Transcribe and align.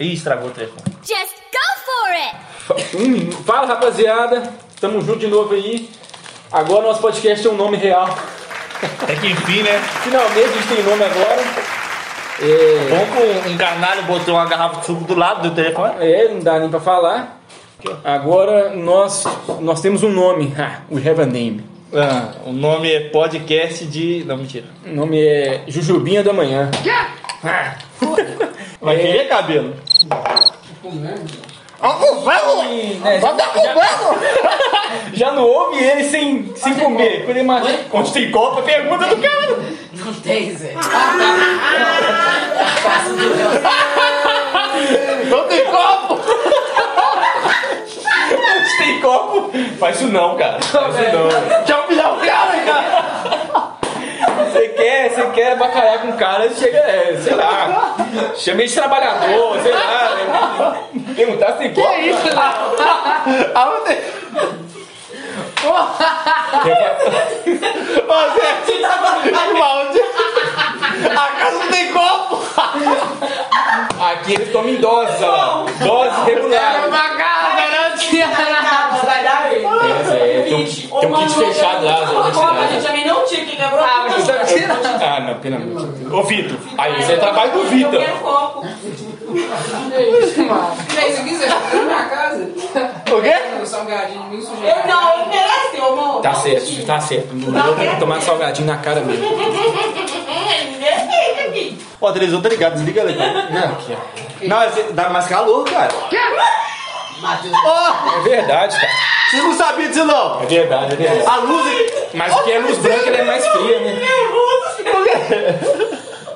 Ih, 0.00 0.12
estragou 0.12 0.48
o 0.48 0.52
telefone. 0.52 0.82
Just 1.02 1.34
go 1.52 1.66
for 1.84 2.80
it! 2.82 2.96
Um 2.96 3.08
minuto. 3.08 3.42
Fala 3.44 3.66
rapaziada, 3.66 4.42
tamo 4.80 5.00
junto 5.00 5.18
de 5.20 5.26
novo 5.26 5.54
aí. 5.54 5.88
Agora 6.52 6.82
nosso 6.86 7.00
podcast 7.00 7.42
tem 7.42 7.52
um 7.52 7.56
nome 7.56 7.76
real. 7.76 8.08
Até 9.02 9.16
que 9.16 9.26
enfim, 9.28 9.62
né? 9.62 9.80
Finalmente 10.04 10.44
a 10.44 10.52
gente 10.52 10.68
tem 10.68 10.82
nome 10.84 11.04
agora. 11.04 11.42
É, 12.40 12.88
Bom 12.88 13.42
que 13.42 13.48
um 13.48 13.56
canalho 13.58 14.02
botou 14.04 14.34
uma 14.34 14.46
garrafa 14.46 14.80
de 14.80 14.86
suco 14.86 15.04
do 15.04 15.14
lado 15.16 15.48
do 15.48 15.54
telefone. 15.54 15.94
é, 16.00 16.28
não 16.28 16.38
dá 16.40 16.58
nem 16.60 16.68
pra 16.70 16.78
falar. 16.80 17.40
Agora 18.04 18.70
nós, 18.76 19.24
nós 19.60 19.80
temos 19.80 20.02
um 20.02 20.10
nome. 20.10 20.54
Ah, 20.58 20.80
we 20.90 21.00
have 21.08 21.20
a 21.20 21.26
name. 21.26 21.64
Ah, 21.92 22.32
o 22.46 22.52
nome 22.52 22.92
é 22.92 23.08
podcast 23.08 23.84
de. 23.86 24.22
Não, 24.26 24.36
mentira. 24.36 24.66
O 24.86 24.90
nome 24.94 25.20
é 25.20 25.64
Jujubinha 25.66 26.22
da 26.22 26.32
Manhã. 26.32 26.70
Ah, 27.42 27.76
Vai 28.80 28.96
É. 28.96 28.98
querer 28.98 29.28
cabelo? 29.28 29.74
Né, 30.94 31.14
já, 33.22 33.74
já 35.28 35.32
não 35.32 35.44
ouve 35.44 35.82
ele 35.82 36.04
sem, 36.04 36.52
sem 36.56 36.74
comer. 36.74 37.24
Quando 37.24 37.30
ele 37.36 37.40
imagina, 37.40 37.78
onde 37.92 38.12
tem 38.12 38.30
copa, 38.30 38.62
pergunta 38.62 39.06
do 39.06 39.16
cara. 39.16 39.58
Não 39.92 40.14
tem, 40.14 40.56
Zé. 40.56 40.74
Não 45.28 45.48
tem 45.48 45.64
copo! 45.64 46.14
Onde 48.30 48.78
tem 48.78 49.00
copo, 49.00 49.50
faz 49.78 49.96
isso 49.96 50.08
não, 50.08 50.36
cara. 50.36 50.60
Faz 50.62 50.94
isso 50.94 51.04
não. 51.12 51.64
Quer 51.64 51.76
humilhar 51.76 52.14
o 52.14 52.20
cara, 52.20 52.58
cara? 52.64 53.17
Você 55.38 55.44
quer, 55.44 55.50
você 55.50 55.54
bacalhar 55.56 56.00
com 56.00 56.08
o 56.08 56.16
cara, 56.16 56.50
chega, 56.52 56.78
é, 56.78 57.16
sei 57.22 57.34
lá, 57.34 57.94
chama 58.34 58.60
ele 58.60 58.68
de 58.68 58.74
trabalhador, 58.74 59.60
sei 59.62 59.72
lá. 59.72 60.80
Né? 60.90 61.14
Perguntar 61.14 61.52
se 61.58 61.68
copo. 61.68 61.88
Que 61.88 62.00
isso? 62.08 62.28
Ô, 68.08 68.14
Zé, 68.34 68.48
Malde. 69.58 70.00
A 71.16 71.26
casa 71.40 71.58
não 71.58 71.68
tem 71.68 71.92
copo! 71.92 72.42
Aqui 74.10 74.34
eles 74.34 74.50
tomam 74.50 74.70
em 74.70 74.80
olha 75.22 75.30
lá. 75.30 75.64
Dose 75.78 76.20
regular. 76.24 76.88
Vai 76.90 76.90
dar 76.90 77.96
aí. 78.22 78.67
É, 80.48 80.50
Zé, 80.50 80.56
tem, 80.56 80.90
um- 80.90 81.00
tem 81.00 81.10
um 81.12 81.14
kit 81.16 81.34
fechado 81.34 81.84
lá, 81.84 81.94
a 82.62 82.66
gente 82.68 82.86
também 82.86 83.06
não 83.06 83.24
tinha, 83.24 83.44
quem 83.44 83.56
quebrou 83.56 83.80
ah, 83.80 84.06
mas 84.08 84.24
você 84.24 84.64
Ah, 85.04 85.20
não, 85.20 85.34
pelo 85.40 85.56
amor 85.56 85.86
de 85.86 85.98
Deus. 86.04 86.12
Ô, 86.14 86.22
Vitor, 86.24 86.56
aí 86.78 87.02
você 87.02 87.12
é 87.12 87.16
trabalho 87.16 87.52
do 87.52 87.62
Vitor. 87.64 87.94
Eu 87.94 88.00
quero. 88.00 88.18
Que 90.88 90.98
é 90.98 91.18
aqui, 91.18 91.36
Zé? 91.36 91.46
Tá 91.48 91.84
na 91.84 92.04
casa. 92.04 92.44
O 92.44 93.22
quê? 93.22 93.34
O 93.62 93.66
salgadinho 93.66 94.42
sujo. 94.42 94.62
Eu 94.64 94.86
não, 94.86 95.12
ele 95.14 95.24
merece, 95.28 95.76
irmão. 95.76 96.20
Tá 96.22 96.34
certo, 96.34 96.86
tá 96.86 97.00
certo. 97.00 97.34
Não 97.34 97.52
vou 97.74 97.96
tomar 97.98 98.20
salgadinho 98.22 98.66
na 98.66 98.78
cara 98.78 99.00
mesmo. 99.00 99.26
Ó, 102.00 102.12
televisão 102.12 102.40
tá 102.40 102.48
ligado, 102.48 102.74
desliga 102.74 103.02
ali, 103.02 103.14
cara. 103.14 103.48
Não, 103.50 103.72
aqui, 103.72 103.92
ó. 103.92 104.46
Não, 104.46 104.62
esse- 104.64 104.92
dá 104.92 105.10
mais 105.10 105.26
calor, 105.26 105.64
cara. 105.68 105.88
É 108.16 108.20
verdade, 108.22 108.80
cara. 108.80 108.92
você 109.30 109.36
não 109.36 109.54
sabia 109.54 109.88
disso, 109.88 110.04
não? 110.04 110.42
É 110.42 110.46
verdade, 110.46 110.92
é 110.92 110.96
verdade. 110.96 111.26
A 111.26 111.36
luz 111.36 111.66
aqui. 111.66 112.16
Mas 112.16 112.32
porque 112.34 112.52
a 112.52 112.58
luz 112.60 112.78
branca 112.78 113.08
ela 113.08 113.16
é 113.18 113.24
mais 113.24 113.46
fria, 113.46 113.80
né? 113.80 114.00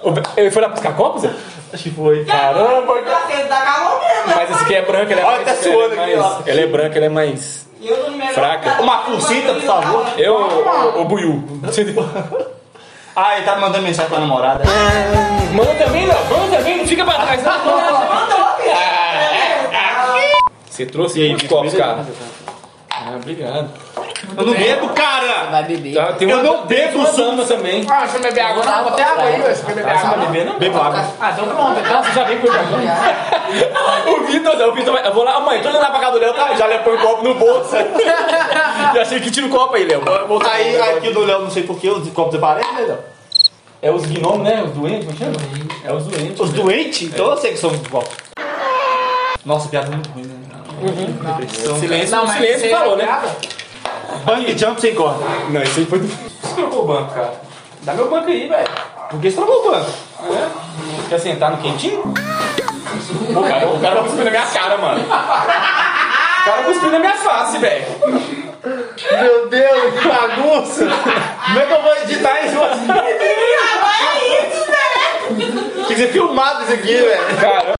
Ele 0.36 0.50
foi 0.50 0.62
lá 0.62 0.68
buscar 0.68 0.94
copo, 0.94 1.20
Zé? 1.20 1.30
Acho 1.72 1.84
que 1.84 1.90
foi. 1.90 2.24
Caramba! 2.24 2.94
Tá 3.02 3.98
mesmo. 3.98 4.36
Mas 4.36 4.50
essa 4.50 4.64
aqui 4.64 4.74
é 4.74 4.82
branca, 4.82 5.12
ela 5.12 5.20
é 5.20 5.24
Olha, 5.24 5.44
mais... 5.44 5.58
tá 5.58 5.62
suando 5.62 5.94
ela 5.94 6.10
é 6.10 6.16
mais-. 6.16 6.48
Ela 6.48 6.60
é 6.60 6.66
branca, 6.66 6.96
ela 6.98 7.06
é 7.06 7.08
mais... 7.08 7.66
Eu 7.80 7.96
tô 7.96 8.10
no 8.10 8.16
melhor 8.16 8.34
Fraca. 8.34 8.82
Uma 8.82 8.98
pulsita, 8.98 9.54
por 9.54 9.62
favor. 9.62 10.06
Eu, 10.16 10.34
o, 11.00 11.04
Buiu. 11.04 11.42
Ah, 13.14 13.36
ele 13.36 13.44
tá 13.44 13.56
mandando 13.56 13.82
mensagem 13.82 14.10
pra 14.10 14.20
namorada. 14.20 14.64
Manda 15.52 15.74
também, 15.74 16.06
não. 16.06 16.24
Manda 16.24 16.56
também, 16.56 16.78
não 16.78 16.86
fica 16.86 17.04
pra 17.04 17.14
trás, 17.14 17.42
não. 17.42 17.52
Você 20.82 20.86
trouxe 20.86 21.20
E 21.20 21.22
aí, 21.22 21.30
quantos 21.30 21.48
copos, 21.48 21.74
cara? 21.74 22.04
Ah, 22.90 23.16
obrigado. 23.16 23.70
Eu 24.36 24.46
não 24.46 24.54
bebo, 24.54 24.88
cara! 24.90 25.50
Vai 25.50 25.64
beber. 25.64 25.94
Tá, 25.94 26.12
tem 26.14 26.28
Eu 26.28 26.42
não 26.42 26.66
bebo 26.66 26.98
uma 26.98 27.12
dama 27.12 27.44
também. 27.44 27.86
Ah, 27.88 28.00
deixa 28.00 28.16
eu 28.16 28.22
beber 28.22 28.40
água. 28.40 28.64
Não, 28.64 28.92
ter 28.92 29.02
água 29.02 29.24
aí. 29.24 29.42
Você 29.42 29.64
quer 29.64 29.74
beber 29.74 29.98
você 29.98 30.06
vai 30.06 30.26
beber, 30.26 30.46
não? 30.46 30.58
Bebo 30.58 30.78
água. 30.78 31.04
Ah, 31.20 31.30
então 31.30 31.46
pronto. 31.46 31.80
Então 31.80 32.02
Você 32.02 32.12
já 32.12 32.24
vem 32.24 32.38
com 32.38 32.48
o? 32.48 32.50
O 34.22 34.26
Vitor, 34.26 34.68
o 34.68 34.72
Vitor 34.72 34.92
vai. 34.92 35.06
Eu 35.06 35.14
vou 35.14 35.24
lá, 35.24 35.40
mãe, 35.40 35.60
tô 35.60 35.68
indo 35.68 35.78
lá 35.78 35.90
pra 35.90 36.00
casa 36.00 36.12
do 36.12 36.18
Léo, 36.18 36.34
tá? 36.34 36.54
Já 36.54 36.78
põe 36.78 36.94
o 36.94 36.98
copo 36.98 37.22
no 37.22 37.34
bolso. 37.34 37.76
Já 38.94 39.02
achei 39.02 39.20
que 39.20 39.30
tira 39.30 39.46
o 39.46 39.50
copo 39.50 39.74
aí, 39.74 39.84
Léo. 39.84 40.02
Aí, 40.50 40.80
aqui 40.80 41.10
do 41.10 41.24
Léo, 41.24 41.42
não 41.42 41.50
sei 41.50 41.62
porquê, 41.62 41.90
os 41.90 42.08
copos 42.10 42.32
desaparecem, 42.32 42.72
né, 42.74 42.80
Léo? 42.82 42.98
É 43.80 43.90
os 43.90 44.06
gnomos, 44.06 44.42
né? 44.42 44.62
Os 44.62 44.70
doentes, 44.72 45.06
como 45.06 45.18
chama? 45.18 45.36
É 45.84 45.92
os 45.92 46.04
doentes. 46.06 46.40
Os 46.40 46.52
doentes? 46.52 47.02
Então 47.02 47.30
eu 47.30 47.36
sei 47.36 47.52
que 47.52 47.58
são 47.58 47.70
os 47.70 47.86
copos. 47.88 48.14
Nossa, 49.44 49.68
piada 49.68 49.90
muito 49.90 50.08
ruim, 50.10 50.22
né? 50.22 50.51
Depressão. 50.82 51.78
Silêncio, 51.78 52.16
Não, 52.16 52.24
o 52.24 52.26
mas 52.26 52.36
silêncio 52.36 52.70
falou, 52.70 52.94
é 53.00 53.06
né? 53.06 53.22
Bang 54.24 54.58
jump 54.58 54.80
sem 54.80 54.94
corda. 54.94 55.24
Não, 55.50 55.62
isso 55.62 55.80
aí 55.80 55.86
foi 55.86 55.98
do. 56.00 56.06
Você 56.08 56.54
trocou 56.54 56.82
o 56.84 56.86
banco, 56.86 57.14
cara. 57.14 57.34
Dá 57.82 57.94
meu 57.94 58.08
banco 58.10 58.28
aí, 58.28 58.48
velho. 58.48 58.68
Por 59.10 59.20
que 59.20 59.30
você 59.30 59.36
trocou 59.36 59.66
o 59.66 59.70
banco? 59.70 59.90
É? 60.30 60.48
Quer 61.08 61.18
sentar 61.20 61.50
no 61.50 61.58
quentinho? 61.58 62.02
Pô, 63.34 63.42
cara, 63.42 63.68
o 63.68 63.80
cara 63.80 64.02
cuspiu 64.02 64.24
na 64.24 64.30
minha 64.30 64.46
cara, 64.46 64.78
mano. 64.78 65.02
O 65.04 65.08
cara 66.44 66.62
cuspiu 66.64 66.90
na 66.90 66.98
minha 66.98 67.14
face, 67.14 67.58
velho. 67.58 67.84
Meu 69.20 69.48
Deus, 69.48 69.94
que 70.00 70.08
bagunça! 70.08 70.86
Como 71.46 71.58
é 71.58 71.66
que 71.66 71.72
eu 71.72 71.82
vou 71.82 71.96
editar 71.96 72.40
isso? 72.46 72.56
Tinha 75.74 75.86
que 75.88 75.94
ser 75.96 76.08
filmado 76.12 76.62
isso 76.64 76.72
aqui, 76.72 76.94
velho. 76.96 77.36
Cara, 77.40 77.74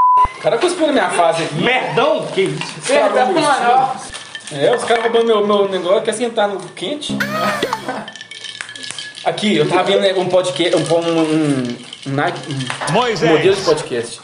na 0.93 1.09
minha 1.09 1.11
face 1.11 1.43
aqui. 1.43 1.55
Merdão? 1.55 2.27
Que 2.27 2.43
isso? 2.43 2.81
Perdão, 2.87 3.33
mano. 3.33 3.93
É, 4.53 4.77
os 4.77 4.85
caras 4.85 5.05
roubando 5.05 5.27
meu, 5.27 5.47
meu 5.47 5.69
negócio, 5.69 6.03
quer 6.03 6.13
sentar 6.13 6.49
no 6.49 6.61
quente? 6.71 7.17
Aqui, 9.25 9.57
eu 9.57 9.69
tava 9.69 9.85
vendo 9.85 10.01
né, 10.01 10.13
um 10.15 10.27
podcast, 10.27 10.77
um, 10.77 10.81
um, 10.81 11.01
um, 11.01 11.21
um, 11.21 12.11
um 12.11 13.29
modelo 13.29 13.57
de 13.57 13.63
podcast. 13.63 14.21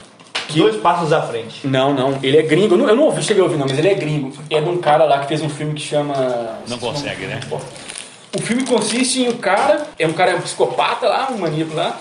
Dois 0.55 0.77
passos 0.77 1.13
à 1.13 1.23
frente. 1.23 1.67
Não, 1.67 1.95
não, 1.95 2.19
ele 2.23 2.39
é 2.39 2.43
gringo, 2.43 2.75
eu 2.75 2.79
não, 2.79 2.89
eu 2.89 2.97
não 2.97 3.05
ouvi, 3.05 3.23
cheguei 3.23 3.43
a 3.43 3.45
ouvir 3.45 3.59
não, 3.59 3.67
mas 3.67 3.79
ele 3.79 3.89
é 3.89 3.95
gringo. 3.95 4.33
É 4.51 4.61
de 4.61 4.69
um 4.69 4.79
cara 4.79 5.05
lá 5.05 5.19
que 5.21 5.29
fez 5.29 5.43
um 5.43 5.49
filme 5.49 5.75
que 5.75 5.83
chama... 5.83 6.59
Não 6.67 6.79
consegue, 6.79 7.27
né? 7.27 7.41
O 8.35 8.41
filme 8.41 8.65
consiste 8.65 9.23
em 9.23 9.29
um 9.29 9.37
cara, 9.37 9.87
é 9.99 10.07
um 10.07 10.13
cara 10.13 10.33
é 10.33 10.35
um 10.35 10.41
psicopata 10.41 11.07
lá, 11.07 11.29
um 11.31 11.39
maníaco 11.39 11.75
lá, 11.75 11.99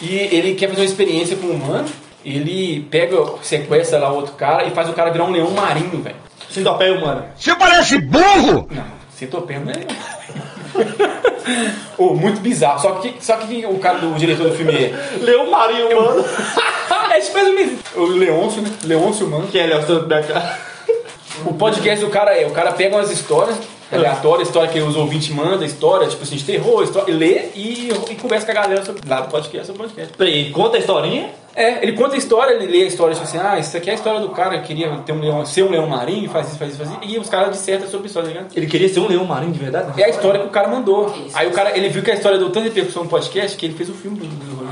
e 0.00 0.14
ele 0.14 0.54
quer 0.54 0.68
fazer 0.68 0.80
uma 0.80 0.86
experiência 0.86 1.36
com 1.36 1.48
um 1.48 1.52
humano, 1.52 1.88
ele 2.24 2.86
pega, 2.90 3.16
sequestra 3.42 3.98
lá 3.98 4.10
outro 4.10 4.34
cara 4.34 4.64
e 4.64 4.70
faz 4.70 4.88
o 4.88 4.92
cara 4.92 5.10
virar 5.10 5.24
um 5.24 5.30
leão 5.30 5.50
marinho, 5.50 6.02
velho. 6.02 6.16
Centopeia 6.50 6.94
humana. 6.94 7.26
Você 7.36 7.54
parece 7.54 7.98
burro! 7.98 8.68
Não, 8.70 8.84
centopeia 9.10 9.60
não 9.60 9.72
é. 9.72 9.86
oh, 11.98 12.14
muito 12.14 12.40
bizarro. 12.40 12.80
Só 12.80 12.92
que, 12.92 13.14
só 13.20 13.36
que 13.36 13.66
o 13.66 13.78
cara 13.78 13.98
do 13.98 14.14
o 14.14 14.18
diretor 14.18 14.48
do 14.50 14.54
filme 14.54 14.72
é. 14.74 15.18
Leão 15.20 15.50
marinho 15.50 15.98
humano. 15.98 16.24
é 17.10 17.20
tipo. 17.20 17.38
O 17.94 18.04
Leôncio, 18.06 18.62
né? 18.62 18.70
Leôncio, 18.84 19.28
mano. 19.28 19.46
Que 19.48 19.58
é 19.58 19.66
Léo 19.66 19.86
Centopeia? 19.86 20.58
O 21.44 21.54
podcast 21.54 22.04
do 22.04 22.10
cara 22.10 22.34
é: 22.38 22.46
o 22.46 22.50
cara 22.50 22.72
pega 22.72 22.96
umas 22.96 23.10
histórias 23.10 23.56
aleatórias, 23.92 24.48
história 24.48 24.68
que 24.68 24.80
os 24.80 24.96
ouvintes 24.96 25.28
mandam, 25.30 25.62
história, 25.64 26.06
tipo 26.08 26.22
assim, 26.22 26.36
de 26.36 26.44
terror, 26.44 26.82
história, 26.82 27.14
lê 27.14 27.50
e, 27.54 27.90
e 28.10 28.14
conversa 28.16 28.46
com 28.46 28.52
a 28.52 28.54
galera 28.54 28.84
sobre, 28.84 29.08
lá 29.08 29.20
do 29.20 29.28
podcast, 29.30 29.66
sobre 29.66 29.82
o 29.82 29.84
podcast. 29.86 30.16
Peraí, 30.16 30.50
conta 30.50 30.76
a 30.76 30.80
historinha. 30.80 31.30
É, 31.54 31.82
ele 31.82 31.92
conta 31.92 32.14
a 32.14 32.18
história, 32.18 32.54
ele 32.54 32.66
lê 32.66 32.84
a 32.84 32.86
história, 32.86 33.12
tipo 33.14 33.26
assim, 33.26 33.38
ah, 33.38 33.58
isso 33.58 33.76
aqui 33.76 33.90
é 33.90 33.92
a 33.92 33.96
história 33.96 34.20
do 34.20 34.30
cara 34.30 34.58
que 34.60 34.68
queria 34.68 34.88
ter 35.04 35.12
um 35.12 35.20
leão, 35.20 35.44
ser 35.44 35.62
um 35.62 35.70
leão 35.70 35.86
marinho, 35.86 36.30
faz 36.30 36.48
isso, 36.48 36.58
faz 36.58 36.70
isso, 36.72 36.78
faz 36.82 36.90
isso. 36.90 37.00
E 37.02 37.18
os 37.18 37.28
caras 37.28 37.50
dissertam 37.50 37.86
sobre 37.88 38.06
a 38.06 38.08
história, 38.08 38.28
tá 38.30 38.34
ligado? 38.34 38.56
Ele 38.56 38.66
queria 38.66 38.88
ser 38.88 39.00
um 39.00 39.06
leão 39.06 39.24
marinho 39.26 39.52
de 39.52 39.58
verdade? 39.58 40.00
É 40.00 40.06
a 40.06 40.08
história 40.08 40.40
que 40.40 40.46
o 40.46 40.50
cara 40.50 40.68
mandou. 40.68 41.14
Aí 41.34 41.46
o 41.46 41.50
cara, 41.50 41.76
ele 41.76 41.90
viu 41.90 42.02
que 42.02 42.10
a 42.10 42.14
história 42.14 42.38
deu 42.38 42.48
tanta 42.48 42.64
repercussão 42.68 43.04
no 43.04 43.10
podcast 43.10 43.54
que 43.58 43.66
ele 43.66 43.74
fez 43.74 43.90
o 43.90 43.94
filme 43.94 44.16
do, 44.18 44.26
do 44.26 44.56
rolê. 44.56 44.70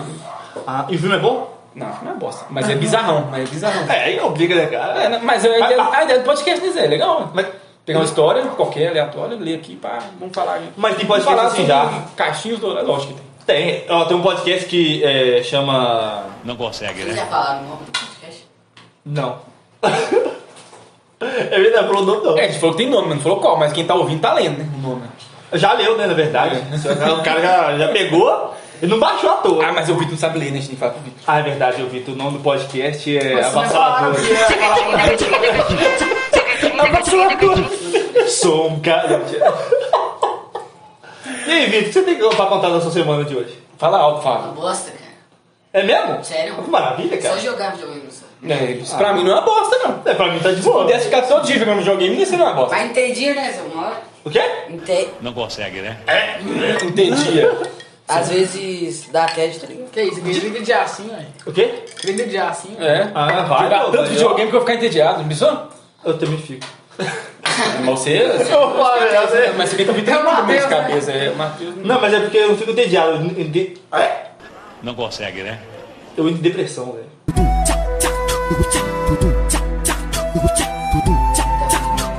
Ah, 0.67 0.87
e 0.89 0.97
o 0.97 0.99
filme 0.99 1.17
é 1.17 1.19
bom? 1.19 1.61
Não, 1.75 1.87
não 2.03 2.13
é 2.13 2.15
bosta. 2.15 2.47
Mas 2.51 2.69
é 2.69 2.75
bizarrão, 2.75 3.29
mas 3.31 3.47
é 3.49 3.53
bizarrão. 3.53 3.85
É, 3.89 4.05
aí 4.05 4.21
obriga, 4.21 4.55
né, 4.57 4.67
cara? 4.67 5.03
É, 5.05 5.09
mas 5.09 5.45
a 5.45 5.49
Mas- 5.51 5.71
ideia, 5.71 5.89
a 5.93 6.05
ideia 6.05 6.19
do 6.19 6.25
podcast 6.25 6.79
é 6.79 6.87
legal. 6.87 7.31
Mas, 7.35 7.47
Pegar 7.91 7.99
uma 7.99 8.05
história 8.05 8.43
qualquer, 8.45 8.91
aleatória, 8.91 9.37
ler 9.37 9.57
aqui, 9.57 9.75
pá, 9.75 9.99
vamos 10.21 10.33
falar. 10.33 10.55
aí. 10.55 10.69
mas 10.77 10.95
tem 10.95 11.05
podcast 11.05 11.37
falar 11.37 11.49
assim 11.49 11.67
já. 11.67 12.05
Caixinhos 12.15 12.61
do. 12.61 12.69
Lógico 12.69 13.15
que 13.15 13.21
tem. 13.45 13.81
Tem. 13.81 13.85
Ó, 13.89 14.05
tem 14.05 14.17
um 14.17 14.23
podcast 14.23 14.67
que 14.67 15.03
é, 15.03 15.43
chama. 15.43 16.23
Não 16.45 16.55
consegue, 16.55 17.03
Vocês 17.03 17.17
já 17.17 17.25
né? 17.25 17.29
falaram 17.29 17.65
o 17.65 17.69
nome 17.69 17.85
do 17.87 17.91
podcast? 17.91 18.47
Não. 19.05 19.39
é 21.21 21.59
verdade, 21.61 21.87
falou 21.89 22.03
o 22.03 22.07
nome 22.07 22.25
não. 22.27 22.39
É, 22.39 22.45
a 22.45 22.47
gente 22.47 22.61
falou 22.61 22.77
que 22.77 22.83
tem 22.83 22.89
nome, 22.91 23.09
mas 23.09 23.17
não 23.17 23.23
falou 23.25 23.41
qual, 23.41 23.59
mas 23.59 23.73
quem 23.73 23.85
tá 23.85 23.97
ouvindo 23.97 24.21
tá 24.21 24.35
lendo, 24.35 24.59
né? 24.59 24.69
O 24.73 24.89
nome. 24.89 25.03
Já 25.55 25.73
leu, 25.73 25.97
né, 25.97 26.07
na 26.07 26.15
verdade. 26.15 26.63
O 27.19 27.23
cara 27.25 27.41
já, 27.41 27.77
já 27.77 27.89
pegou 27.89 28.55
Ele 28.81 28.89
não 28.89 29.01
baixou 29.01 29.31
à 29.31 29.35
toa. 29.39 29.67
Ah, 29.67 29.73
mas 29.73 29.89
o 29.89 29.95
Vitor 29.95 30.13
não 30.13 30.19
sabe 30.19 30.39
ler, 30.39 30.53
né? 30.53 30.59
A 30.59 30.61
gente 30.61 30.69
tem 30.69 30.77
que 30.77 30.81
falar 30.81 30.93
pro 30.93 31.03
Vitor. 31.03 31.21
Ah, 31.27 31.41
é 31.41 31.43
verdade, 31.43 31.81
eu 31.81 31.89
vi. 31.89 32.05
O 32.07 32.15
nome 32.15 32.39
do 32.39 32.45
podcast 32.45 33.19
é 33.19 33.43
você 33.43 33.51
falaram 33.51 34.15
Avassalador. 36.79 37.80
Sou 38.31 38.69
um 38.69 38.81
cara. 38.81 39.21
E 41.47 41.51
aí, 41.53 41.67
Vitor, 41.67 41.81
o 41.81 41.85
que 41.85 41.93
você 41.93 42.03
tem 42.03 42.17
pra 42.37 42.47
contar 42.47 42.69
da 42.71 42.81
sua 42.81 42.91
semana 42.93 43.25
de 43.25 43.37
hoje? 43.37 43.59
Fala 43.79 43.99
alto, 43.99 44.27
Uma 44.27 44.37
Fábio. 44.39 44.53
bosta, 44.53 44.91
cara. 44.93 45.11
É 45.73 45.83
mesmo? 45.83 46.25
Sério? 46.25 46.55
Que 46.55 46.71
maravilha, 46.71 47.21
Só 47.23 47.29
cara. 47.29 47.41
jogar 47.41 47.73
videogame 47.73 48.09
só. 48.11 48.27
É, 48.49 48.71
isso 48.73 48.97
pra 48.97 49.13
mim 49.13 49.23
não 49.25 49.33
é 49.33 49.35
uma 49.35 49.43
bosta, 49.43 49.79
não. 49.79 50.03
É, 50.05 50.15
pra 50.15 50.33
mim 50.33 50.39
tá 50.41 50.51
de 50.51 50.57
Se 50.57 50.63
boa. 50.63 50.83
pudesse 50.85 51.05
ficar 51.07 51.23
todo 51.23 51.45
dia 51.45 51.59
jogando 51.59 51.79
videogame, 51.79 52.15
não 52.15 52.21
ia 52.21 52.27
ser 52.27 52.37
uma 52.37 52.53
bosta. 52.55 52.77
Mas 52.77 52.91
entendi, 52.91 53.33
né, 53.35 53.53
seu 53.53 53.65
uma 53.67 53.87
hora? 53.87 53.97
O 54.25 54.31
quê? 54.31 54.43
Ente... 54.69 55.09
Não 55.21 55.33
consegue, 55.33 55.81
né? 55.81 55.99
Entendia. 56.83 57.57
Às 58.09 58.29
vezes 58.29 59.09
dá 59.13 59.27
TED, 59.27 59.59
tá 59.61 59.67
ligado? 59.67 59.91
Que 59.91 60.03
isso, 60.03 60.21
liga 60.21 60.61
de 60.61 60.73
assim, 60.73 61.09
velho. 61.09 61.27
O 61.47 61.53
quê? 61.53 61.85
Liga 62.05 62.27
de 62.27 62.37
assim, 62.37 62.75
velho. 62.75 62.91
É. 62.91 63.11
Ah, 63.15 63.43
vai. 63.45 63.63
Jogar 63.65 63.79
pô, 63.81 63.85
tanto 63.93 63.97
vai, 63.99 64.07
videogame 64.11 64.51
que 64.51 64.57
eu 64.57 64.61
vou 64.61 64.69
ficar 64.69 64.75
entediado, 64.75 65.21
não 65.21 65.29
pensou? 65.29 65.69
Eu 66.05 66.19
também 66.19 66.39
fico. 66.39 66.67
Mas 67.85 67.99
você. 67.99 68.27
Mas 69.57 69.69
você 69.71 69.77
vê 69.77 69.85
que 69.85 69.91
o 69.91 69.95
Vitor 69.95 70.15
É 70.15 70.19
o 70.19 70.23
tem 70.23 70.31
de 70.31 70.37
Matheus, 70.41 70.65
né? 70.65 70.69
cabeça. 70.77 71.13
É, 71.13 71.31
Matheus. 71.31 71.75
Não, 71.85 72.01
mas 72.01 72.13
é 72.15 72.21
porque 72.21 72.39
eu 72.39 72.49
não 72.49 72.57
fico 72.57 72.71
entediado. 72.71 73.13
Eu, 73.13 73.45
de- 73.45 73.77
Não 74.83 74.95
consegue, 74.95 75.43
né? 75.43 75.59
eu 76.17 76.29
entro 76.29 76.39
em 76.41 76.43
depressão, 76.43 76.93
velho. 76.93 77.11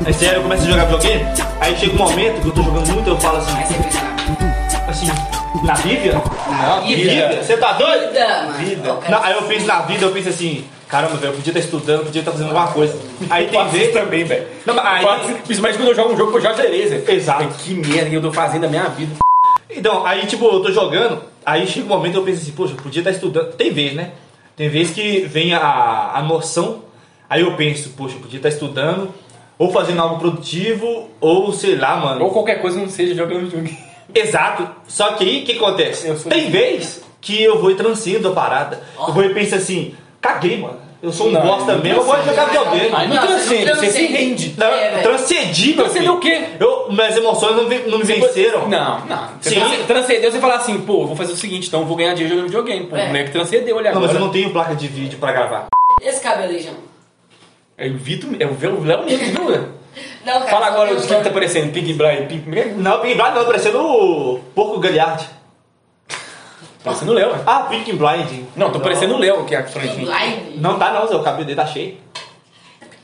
É 0.05 0.11
sério, 0.13 0.37
eu 0.37 0.41
começo 0.43 0.63
a 0.63 0.65
jogar 0.69 0.85
videogame, 0.85 1.25
aí 1.59 1.75
chega 1.77 1.93
um 1.93 1.97
momento 1.97 2.41
que 2.41 2.47
eu 2.47 2.51
tô 2.51 2.63
jogando 2.63 2.87
muito, 2.91 3.07
eu 3.09 3.17
falo 3.19 3.37
assim, 3.37 3.55
Aí 3.55 3.63
assim, 4.89 5.07
na 5.63 5.73
Bíblia? 5.75 6.13
Não, 6.13 6.81
Bíblia? 6.87 7.43
Você 7.43 7.55
tá 7.57 7.73
doido? 7.73 8.07
vida, 8.11 8.27
mano. 8.27 8.53
Vida. 8.53 8.97
Não, 9.09 9.23
aí 9.23 9.33
eu 9.33 9.43
penso 9.43 9.67
na 9.67 9.81
vida, 9.81 10.05
eu 10.05 10.11
penso 10.11 10.29
assim, 10.29 10.65
caramba, 10.91 11.15
velho, 11.15 11.31
eu 11.31 11.35
podia 11.37 11.51
estar 11.51 11.59
estudando, 11.59 12.03
podia 12.05 12.19
estar 12.21 12.31
fazendo 12.31 12.47
alguma 12.49 12.67
coisa. 12.67 12.99
Aí 13.29 13.47
tem 13.47 13.59
Faço 13.59 13.69
isso 13.69 13.77
vezes. 13.77 13.93
também, 13.93 14.23
velho. 14.25 14.47
Não, 14.65 14.75
mas 14.75 15.05
aí- 15.07 15.33
Principalmente 15.45 15.77
quando 15.77 15.87
eu 15.89 15.95
jogo 15.95 16.13
um 16.13 16.17
jogo 16.17 16.31
que 16.31 16.37
eu 16.37 16.41
já 16.41 16.53
zerei, 16.53 16.87
Zé. 16.87 17.03
Exato. 17.13 17.43
Falei, 17.43 17.57
Que 17.63 17.73
merda 17.73 18.09
que 18.09 18.15
eu 18.17 18.21
tô 18.21 18.31
fazendo 18.33 18.63
na 18.63 18.67
minha 18.67 18.83
vida. 18.89 19.15
Então, 19.69 20.05
aí 20.05 20.25
tipo, 20.27 20.45
eu 20.45 20.59
tô 20.61 20.71
jogando, 20.71 21.23
aí 21.45 21.65
chega 21.65 21.85
um 21.85 21.89
momento 21.89 22.15
eu 22.17 22.23
penso 22.23 22.41
assim, 22.41 22.51
poxa, 22.51 22.73
eu 22.73 22.77
podia 22.77 22.99
estar 22.99 23.11
estudando. 23.11 23.53
Tem 23.53 23.71
vez, 23.71 23.93
né? 23.93 24.11
Tem 24.55 24.67
vez 24.67 24.91
que 24.91 25.21
vem 25.21 25.53
a, 25.53 26.11
a 26.13 26.21
noção, 26.21 26.83
aí 27.29 27.41
eu 27.41 27.55
penso, 27.55 27.89
poxa, 27.91 28.15
eu 28.15 28.19
podia 28.19 28.37
estar 28.37 28.49
estudando, 28.49 29.13
ou 29.57 29.71
fazendo 29.71 30.01
algo 30.01 30.19
produtivo, 30.19 31.09
ou 31.21 31.53
sei 31.53 31.75
lá, 31.77 31.95
mano. 31.95 32.25
Ou 32.25 32.31
qualquer 32.31 32.61
coisa 32.61 32.77
não 32.79 32.89
seja 32.89 33.15
jogando 33.15 33.45
videogame. 33.45 33.77
Exato. 34.13 34.67
Só 34.87 35.13
que 35.13 35.23
aí 35.23 35.41
o 35.41 35.45
que 35.45 35.53
acontece? 35.53 36.13
Tem 36.29 36.49
vez 36.49 37.01
que 37.21 37.41
eu 37.41 37.61
vou 37.61 37.71
e 37.71 37.75
transcendo 37.75 38.27
a 38.27 38.31
parada. 38.33 38.81
Eu 39.07 39.13
vou 39.13 39.23
e 39.23 39.33
penso 39.33 39.55
assim, 39.55 39.95
caguei, 40.21 40.57
mano. 40.57 40.79
Eu 41.01 41.11
sou 41.11 41.29
um 41.29 41.31
Não, 41.31 41.41
bosta 41.41 41.73
não 41.73 41.81
mesmo, 41.83 41.99
eu 42.01 42.03
vou 42.03 42.15
jogar 42.23 42.45
videogame. 42.45 42.89
Não 42.91 43.07
Não, 43.15 43.25
transcende, 43.27 43.65
você 43.73 43.85
não 43.87 43.91
se 43.91 44.05
rende. 44.05 44.53
Não, 44.55 44.67
É, 44.67 45.01
transcendi, 45.01 45.73
meu 45.73 45.85
Transcender 45.85 46.01
filho. 46.03 46.13
o 46.13 46.19
quê? 46.19 46.43
Eu, 46.59 46.91
minhas 46.91 47.17
emoções 47.17 47.55
não, 47.55 47.63
não 47.63 47.97
me 47.97 48.03
venceram. 48.03 48.67
Não, 48.69 48.99
não. 49.07 49.29
Você 49.41 49.49
Sim. 49.55 49.61
transcendeu, 49.87 50.31
você 50.31 50.39
fala 50.39 50.55
assim, 50.57 50.79
pô, 50.81 51.07
vou 51.07 51.15
fazer 51.15 51.33
o 51.33 51.35
seguinte, 51.35 51.67
então 51.69 51.79
eu 51.81 51.87
vou 51.87 51.97
ganhar 51.97 52.13
dinheiro 52.13 52.35
jogando 52.35 52.45
videogame. 52.49 52.85
Pô, 52.85 52.95
É. 52.95 53.05
o 53.05 53.07
moleque 53.07 53.31
transcendeu, 53.31 53.77
olha 53.77 53.89
Não, 53.89 53.97
agora. 53.97 54.13
mas 54.13 54.15
eu 54.15 54.21
não 54.27 54.31
tenho 54.31 54.51
placa 54.51 54.75
de 54.75 54.87
vídeo 54.87 55.17
pra 55.17 55.31
gravar. 55.31 55.65
Esse 56.03 56.21
cabelo 56.21 56.51
aí, 56.53 56.59
João. 56.61 56.75
É 57.79 57.87
o 57.87 57.97
Vitor, 57.97 58.29
é 58.39 58.45
o 58.45 58.83
Léo 58.83 59.03
mesmo, 59.05 59.25
viu? 59.49 59.67
Não, 60.23 60.33
cara. 60.33 60.45
Fala 60.51 60.67
agora 60.67 60.93
o 60.93 60.95
que 60.97 61.01
que 61.01 61.07
tá 61.07 61.29
aparecendo, 61.29 61.73
Pink 61.73 61.93
Blind, 61.93 62.27
Pink 62.27 62.47
Blind. 62.47 62.77
Não, 62.77 62.99
Pink 62.99 63.15
Blind 63.15 63.33
não, 63.33 63.43
parecendo 63.45 63.79
o 63.83 64.39
Porco 64.53 64.79
Galiardi. 64.79 65.25
Parecendo 66.83 67.11
o 67.11 67.15
Léo, 67.15 67.31
ué. 67.31 67.39
Ah, 67.45 67.67
Pink 67.69 67.93
Blind. 67.93 68.45
Não, 68.55 68.71
tô 68.71 68.79
parecendo 68.79 69.15
o 69.15 69.19
Léo, 69.19 69.45
que 69.45 69.53
é 69.53 69.59
a 69.59 69.63
frente. 69.63 69.95
Pink 69.95 70.05
Blind? 70.05 70.61
Não 70.61 70.79
tá 70.79 70.91
não, 70.91 71.07
Zé, 71.07 71.15
o 71.15 71.23
cabelo 71.23 71.45
dele 71.45 71.55
tá 71.55 71.67
cheio. 71.67 71.97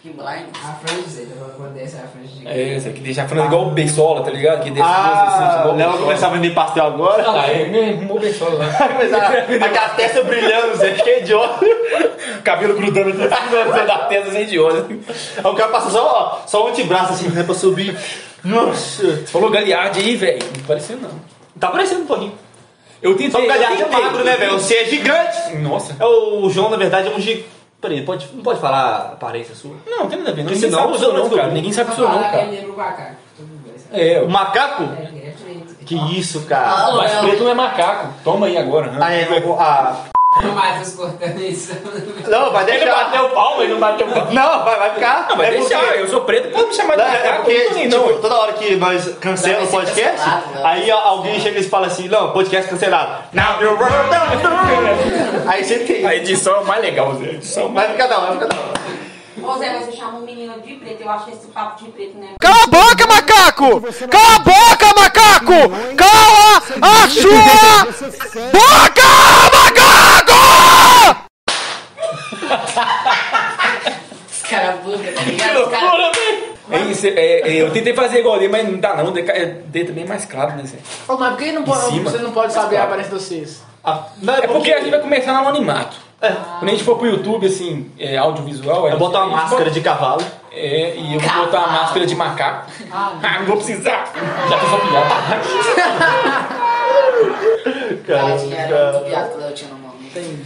Pink 0.01 0.15
Blind? 0.15 0.45
A 0.63 0.74
franja, 0.74 1.27
quando 1.56 1.74
desce 1.74 1.97
a 1.97 2.07
franja 2.07 2.27
de 2.27 2.47
É, 2.47 2.75
esse 2.75 2.89
aqui 2.89 3.01
deixa 3.01 3.27
falando 3.27 3.45
igual 3.47 3.68
o 3.68 3.71
Beisola, 3.71 4.24
tá 4.24 4.31
ligado? 4.31 4.63
Que 4.63 4.71
desce 4.71 4.88
Ah, 4.88 5.25
duas 5.25 5.44
assim, 5.44 5.59
igual 5.59 5.74
o 5.74 5.77
Léo 5.77 5.89
vai 5.91 6.00
começar 6.00 6.27
a 6.27 6.29
vender 6.31 6.53
pastel 6.56 6.85
agora. 6.85 7.24
Ah, 7.27 7.47
é, 7.51 7.65
mesmo, 7.65 8.15
o 8.15 8.19
Beisola 8.19 8.56
lá. 8.56 8.65
Vai 8.65 8.89
começar 8.97 9.18
aquela 9.18 9.89
testa 9.89 10.23
brilhando, 10.23 10.75
Zé, 10.77 10.95
cheio 10.95 11.23
de 11.23 11.33
óleo. 11.35 11.77
Cabelo 12.44 12.75
grudando 12.75 13.09
aqui 13.09 13.33
assim, 13.33 13.69
na 13.69 13.83
da 13.83 13.97
testa, 14.06 14.31
sem 14.31 14.45
de 14.45 14.59
olho. 14.59 15.01
Aí 15.38 15.51
o 15.51 15.53
cara 15.53 15.69
passa 15.69 15.89
só, 15.91 16.44
só 16.47 16.65
o 16.65 16.69
antebraço 16.69 17.13
assim, 17.13 17.27
né, 17.30 17.44
pra 17.44 17.53
subir. 17.53 17.95
Nossa. 18.44 19.18
Você 19.18 19.27
falou 19.27 19.50
Galiardi 19.51 20.00
aí, 20.00 20.15
velho. 20.15 20.39
Não 20.57 20.63
pareceu, 20.63 20.97
não. 20.97 21.12
Tá 21.59 21.69
parecendo 21.69 22.01
um 22.03 22.07
pouquinho. 22.07 22.33
Eu 23.01 23.11
tentei. 23.15 23.31
Só 23.31 23.39
que 23.39 23.45
o 23.45 23.47
Galiardi 23.47 23.81
é 23.81 23.85
eu 23.85 23.91
magro, 23.91 24.23
né, 24.23 24.35
velho? 24.38 24.53
Você 24.53 24.75
é 24.75 24.85
gigante. 24.85 25.55
Nossa. 25.57 25.95
É 25.99 26.05
o 26.05 26.49
João, 26.49 26.69
na 26.69 26.77
verdade, 26.77 27.07
é 27.07 27.11
um 27.15 27.19
gigante. 27.19 27.47
Peraí, 27.79 28.01
pode, 28.03 28.27
não 28.33 28.41
pode 28.41 28.59
falar 28.59 28.79
a 28.79 28.97
aparência 29.13 29.53
sua? 29.53 29.75
Não, 29.85 29.99
não 29.99 30.07
tem 30.09 30.17
nada 30.17 30.31
a 30.31 30.33
ver. 30.33 30.44
Não, 30.44 30.51
ninguém 30.51 30.71
sabe 30.71 30.91
os 30.91 30.99
isso 31.01 31.13
não, 31.13 31.21
outros 31.21 31.39
cara. 31.39 31.51
Ninguém 31.53 31.71
sabe 31.73 31.89
não, 31.91 31.95
Falar 31.95 32.23
que 32.23 32.29
cara. 32.31 32.41
ele 32.44 32.55
lembra 32.55 32.71
o 32.71 32.77
macaco. 32.77 33.15
É, 33.94 34.21
O 34.21 34.29
macaco? 34.29 34.83
É, 34.83 35.03
ele 35.03 35.19
é 35.27 35.31
preto. 35.31 35.75
Que 35.85 35.95
isso, 36.19 36.41
cara. 36.45 36.67
Ah, 36.88 36.95
mas 36.95 37.11
preto 37.19 37.44
não 37.44 37.51
é 37.51 37.53
macaco. 37.53 38.13
Toma 38.23 38.47
aí 38.47 38.57
agora. 38.57 38.91
né? 38.91 38.99
Ah, 38.99 39.13
é, 39.13 39.39
o- 39.45 39.53
a... 39.59 40.05
O 40.44 40.51
Matheus 40.56 40.94
cortando 40.95 41.39
isso. 41.42 41.74
Não, 42.28 42.51
vai 42.51 42.63
Ele 42.69 42.72
deixar. 42.80 42.95
bateu 43.06 43.25
o 43.25 43.30
pau, 43.30 43.62
ele 43.63 43.74
não 43.74 43.80
bateu 43.80 44.07
o 44.07 44.12
pau. 44.12 44.28
Não, 44.31 44.63
vai, 44.63 44.78
vai 44.80 44.94
ficar. 44.94 45.25
Não, 45.30 45.38
vai 45.38 45.48
é 45.48 45.51
deixar. 45.51 45.80
porque- 45.80 46.00
Eu 46.00 46.07
sou 46.10 46.22
preto, 46.22 46.51
pode 46.51 46.68
me 46.68 46.74
chamar 46.74 46.95
de 46.95 47.01
Não, 47.01 47.07
é 47.10 47.31
porque, 47.34 47.63
não 47.63 47.74
tipo, 47.74 47.95
não. 48.12 48.22
toda 48.22 48.36
hora 48.36 48.54
que 48.54 48.75
nós 48.75 49.16
cancelamos 49.19 49.69
o 49.69 49.72
Não, 49.74 49.80
podcast, 49.81 50.30
não. 50.56 50.66
aí 50.68 50.92
ó, 50.92 50.98
alguém 51.00 51.39
chega 51.39 51.60
e 51.60 51.63
fala 51.63 51.88
assim, 51.88 52.07
não, 52.07 52.31
podcast 52.31 52.69
cancelado. 52.69 53.24
Não, 53.34 53.62
eu 53.62 53.78
Aí 55.48 55.63
você 55.63 55.80
tem. 55.80 56.06
A 56.06 56.16
edição 56.16 56.56
é 56.56 56.60
o 56.60 56.66
mais 56.66 56.81
legal, 56.81 57.16
Zé. 57.16 57.25
A 57.25 57.30
edição 57.33 57.66
é 57.66 57.69
Vai 57.69 57.88
ficar 57.92 58.07
da 58.07 58.18
hora, 58.19 58.25
vai 58.33 58.40
ficar 58.40 58.48
da 58.48 58.62
hora. 58.62 58.78
Ô 59.44 59.57
Zé, 59.60 59.80
você 59.80 59.92
chama 59.95 60.18
um 60.18 60.22
menino 60.22 60.60
de 60.62 60.74
preto, 60.74 61.01
eu 61.04 61.10
acho 61.10 61.30
esse 61.30 61.48
papo 61.48 61.81
de 61.83 61.90
preto, 61.92 62.18
né? 62.18 62.30
Cala 62.40 62.63
a 62.63 62.68
boca, 62.68 63.07
macaco! 63.07 63.81
Cala 64.10 64.36
a 64.36 64.40
boca, 64.40 65.00
macaco! 65.00 65.95
Cala 65.95 66.57
a 66.81 67.07
sua 67.07 67.86
boca, 68.51 69.04
macaco! 69.04 69.56
Bugam, 74.83 75.13
tá 75.13 75.21
ligado? 75.23 75.69
Caras... 75.69 75.89
loucura, 75.91 76.11
velho. 76.13 76.57
É 76.69 76.79
isso, 76.91 77.07
é, 77.07 77.11
é, 77.11 77.61
eu 77.61 77.71
tentei 77.71 77.94
fazer 77.94 78.19
igual 78.19 78.38
dele, 78.38 78.51
mas 78.51 78.69
não 78.69 78.77
dá 78.77 78.94
não. 78.95 79.11
Dele 79.11 79.31
é- 79.31 79.83
também 79.85 80.03
é 80.03 80.07
mais 80.07 80.25
claro, 80.25 80.51
né, 80.51 80.63
Zé? 80.65 80.77
Ô, 81.07 81.15
mas 81.17 81.29
por 81.29 81.38
que 81.38 81.51
não 81.53 81.63
pode, 81.63 81.99
você 82.01 82.17
não 82.17 82.31
pode 82.31 82.51
saber 82.51 82.75
a 82.77 82.83
aparência 82.83 83.13
de 83.15 83.23
vocês? 83.23 83.61
Ah, 83.83 84.03
não, 84.21 84.33
É 84.33 84.47
porque 84.47 84.73
a 84.73 84.79
gente 84.79 84.89
vai 84.91 84.99
começar 84.99 85.31
no 85.31 85.39
anonimato. 85.47 85.95
É. 86.21 86.29
Quando 86.59 86.67
a 86.69 86.71
gente 86.71 86.83
for 86.83 86.97
pro 86.97 87.07
YouTube, 87.07 87.45
assim, 87.47 87.89
é, 87.97 88.17
audiovisual... 88.17 88.89
gente- 88.89 88.97
botar 88.99 89.19
a 89.19 89.25
uma 89.25 89.38
máscara 89.38 89.59
bota- 89.65 89.71
de 89.71 89.81
cavalo. 89.81 90.21
É, 90.51 90.95
e 90.97 91.13
eu 91.13 91.19
vou 91.19 91.45
botar 91.45 91.59
uma 91.59 91.68
máscara 91.68 92.06
de 92.06 92.16
macaco. 92.16 92.71
Ah, 92.92 93.37
não 93.39 93.45
vou 93.45 93.57
precisar. 93.57 94.11
Já 94.49 94.57
tô 94.57 94.66
só 94.68 94.77
piada. 94.80 95.16
Que. 98.06 98.11
Não 98.13 100.09
tem... 100.13 100.39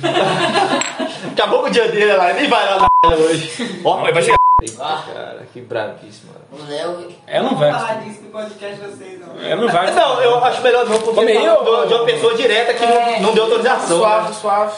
Acabou 1.31 1.61
com 1.61 1.67
o 1.67 1.71
dia 1.71 1.87
dele 1.87 2.13
lá, 2.13 2.33
nem 2.33 2.47
vai 2.49 2.65
lá 2.77 2.87
hoje. 3.05 3.81
Ó, 3.83 3.97
Vai 4.11 4.21
chegar. 4.21 4.37
Eita, 4.61 4.77
cara, 5.11 5.47
que 5.51 5.59
bravíssimo. 5.61 6.33
O 6.51 6.69
Léo... 6.69 7.07
Ela 7.25 7.43
não 7.45 7.51
Não 7.53 7.57
vai. 7.57 7.71
vou 7.71 7.79
falar 7.79 7.93
disso 8.01 8.21
no 8.21 8.29
podcast 8.29 8.75
de 8.75 8.81
vocês, 8.87 9.19
não. 9.19 9.43
Ela 9.43 9.55
não 9.61 9.69
vai. 9.69 9.91
Não, 9.91 10.21
eu 10.21 10.45
acho 10.45 10.61
melhor 10.61 10.85
não, 10.85 10.99
porque 10.99 11.15
Come 11.15 11.31
aí, 11.31 11.43
tá 11.43 11.59
ô, 11.59 11.85
de 11.87 11.93
uma 11.95 12.05
pessoa 12.05 12.35
direta 12.35 12.73
que 12.75 12.85
não, 12.85 13.21
não 13.21 13.33
deu 13.33 13.45
autorização. 13.45 13.97
Suave, 13.97 14.27
né? 14.29 14.35
suave. 14.39 14.71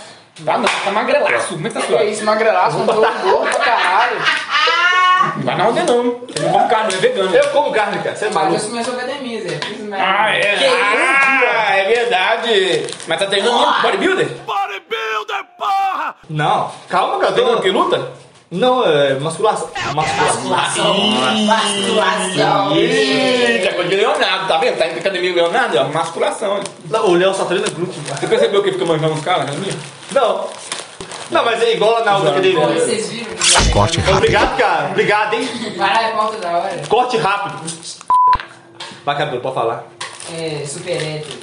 Tá 0.46 0.58
não, 0.58 0.65
tá 0.65 0.92
magrelaço. 0.92 1.48
Como 1.50 1.68
é 1.68 1.70
que 1.70 1.75
tá 1.75 1.82
suave? 1.86 2.10
isso, 2.12 2.24
magrelaço, 2.24 2.77
um 2.77 2.86
todo 2.86 3.01
gordo 3.01 3.50
pra 3.51 3.60
caralho. 3.60 4.18
Não 5.38 5.44
vai 5.44 5.56
na 5.56 5.68
onda 5.70 5.84
não. 5.84 5.96
Eu 5.96 6.03
não 6.03 6.51
como 6.51 6.68
carne, 6.68 6.94
é 6.94 6.98
vegano. 6.98 7.34
Eu 7.34 7.50
como 7.51 7.72
carne, 7.72 7.98
cara, 8.03 8.13
você 8.13 8.25
é 8.25 8.30
Mas 8.30 8.36
maluco. 8.36 8.62
eu 8.62 8.70
começou 8.70 8.94
a 8.94 8.98
academia, 8.98 9.42
Zé. 9.42 9.56
Fiz 9.56 9.80
um 9.80 9.89
Ah, 9.94 10.36
é? 10.36 10.58
Que 10.58 10.65
ah, 10.65 11.33
é 11.84 11.88
verdade. 11.96 12.88
Mas 13.08 13.20
tá 13.20 13.25
treinando 13.28 13.58
mesmo 13.60 13.82
bodybuilder? 13.82 14.28
Bodybuilder, 14.46 15.46
porra! 15.58 16.16
Não, 16.30 16.72
calma, 16.90 17.20
cara. 17.20 17.32
Treinando 17.34 17.58
tô- 17.58 17.63
que 17.63 17.70
luta? 17.72 18.12
Não, 18.52 18.86
é 18.86 19.16
musculação. 19.16 19.68
Musculação. 19.96 20.44
Masculação. 20.50 20.98
Masculação. 21.46 22.78
Ih, 22.78 23.63
já 23.63 23.74
coisa 23.74 23.90
de 23.90 23.96
Leonardo, 23.96 24.48
tá 24.48 24.58
vendo? 24.60 24.78
Tá 24.78 24.86
indo 24.86 24.92
pra 24.94 25.00
academia 25.02 25.34
Leonardo, 25.34 25.78
é 25.78 25.84
masculação. 25.86 26.60
Não, 26.90 27.08
o 27.08 27.16
Léo 27.16 27.34
só 27.34 27.46
treina 27.46 27.68
glúteo. 27.70 28.00
Você 28.04 28.28
percebeu 28.28 28.62
que 28.62 28.70
ele 28.70 28.78
fica 28.78 28.86
manjando 28.92 29.13
os 29.16 29.24
caras 29.24 29.46
na 29.46 29.52
academia? 29.54 29.74
Não. 30.12 30.48
Não, 31.32 31.46
mas 31.46 31.63
é 31.63 31.74
igual 31.74 32.06
na 32.06 32.16
outra 32.18 32.30
academia. 32.32 32.68
Vocês 32.68 33.10
viram? 33.10 33.34
que- 33.36 33.72
Corte 33.72 33.98
rápido. 34.00 34.18
Obrigado, 34.18 34.58
cara. 34.58 34.86
Obrigado, 34.92 35.34
hein? 35.34 35.50
Vai 35.75 35.94
lá, 35.94 36.04
é 36.04 36.12
pauta 36.12 36.38
da 36.38 36.52
hora. 36.52 36.82
Corte 36.88 37.18
rápido. 37.18 37.72
Vai, 39.04 39.18
cabelo, 39.18 39.42
pode 39.42 39.56
falar. 39.56 39.84
É, 40.32 40.63
super 40.66 40.92
hétero. 40.96 41.40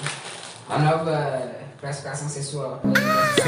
A 0.70 0.78
nova 0.78 1.42
classificação 1.80 2.28
sexual. 2.28 2.80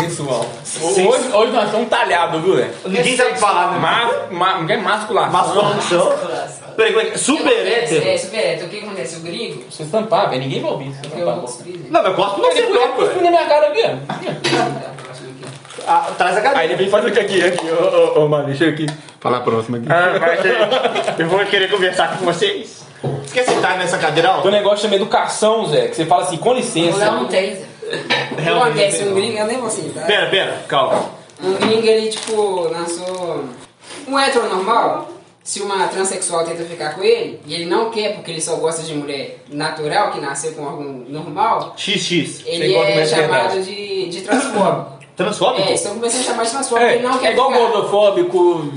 Sensual. 0.01 0.47
Hoje, 0.83 1.29
hoje 1.35 1.53
nós 1.53 1.65
estamos 1.67 1.89
talhados, 1.89 2.43
viu, 2.43 2.57
né? 2.57 2.71
Ninguém 2.87 3.17
sabe 3.17 3.39
falar, 3.39 3.73
né? 3.73 3.79
Mas, 3.79 4.31
mas, 4.31 4.63
não 4.63 4.71
é 4.71 4.77
masculação. 4.79 5.33
Masculação. 5.33 6.13
Peraí, 6.77 6.93
como 6.95 7.07
é 7.07 7.11
que- 7.11 7.19
super 7.19 7.53
hétero? 7.67 8.09
É, 8.09 8.17
super 8.19 8.39
hétero. 8.39 8.67
O 8.67 8.71
que 8.71 8.79
acontece? 8.79 9.17
O 9.17 9.21
gringo, 9.21 9.63
Você 9.71 9.83
estampar, 9.83 10.31
velho. 10.31 10.43
Ninguém 10.43 10.63
vai 10.63 10.71
ouvir. 10.71 10.95
Você 10.95 11.21
eu 11.21 11.41
descrever. 11.43 11.87
Não, 11.91 12.03
mas 12.03 12.17
corta 12.17 12.41
Ele 12.41 12.47
você 12.55 12.63
cuspiu 12.63 12.81
próprio. 12.95 13.23
na 13.23 13.31
minha 13.31 13.47
cara 13.47 13.67
aqui. 13.69 13.83
Tá. 13.83 14.93
Ah, 15.87 16.11
traz 16.17 16.37
a 16.37 16.39
Aí 16.39 16.43
cadeira. 16.45 16.65
ele 16.65 16.77
vem 16.77 16.87
e 16.87 16.91
faz 16.91 17.05
o 17.05 17.11
que 17.11 17.19
aqui, 17.19 17.45
aqui, 17.45 17.67
ô, 17.71 18.21
ô, 18.21 18.25
ô, 18.25 18.29
mano, 18.29 18.47
deixa 18.47 18.65
eu 18.65 18.71
aqui. 18.71 18.87
Falar 19.21 19.41
próximo 19.41 19.77
aqui. 19.77 19.87
Ah, 19.91 20.19
mas 20.19 21.19
eu 21.19 21.29
vou 21.29 21.45
querer 21.45 21.69
conversar 21.71 22.17
com 22.17 22.25
vocês. 22.25 22.83
Você 23.03 23.35
quer 23.35 23.45
sentar 23.45 23.77
nessa 23.79 23.99
cadeira 23.99 24.29
Tem 24.29 24.37
um 24.37 24.39
alta? 24.39 24.51
negócio 24.51 24.79
chamado 24.83 24.97
educação, 24.97 25.67
Zé, 25.67 25.89
que 25.89 25.97
você 25.97 26.07
fala 26.07 26.23
assim, 26.25 26.37
com 26.37 26.53
licença. 26.55 26.99
Léo 26.99 27.13
não 27.15 27.27
tem, 27.27 27.55
Zé. 27.57 27.65
Realmente 28.39 28.69
acontece? 28.79 29.05
não 29.05 29.11
Um 29.13 29.15
tem, 29.15 29.23
gringo, 29.25 29.39
eu 29.39 29.47
nem 29.47 29.59
vou 29.59 29.71
citar. 29.71 30.07
Pera, 30.07 30.31
pera, 30.31 30.63
calma. 30.69 31.05
Um 31.43 31.55
gringo, 31.55 31.87
ele, 31.87 32.09
tipo, 32.09 32.61
lançou... 32.71 33.45
Um 34.07 34.19
hétero 34.19 34.49
normal, 34.49 35.09
se 35.45 35.61
uma 35.61 35.87
transexual 35.89 36.45
tenta 36.45 36.65
ficar 36.65 36.95
com 36.95 37.03
ele, 37.03 37.41
e 37.47 37.55
ele 37.55 37.67
não 37.67 37.91
quer 37.91 38.15
porque 38.15 38.31
ele 38.31 38.41
só 38.41 38.57
gosta 38.57 38.83
de 38.83 38.95
mulher 38.95 39.39
natural, 39.51 40.13
que 40.13 40.21
nasceu 40.21 40.53
com 40.53 40.63
órgão 40.65 41.05
normal, 41.09 41.75
XX. 41.77 42.43
ele 42.47 42.75
é 42.75 43.05
chamado 43.07 43.55
verdade. 43.55 43.65
de, 43.65 44.09
de 44.09 44.21
transfóbico. 44.23 44.93
Transfóbico? 45.17 45.69
É, 45.69 45.75
estão 45.75 45.95
começando 45.95 46.21
a 46.21 46.25
chamar 46.25 46.45
de 46.45 46.51
transfóbico, 46.51 46.89
É, 46.91 46.95
ele 46.95 47.03
não 47.03 47.19
quer 47.19 47.29
é 47.29 47.33
igual 47.33 47.53
ficar. 47.53 47.61
gordofóbico. 47.67 48.73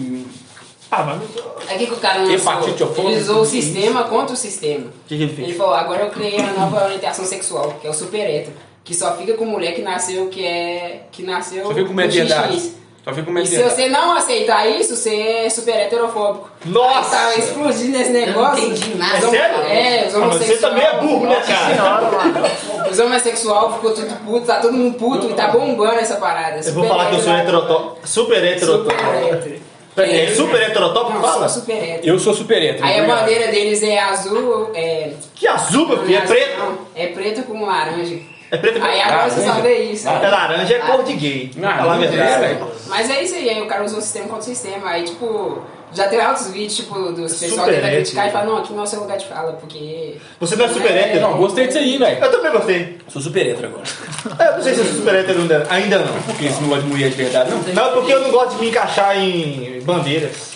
Ah, 0.92 1.04
mas 1.04 1.18
o 1.18 1.78
que, 1.78 1.94
o 1.94 1.98
cara 1.98 2.20
lançou? 2.20 3.10
Ele 3.10 3.20
usou 3.20 3.40
o 3.40 3.44
é 3.44 3.46
sistema 3.46 4.04
contra 4.04 4.34
o 4.34 4.38
sistema. 4.38 4.86
o 4.88 5.08
que, 5.08 5.18
que 5.18 5.24
ele 5.24 5.34
fez? 5.34 5.48
Ele 5.50 5.58
falou, 5.58 5.74
agora 5.74 6.04
eu 6.04 6.10
criei 6.10 6.40
uma 6.40 6.54
nova 6.54 6.86
orientação 6.86 7.26
sexual, 7.26 7.78
que 7.82 7.88
é 7.88 7.90
o 7.90 7.94
super 7.94 8.22
hétero. 8.22 8.56
Que 8.84 8.94
só 8.94 9.16
fica 9.18 9.34
com 9.34 9.46
mulher 9.46 9.74
que 9.74 9.82
nasceu, 9.82 10.28
que 10.28 10.46
é. 10.46 11.08
que 11.12 11.24
nasceu 11.24 11.66
Só 11.66 11.74
fica 11.74 11.88
com 11.88 11.94
mulher 11.94 12.08
de 12.08 12.20
XX. 12.20 12.28
verdade. 12.30 12.72
Só 13.06 13.14
fica 13.14 13.32
com 13.32 13.38
E 13.38 13.46
se 13.46 13.62
você 13.62 13.88
não 13.88 14.14
aceitar 14.14 14.68
isso, 14.68 14.96
você 14.96 15.16
é 15.16 15.50
super 15.50 15.76
heterofóbico. 15.76 16.50
Nossa! 16.66 17.16
Aí 17.16 17.36
tá 17.36 17.40
explodindo 17.40 17.98
esse 17.98 18.10
negócio. 18.10 18.64
Eu 18.64 18.70
não 18.70 18.76
entendi 18.76 18.96
nada. 18.96 19.18
É 19.18 19.22
sério? 19.22 19.58
É, 19.62 20.08
os 20.08 20.16
Ah, 20.16 20.20
mas 20.20 20.28
você 20.28 20.44
homossexuais. 20.44 20.62
também 20.62 20.84
é 20.84 20.98
burro, 21.00 21.28
né, 21.28 21.42
cara? 21.42 22.90
Os 22.90 23.00
homossexuais 23.00 23.76
ficou 23.76 23.94
tudo 23.94 24.16
puto, 24.26 24.48
tá 24.48 24.60
todo 24.60 24.74
mundo 24.74 24.98
puto 24.98 25.30
e 25.30 25.34
tá 25.34 25.50
bombando 25.50 26.00
essa 26.00 26.16
parada. 26.16 26.62
Eu 26.66 26.74
vou 26.74 26.88
falar 26.88 27.10
que 27.10 27.16
eu 27.16 27.22
sou 27.22 27.34
heterotópico. 27.34 28.08
Super 28.08 28.44
heterotópico. 28.44 29.02
Super 29.02 29.34
hétero. 29.36 29.62
É 29.98 30.34
super 30.36 30.62
heterotópico? 30.62 31.14
Não, 31.14 31.22
Fala. 31.22 31.48
só 31.48 31.60
super 31.60 31.74
hétero. 31.82 32.08
Eu 32.08 32.20
sou 32.20 32.34
super 32.34 32.62
hétero. 32.62 32.84
Aí 32.86 32.96
a 33.00 33.04
obrigado. 33.04 33.20
bandeira 33.22 33.52
deles 33.52 33.82
é 33.84 34.00
azul, 34.00 34.72
é. 34.76 35.12
Que 35.34 35.48
azul, 35.48 35.88
meu 35.88 36.00
filho. 36.04 36.18
É 36.18 36.22
preto. 36.22 36.58
não, 36.60 36.78
É 36.96 37.08
preto 37.08 37.44
com 37.44 37.66
laranja. 37.66 38.20
É 38.52 38.58
preto 38.58 38.78
e 38.78 38.82
Aí 38.82 38.98
branco. 39.00 39.14
agora 39.14 39.30
você 39.30 39.46
só 39.46 39.54
vê 39.54 39.84
isso. 39.86 40.08
É 40.08 40.30
laranja 40.30 40.74
é 40.76 40.80
cor 40.80 41.04
de 41.04 41.14
gay. 41.14 41.52
Não, 41.56 41.70
Falar 41.70 41.96
a 41.96 41.98
verdade. 41.98 42.58
Mas 42.88 43.10
é 43.10 43.24
isso 43.24 43.36
aí, 43.36 43.50
aí 43.50 43.62
o 43.62 43.68
cara 43.68 43.84
usou 43.84 44.00
o 44.00 44.02
sistema 44.02 44.28
contra 44.28 44.42
o 44.42 44.46
sistema. 44.46 44.90
Aí, 44.90 45.04
tipo, 45.04 45.62
já 45.92 46.08
tem 46.08 46.20
altos 46.22 46.52
vídeos, 46.52 46.76
tipo, 46.76 46.94
dos 47.12 47.34
pessoal 47.40 47.66
Super 47.66 47.76
tenta 47.82 47.88
criticar 47.96 48.26
e 48.26 48.28
hétero. 48.30 48.40
fala, 48.44 48.52
não, 48.52 48.58
aqui 48.62 48.74
não 48.74 48.80
é 48.82 48.84
o 48.84 48.88
seu 48.88 49.00
lugar 49.00 49.18
de 49.18 49.26
fala, 49.26 49.54
porque. 49.54 50.18
Você 50.40 50.56
não 50.56 50.66
é 50.66 50.68
super 50.70 50.92
É, 50.92 51.00
hétero? 51.00 51.22
Não, 51.22 51.38
gostei 51.38 51.68
disso 51.68 51.80
aí, 51.80 51.98
velho. 51.98 52.24
Eu 52.24 52.32
também 52.32 52.52
gostei. 52.52 52.98
Sou 53.08 53.22
super 53.22 53.48
hétero 53.48 53.68
agora. 53.68 53.84
É, 54.44 54.48
Eu 54.50 54.56
não 54.58 54.64
sei 54.64 54.74
se 54.74 54.80
eu 54.80 54.86
sou 54.86 54.96
super 54.96 55.16
hétero 55.16 55.40
ainda, 55.42 55.68
ainda 55.70 56.00
não. 56.00 56.14
Porque 56.24 56.46
esse 56.46 56.62
não 56.62 56.70
gosta 56.70 56.84
de 56.84 56.90
mulher 56.90 57.10
de 57.10 57.16
verdade, 57.16 57.50
não. 57.52 57.74
Não, 57.74 57.94
porque 57.94 58.14
eu 58.14 58.20
não 58.22 58.32
gosto 58.32 58.56
de 58.56 58.62
me 58.62 58.70
encaixar 58.70 59.18
em 59.18 59.80
bandeiras. 59.84 60.54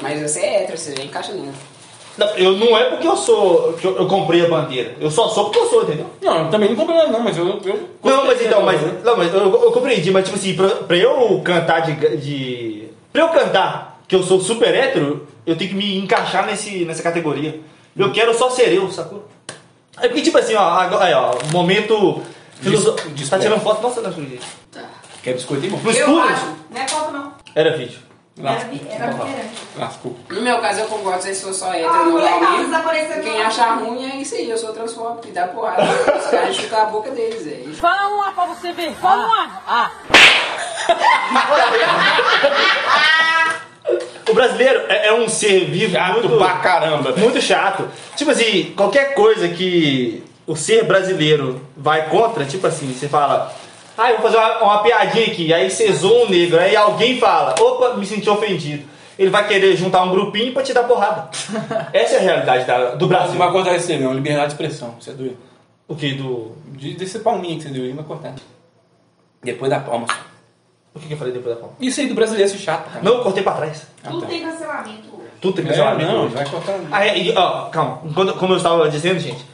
Mas 0.00 0.20
você 0.20 0.40
é 0.40 0.62
hétero, 0.62 0.76
você 0.78 0.94
encaixa 1.02 1.32
nela. 1.32 1.52
Não, 2.18 2.26
eu 2.36 2.52
não 2.52 2.76
é 2.76 2.84
porque 2.90 3.06
eu 3.08 3.16
sou. 3.16 3.72
que 3.74 3.86
eu, 3.86 3.96
eu 3.96 4.06
comprei 4.06 4.44
a 4.44 4.48
bandeira. 4.48 4.94
Eu 5.00 5.10
só 5.10 5.28
sou 5.28 5.44
porque 5.44 5.58
eu 5.60 5.66
sou, 5.70 5.82
entendeu? 5.84 6.06
Não, 6.20 6.44
eu 6.44 6.50
também 6.50 6.68
não 6.68 6.76
comprei 6.76 6.96
nada, 6.98 7.10
não, 7.10 7.20
mas 7.20 7.36
eu. 7.38 7.46
eu 7.64 7.88
Não, 8.04 8.26
mas 8.26 8.42
então, 8.42 8.62
mas. 8.62 8.80
né? 8.82 9.00
Não, 9.04 9.16
mas 9.16 9.32
eu, 9.34 9.40
eu 9.64 9.72
compreendi, 9.72 10.10
mas 10.10 10.24
tipo 10.24 10.36
assim, 10.36 10.54
pra, 10.54 10.68
pra 10.68 10.96
eu 10.96 11.40
cantar 11.42 11.80
de, 11.80 12.16
de. 12.18 12.88
Pra 13.12 13.22
eu 13.22 13.28
cantar 13.30 14.00
que 14.06 14.14
eu 14.14 14.22
sou 14.22 14.40
super 14.40 14.74
hétero, 14.74 15.26
eu 15.46 15.56
tenho 15.56 15.70
que 15.70 15.76
me 15.76 15.96
encaixar 15.96 16.44
nesse, 16.46 16.84
nessa 16.84 17.02
categoria. 17.02 17.60
Eu 17.96 18.12
quero 18.12 18.34
só 18.36 18.50
ser 18.50 18.72
eu, 18.74 18.90
sacou? 18.90 19.26
É 20.00 20.08
porque, 20.08 20.22
tipo 20.22 20.36
assim, 20.38 20.54
ó, 20.54 20.60
agora, 20.62 21.04
aí, 21.04 21.14
ó, 21.14 21.32
momento. 21.52 22.20
filoso- 22.60 22.94
Dis- 23.14 23.28
Tá 23.30 23.38
tirando 23.38 23.60
foto? 23.60 23.82
Nossa, 23.82 24.00
não 24.02 24.10
acredito. 24.10 24.44
Quer 25.22 25.34
biscoito, 25.34 25.64
irmão? 25.64 25.80
No 25.82 25.90
Eu 25.90 25.94
escuro? 25.94 26.20
acho. 26.20 26.46
Não 26.70 26.80
é 26.82 26.88
foto, 26.88 27.12
não. 27.12 27.32
Era 27.54 27.76
vídeo. 27.76 27.98
Era, 28.38 28.60
era. 28.88 29.14
Lascou. 29.76 30.16
No 30.30 30.40
meu 30.40 30.58
caso, 30.58 30.80
eu 30.80 30.86
concordo 30.86 31.22
se 31.22 31.42
eu 31.42 31.52
sou 31.52 31.68
hétero 31.72 32.18
Ah, 32.18 32.66
tá 32.70 32.80
parecendo 32.80 33.22
Quem 33.22 33.42
achar 33.42 33.78
ruim 33.78 34.10
é 34.10 34.16
isso 34.16 34.34
aí, 34.34 34.48
eu 34.48 34.56
sou 34.56 34.72
transfóbico 34.72 35.28
e 35.28 35.32
dá 35.32 35.48
porrada. 35.48 35.82
Os 35.82 36.26
caras 36.30 36.56
chutam 36.56 36.80
a 36.80 36.84
boca 36.86 37.10
deles, 37.10 37.46
é. 37.46 37.72
Fala 37.74 38.08
uma 38.08 38.32
pra 38.32 38.46
você 38.46 38.72
ver. 38.72 38.92
Fala 38.94 39.26
uma. 39.68 39.92
O 44.28 44.34
brasileiro 44.34 44.80
é, 44.88 45.08
é 45.08 45.12
um 45.12 45.28
ser 45.28 45.66
vivo 45.66 45.92
Chato 45.92 46.12
muito, 46.12 46.38
pra 46.38 46.52
caramba. 46.58 47.12
muito 47.16 47.40
chato. 47.40 47.88
Tipo 48.16 48.30
assim, 48.30 48.72
qualquer 48.76 49.14
coisa 49.14 49.48
que 49.48 50.24
o 50.46 50.56
ser 50.56 50.84
brasileiro 50.84 51.60
vai 51.76 52.08
contra, 52.08 52.44
tipo 52.44 52.66
assim, 52.66 52.92
você 52.92 53.08
fala, 53.08 53.52
ah, 53.96 54.10
eu 54.10 54.18
vou 54.20 54.30
fazer 54.30 54.36
uma, 54.38 54.62
uma 54.64 54.82
piadinha 54.82 55.26
aqui, 55.26 55.52
aí 55.52 55.70
você 55.70 55.92
zoa 55.92 56.26
um 56.26 56.30
negro, 56.30 56.58
aí 56.58 56.74
alguém 56.76 57.18
fala, 57.18 57.54
opa, 57.60 57.94
me 57.94 58.06
senti 58.06 58.28
ofendido. 58.28 58.84
Ele 59.18 59.30
vai 59.30 59.46
querer 59.46 59.76
juntar 59.76 60.02
um 60.04 60.10
grupinho 60.10 60.52
pra 60.54 60.62
te 60.62 60.72
dar 60.72 60.84
porrada. 60.84 61.28
Essa 61.92 62.14
é 62.14 62.18
a 62.18 62.22
realidade 62.22 62.64
da- 62.64 62.94
do 62.94 63.00
Não 63.02 63.08
Brasil. 63.08 63.38
vai 63.38 63.52
cortar 63.52 63.74
esse 63.76 63.92
aí, 63.92 64.00
não. 64.00 64.12
Liberdade 64.14 64.46
de 64.48 64.52
expressão. 64.54 64.94
Você 64.98 65.10
é 65.10 65.12
doido. 65.12 65.36
O 65.86 65.94
que? 65.94 66.14
Do. 66.14 66.52
De- 66.68 66.94
Desse 66.94 67.18
palminho 67.18 67.56
que 67.58 67.64
você 67.64 67.68
deu 67.68 67.84
aí, 67.84 67.92
vai 67.92 68.04
cortar. 68.04 68.34
Depois 69.42 69.70
da 69.70 69.80
palma. 69.80 70.06
O 70.94 70.98
que 70.98 71.06
que 71.08 71.12
eu 71.14 71.18
falei 71.18 71.32
depois 71.32 71.54
da 71.54 71.60
palma? 71.60 71.76
Isso 71.80 72.00
aí 72.00 72.06
do 72.06 72.14
brasileiro 72.14 72.50
esse 72.50 72.58
chato, 72.62 72.90
cara. 72.90 73.04
Não, 73.04 73.14
eu 73.16 73.22
cortei 73.22 73.42
pra 73.42 73.52
trás. 73.52 73.86
Tudo 74.02 74.26
tem 74.26 74.42
cancelamento. 74.42 75.08
Tudo 75.40 75.54
tem 75.56 75.64
É, 75.64 75.68
cancelamento 75.68 76.12
não, 76.12 76.24
hoje. 76.24 76.34
vai 76.34 76.48
cortar. 76.48 76.80
Ah, 76.90 77.06
é, 77.06 77.18
e, 77.18 77.36
ó, 77.36 77.62
calma. 77.66 78.00
Quando- 78.14 78.34
como 78.34 78.52
eu 78.54 78.56
estava 78.56 78.88
dizendo, 78.90 79.18
gente, 79.20 79.44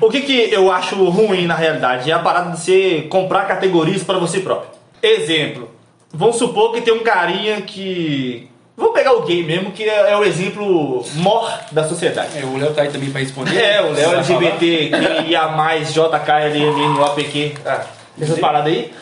o 0.00 0.08
que, 0.08 0.20
que 0.20 0.52
eu 0.52 0.70
acho 0.70 0.96
ruim 1.08 1.46
na 1.46 1.54
realidade 1.54 2.10
é 2.10 2.14
a 2.14 2.18
parada 2.18 2.50
de 2.50 2.60
você 2.60 3.06
comprar 3.08 3.46
categorias 3.46 4.02
para 4.02 4.18
você 4.18 4.40
próprio. 4.40 4.70
Exemplo, 5.02 5.70
vamos 6.12 6.36
supor 6.36 6.72
que 6.72 6.80
tem 6.80 6.94
um 6.94 7.02
carinha 7.02 7.60
que. 7.62 8.48
Vamos 8.76 8.92
pegar 8.92 9.12
o 9.12 9.22
gay 9.22 9.42
mesmo, 9.42 9.72
que 9.72 9.84
é, 9.84 10.12
é 10.12 10.16
o 10.16 10.22
exemplo 10.22 11.02
mor 11.14 11.50
da 11.72 11.88
sociedade. 11.88 12.38
É, 12.38 12.44
o 12.44 12.58
Léo 12.58 12.74
tá 12.74 12.82
aí 12.82 12.90
também 12.90 13.10
pra 13.10 13.20
responder. 13.20 13.56
É, 13.56 13.80
o 13.80 13.92
Léo 13.92 14.16
LGBT, 14.16 14.90
QIA, 14.90 15.48
JKLMN, 15.84 17.00
OPQ, 17.00 17.54
ah, 17.64 17.86
essas 18.20 18.38
paradas 18.38 18.70
aí. 18.70 18.92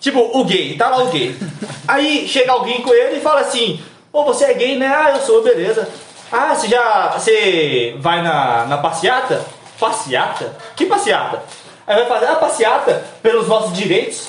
Tipo, 0.00 0.18
o 0.36 0.44
gay, 0.44 0.74
tá 0.76 0.88
lá 0.88 1.04
o 1.04 1.10
gay. 1.10 1.36
Aí 1.86 2.26
chega 2.26 2.50
alguém 2.50 2.80
com 2.82 2.92
ele 2.92 3.18
e 3.18 3.20
fala 3.20 3.40
assim: 3.40 3.80
Ô, 4.12 4.24
você 4.24 4.46
é 4.46 4.54
gay, 4.54 4.76
né? 4.76 4.86
Ah, 4.86 5.12
eu 5.12 5.20
sou, 5.20 5.42
beleza. 5.42 5.88
Ah, 6.32 6.54
você 6.54 6.66
já. 6.66 7.12
Você 7.16 7.94
vai 7.98 8.22
na, 8.22 8.66
na 8.66 8.78
passeata? 8.78 9.44
Passeata? 9.80 10.54
Que 10.76 10.84
passeata? 10.84 11.42
Aí 11.86 11.96
vai 11.96 12.06
fazer 12.06 12.26
a 12.26 12.36
passeata 12.36 13.02
pelos 13.22 13.48
nossos 13.48 13.72
direitos. 13.72 14.28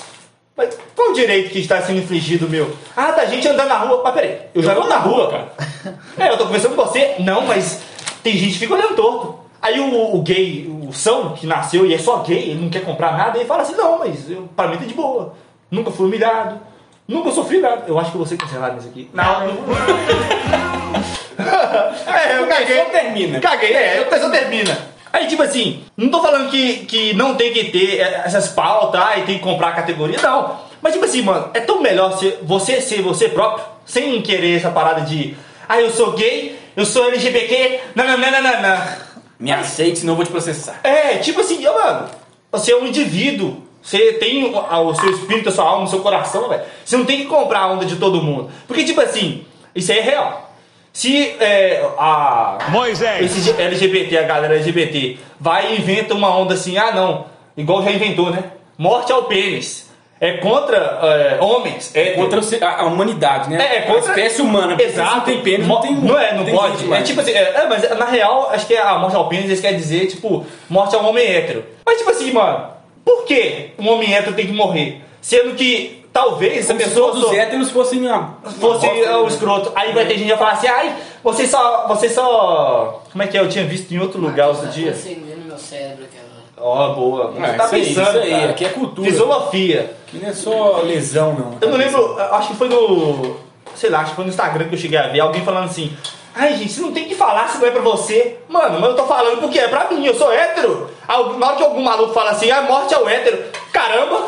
Mas 0.56 0.78
qual 0.96 1.10
o 1.10 1.14
direito 1.14 1.52
que 1.52 1.60
está 1.60 1.82
sendo 1.82 2.00
infligido, 2.00 2.50
meu? 2.50 2.76
Ah, 2.96 3.12
da 3.12 3.26
gente 3.26 3.48
andando 3.48 3.68
na 3.68 3.78
rua. 3.78 4.02
Mas 4.04 4.14
peraí, 4.14 4.40
eu 4.56 4.64
já 4.64 4.72
ando 4.72 4.88
na 4.88 4.98
rua, 4.98 5.30
cara. 5.30 5.52
É, 6.18 6.30
eu 6.30 6.38
tô 6.38 6.46
conversando 6.46 6.76
com 6.76 6.86
você. 6.86 7.16
Não, 7.20 7.42
mas 7.42 7.82
tem 8.22 8.34
gente 8.38 8.54
que 8.54 8.60
fica 8.60 8.74
olhando 8.74 8.96
torto. 8.96 9.40
Aí 9.62 9.80
o, 9.80 10.16
o 10.16 10.22
gay, 10.22 10.68
o 10.68 10.92
São, 10.94 11.34
que 11.34 11.48
nasceu 11.48 11.86
e 11.86 11.94
é 11.94 11.98
só 11.98 12.18
gay, 12.18 12.52
ele 12.52 12.62
não 12.62 12.70
quer 12.70 12.84
comprar 12.84 13.18
nada, 13.18 13.38
ele 13.38 13.48
fala 13.48 13.62
assim, 13.62 13.76
não, 13.76 14.00
mas 14.00 14.30
eu, 14.30 14.50
pra 14.56 14.68
mim 14.68 14.78
tá 14.78 14.86
de 14.86 14.94
boa. 14.94 15.34
Nunca 15.70 15.92
fui 15.92 16.06
humilhado. 16.06 16.60
Nunca 17.08 17.32
sofri 17.32 17.60
nada. 17.60 17.84
Eu 17.88 17.98
acho 18.00 18.12
que 18.12 18.16
eu 18.16 18.20
vou 18.20 18.28
ser 18.28 18.38
cancelado 18.38 18.76
nisso 18.76 18.88
aqui. 18.90 19.10
Não, 19.14 19.48
não. 19.48 19.58
é, 22.08 22.38
eu 22.38 22.48
caguei. 22.48 22.78
Só 22.78 22.86
termina. 22.86 23.40
Caguei, 23.40 23.74
é, 23.74 24.00
a 24.00 24.06
pessoa 24.06 24.32
termina. 24.32 24.78
Aí, 25.14 25.28
tipo 25.28 25.44
assim, 25.44 25.84
não 25.98 26.10
tô 26.10 26.22
falando 26.22 26.50
que, 26.50 26.86
que 26.86 27.14
não 27.14 27.36
tem 27.36 27.52
que 27.52 27.66
ter 27.66 28.00
essas 28.00 28.48
pautas 28.50 29.02
ah, 29.02 29.18
e 29.18 29.24
tem 29.24 29.38
que 29.38 29.44
comprar 29.44 29.70
a 29.70 29.74
categoria, 29.74 30.20
não. 30.22 30.60
Mas, 30.82 30.94
tipo 30.94 31.06
assim, 31.06 31.22
mano, 31.22 31.50
é 31.54 31.60
tão 31.60 31.82
melhor 31.82 32.18
ser, 32.18 32.40
você 32.44 32.82
ser 32.82 33.02
você 33.02 33.30
próprio, 33.30 33.66
sem 33.86 34.22
querer 34.22 34.58
essa 34.58 34.72
parada 34.72 35.02
de, 35.02 35.36
ah, 35.68 35.80
eu 35.80 35.92
sou 35.92 36.14
gay, 36.14 36.58
eu 36.76 36.86
sou 36.86 37.06
LGBT, 37.08 37.82
nananana. 37.96 39.10
Me 39.38 39.52
aceite, 39.52 40.00
senão 40.00 40.14
eu 40.14 40.18
vou 40.18 40.26
te 40.26 40.32
processar. 40.32 40.80
É, 40.84 41.18
tipo 41.18 41.42
assim, 41.42 41.66
ó, 41.66 41.74
mano, 41.74 42.10
você 42.52 42.72
é 42.72 42.78
um 42.78 42.86
indivíduo. 42.86 43.64
Você 43.82 44.14
tem 44.14 44.46
o 44.46 44.94
seu 44.94 45.10
espírito, 45.10 45.50
a 45.50 45.52
sua 45.52 45.66
alma, 45.66 45.86
o 45.86 45.88
seu 45.88 46.02
coração, 46.02 46.48
velho. 46.48 46.62
Você 46.86 46.96
não 46.96 47.06
tem 47.06 47.18
que 47.18 47.26
comprar 47.26 47.62
a 47.62 47.72
onda 47.72 47.84
de 47.84 47.96
todo 47.96 48.22
mundo. 48.22 48.52
Porque, 48.68 48.84
tipo 48.84 49.02
assim, 49.02 49.44
isso 49.74 49.92
aí 49.92 49.98
é 49.98 50.02
real. 50.02 50.51
Se 50.94 51.36
é, 51.40 51.86
a, 51.98 52.58
Moisés. 52.70 53.38
esse 53.38 53.62
LGBT, 53.62 54.18
a 54.18 54.24
galera 54.24 54.56
LGBT, 54.56 55.18
vai 55.40 55.74
e 55.74 55.80
inventa 55.80 56.14
uma 56.14 56.36
onda 56.38 56.54
assim, 56.54 56.78
ah 56.78 56.92
não, 56.92 57.26
igual 57.56 57.84
já 57.84 57.92
inventou, 57.92 58.30
né? 58.30 58.44
Morte 58.78 59.12
ao 59.12 59.24
pênis. 59.24 59.90
É 60.20 60.34
contra 60.34 60.78
é, 60.78 61.38
homens. 61.42 61.96
É 61.96 62.12
Contra 62.12 62.40
a, 62.64 62.82
a 62.82 62.86
humanidade, 62.86 63.50
né? 63.50 63.58
é, 63.60 63.78
é 63.78 63.82
contra 63.82 64.12
A 64.12 64.16
espécie 64.16 64.42
humana. 64.44 64.76
porque 64.76 64.84
Exato. 64.84 65.16
Não 65.16 65.22
tem 65.22 65.42
pênis, 65.42 65.68
não 65.68 65.82
tem. 65.82 65.96
Não 65.96 66.20
é, 66.20 66.36
não 66.36 66.46
tem 66.46 66.54
pode. 66.54 66.78
gente 66.78 66.94
É 66.94 67.02
tipo 67.02 67.22
assim, 67.22 67.32
é, 67.32 67.42
é, 67.42 67.68
mas 67.68 67.98
na 67.98 68.06
real, 68.06 68.52
acho 68.52 68.68
que 68.68 68.78
a 68.78 69.00
morte 69.00 69.16
ao 69.16 69.28
pênis 69.28 69.46
eles 69.46 69.62
quer 69.62 69.74
dizer, 69.74 70.06
tipo, 70.06 70.46
morte 70.70 70.96
ao 70.96 71.04
homem 71.08 71.26
hétero. 71.26 71.66
Mas 71.84 71.98
tipo 71.98 72.12
assim, 72.12 72.32
mano, 72.32 72.68
por 73.04 73.26
que 73.26 73.72
um 73.80 73.90
homem 73.90 74.14
hétero 74.14 74.36
tem 74.36 74.46
que 74.46 74.54
morrer? 74.54 75.02
Sendo 75.22 75.56
que 75.56 76.01
talvez 76.14 76.58
essa 76.60 76.68
Como 76.74 76.80
se 76.80 76.90
pessoa 76.90 77.12
todos 77.12 77.24
os 77.26 77.34
héteros 77.34 77.72
fossem 77.72 78.06
uma. 78.06 78.38
fosse 78.44 78.60
bosta, 78.88 79.18
o 79.20 79.28
escroto. 79.28 79.72
Aí 79.76 79.92
vai 79.94 80.06
ter 80.06 80.14
gente 80.16 80.24
que 80.24 80.30
vai 80.30 80.38
falar 80.38 80.52
assim, 80.54 80.68
ai, 80.68 80.96
Você 81.24 81.48
só. 81.48 81.88
Você 81.88 82.10
só. 82.10 83.02
Como 83.12 83.24
é 83.24 83.28
que 83.28 83.38
é? 83.38 83.42
Eu 83.42 83.50
tinha 83.50 83.66
visto 83.66 83.92
em 83.94 84.00
outro 84.00 84.20
lugar 84.20 84.50
outro 84.50 84.68
dia. 84.68 84.92
acendendo 84.92 85.42
no 85.42 85.46
meu 85.48 85.58
cérebro 85.58 86.06
aquela. 86.06 86.32
Ó, 86.58 86.94
boa. 86.94 87.32
Você 87.32 87.42
É, 87.44 87.54
tá 87.54 87.68
pensando. 87.68 87.90
isso 87.90 88.00
aí, 88.20 88.30
cara. 88.32 88.50
aqui 88.52 88.66
é 88.66 88.70
cultura. 88.70 89.10
Filosofia. 89.12 89.96
Que 90.08 90.18
não 90.18 90.30
é 90.30 90.34
só 90.34 90.82
lesão, 90.84 91.34
não. 91.34 91.58
Eu 91.62 91.70
não 91.70 91.78
lembro, 91.78 92.18
acho 92.20 92.50
que 92.50 92.56
foi 92.56 92.68
no. 92.70 93.38
Sei 93.76 93.90
lá, 93.90 94.00
acho 94.02 94.10
que 94.12 94.16
foi 94.18 94.26
no 94.26 94.30
Instagram 94.30 94.68
que 94.68 94.76
eu 94.76 94.80
cheguei 94.80 94.98
a 95.00 95.08
ver 95.08 95.22
alguém 95.22 95.44
falando 95.44 95.66
assim. 95.66 95.96
Ai, 96.36 96.56
gente, 96.56 96.72
você 96.72 96.82
não 96.82 96.92
tem 96.94 97.06
que 97.10 97.16
falar 97.16 97.48
se 97.50 97.58
não 97.60 97.68
é 97.68 97.72
pra 97.72 97.82
você. 97.82 98.38
Mano, 98.48 98.80
mas 98.80 98.90
eu 98.92 98.96
tô 98.96 99.04
falando 99.06 99.40
porque 99.42 99.60
é 99.60 99.68
pra 99.68 99.90
mim, 99.92 100.06
eu 100.06 100.14
sou 100.16 100.32
hétero. 100.32 100.90
Na 101.08 101.48
hora 101.48 101.56
que 101.58 101.64
algum 101.64 101.82
maluco 101.82 102.14
fala 102.14 102.32
assim, 102.32 102.50
a 102.52 102.62
morte 102.62 102.94
é 102.94 102.98
o 103.00 103.08
hétero. 103.10 103.44
Caramba, 103.74 104.22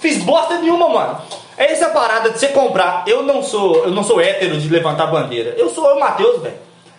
fiz 0.00 0.22
bosta 0.22 0.58
nenhuma, 0.58 0.88
mano. 0.88 1.18
É 1.58 1.72
essa 1.72 1.88
parada 1.88 2.30
de 2.30 2.38
você 2.38 2.48
comprar. 2.48 3.04
Eu 3.06 3.22
não 3.22 3.42
sou, 3.42 3.84
eu 3.84 3.90
não 3.90 4.02
sou 4.04 4.20
hétero 4.20 4.58
de 4.58 4.68
levantar 4.68 5.06
bandeira. 5.06 5.54
Eu 5.56 5.70
sou 5.70 5.84
o 5.94 5.98
Matheus, 6.00 6.42
velho. 6.42 6.54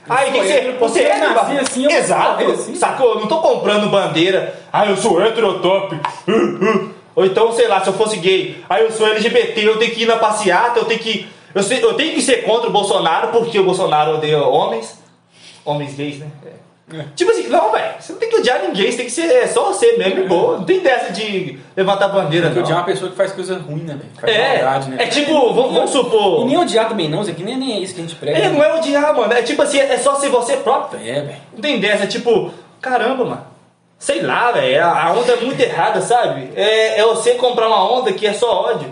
Aí, 0.09 0.31
sou 0.31 0.41
você, 0.43 0.75
você 0.79 0.99
é 1.01 1.09
hétero, 1.17 1.33
nasci 1.33 1.57
assim, 1.59 1.83
eu 1.83 1.91
Exato. 1.91 2.43
assim. 2.51 2.75
Sacou? 2.75 3.09
Eu 3.15 3.19
não 3.19 3.27
tô 3.27 3.39
comprando 3.39 3.89
bandeira. 3.89 4.57
Ah, 4.71 4.85
eu 4.85 4.95
sou 4.97 5.21
hétero 5.21 5.59
top. 5.59 5.95
Uh, 6.27 6.31
uh. 6.31 6.89
Ou 7.15 7.25
então, 7.25 7.51
sei 7.51 7.67
lá, 7.67 7.81
se 7.81 7.87
eu 7.89 7.93
fosse 7.93 8.17
gay, 8.17 8.63
aí 8.69 8.83
eu 8.83 8.91
sou 8.91 9.07
LGBT, 9.07 9.67
eu 9.67 9.77
tenho 9.77 9.91
que 9.93 10.03
ir 10.03 10.05
na 10.05 10.15
passeata, 10.17 10.79
eu 10.79 10.85
tenho 10.85 10.99
que. 10.99 11.27
Eu, 11.53 11.63
sei- 11.63 11.83
eu 11.83 11.93
tenho 11.95 12.13
que 12.13 12.21
ser 12.21 12.43
contra 12.43 12.69
o 12.69 12.71
Bolsonaro, 12.71 13.29
porque 13.29 13.59
o 13.59 13.63
Bolsonaro 13.63 14.15
odeia 14.15 14.41
homens. 14.41 14.97
Homens 15.65 15.93
gays, 15.95 16.19
né? 16.19 16.27
É. 16.45 16.49
Tipo 17.17 17.31
assim, 17.31 17.47
não, 17.47 17.69
velho, 17.69 17.95
você 17.99 18.13
não 18.13 18.19
tem 18.19 18.29
que 18.29 18.37
odiar 18.37 18.61
ninguém, 18.63 18.89
você 18.89 18.97
tem 18.97 19.05
que 19.07 19.11
ser 19.11 19.29
é 19.29 19.45
só 19.45 19.65
você 19.65 19.97
mesmo, 19.97 20.21
e 20.21 20.27
boa. 20.27 20.59
Não 20.59 20.63
tem 20.63 20.79
dessa 20.79 21.11
de 21.11 21.59
levantar 21.75 22.07
bandeira, 22.07 22.47
Porque 22.47 22.59
não. 22.59 22.65
odiar 22.65 22.79
uma 22.79 22.85
pessoa 22.85 23.11
que 23.11 23.17
faz 23.17 23.33
coisa 23.33 23.57
ruim, 23.57 23.81
né, 23.81 23.97
velho? 23.97 24.33
É, 24.33 24.63
maldade, 24.63 24.89
né? 24.91 25.03
é 25.03 25.07
tipo, 25.07 25.33
vamos, 25.53 25.73
vamos 25.73 25.91
supor. 25.91 26.43
E 26.43 26.45
nem 26.45 26.57
odiar 26.57 26.87
também 26.87 27.09
não, 27.09 27.21
Zé, 27.25 27.33
que 27.33 27.43
nem, 27.43 27.57
nem 27.57 27.73
é 27.73 27.79
isso 27.79 27.93
que 27.93 27.99
a 27.99 28.03
gente 28.03 28.15
prega. 28.15 28.37
É, 28.37 28.49
não 28.49 28.63
é 28.63 28.73
odiar, 28.73 29.13
mano. 29.13 29.33
É 29.33 29.41
tipo 29.41 29.61
assim, 29.61 29.79
é 29.79 29.97
só 29.97 30.15
ser 30.15 30.29
você 30.29 30.55
próprio. 30.55 31.01
É, 31.01 31.21
velho. 31.21 31.37
Não 31.53 31.59
tem 31.59 31.77
dessa, 31.77 32.05
é 32.05 32.07
tipo, 32.07 32.53
caramba, 32.79 33.25
mano. 33.25 33.47
Sei 33.99 34.21
lá, 34.21 34.53
velho, 34.53 34.81
a 34.81 35.07
a 35.07 35.11
onda 35.11 35.33
é 35.33 35.41
muito 35.41 35.59
errada, 35.59 35.99
sabe? 35.99 36.51
É, 36.55 36.99
é 36.99 37.03
você 37.03 37.33
comprar 37.33 37.67
uma 37.67 37.91
onda 37.91 38.13
que 38.13 38.25
é 38.25 38.31
só 38.31 38.63
ódio. 38.63 38.89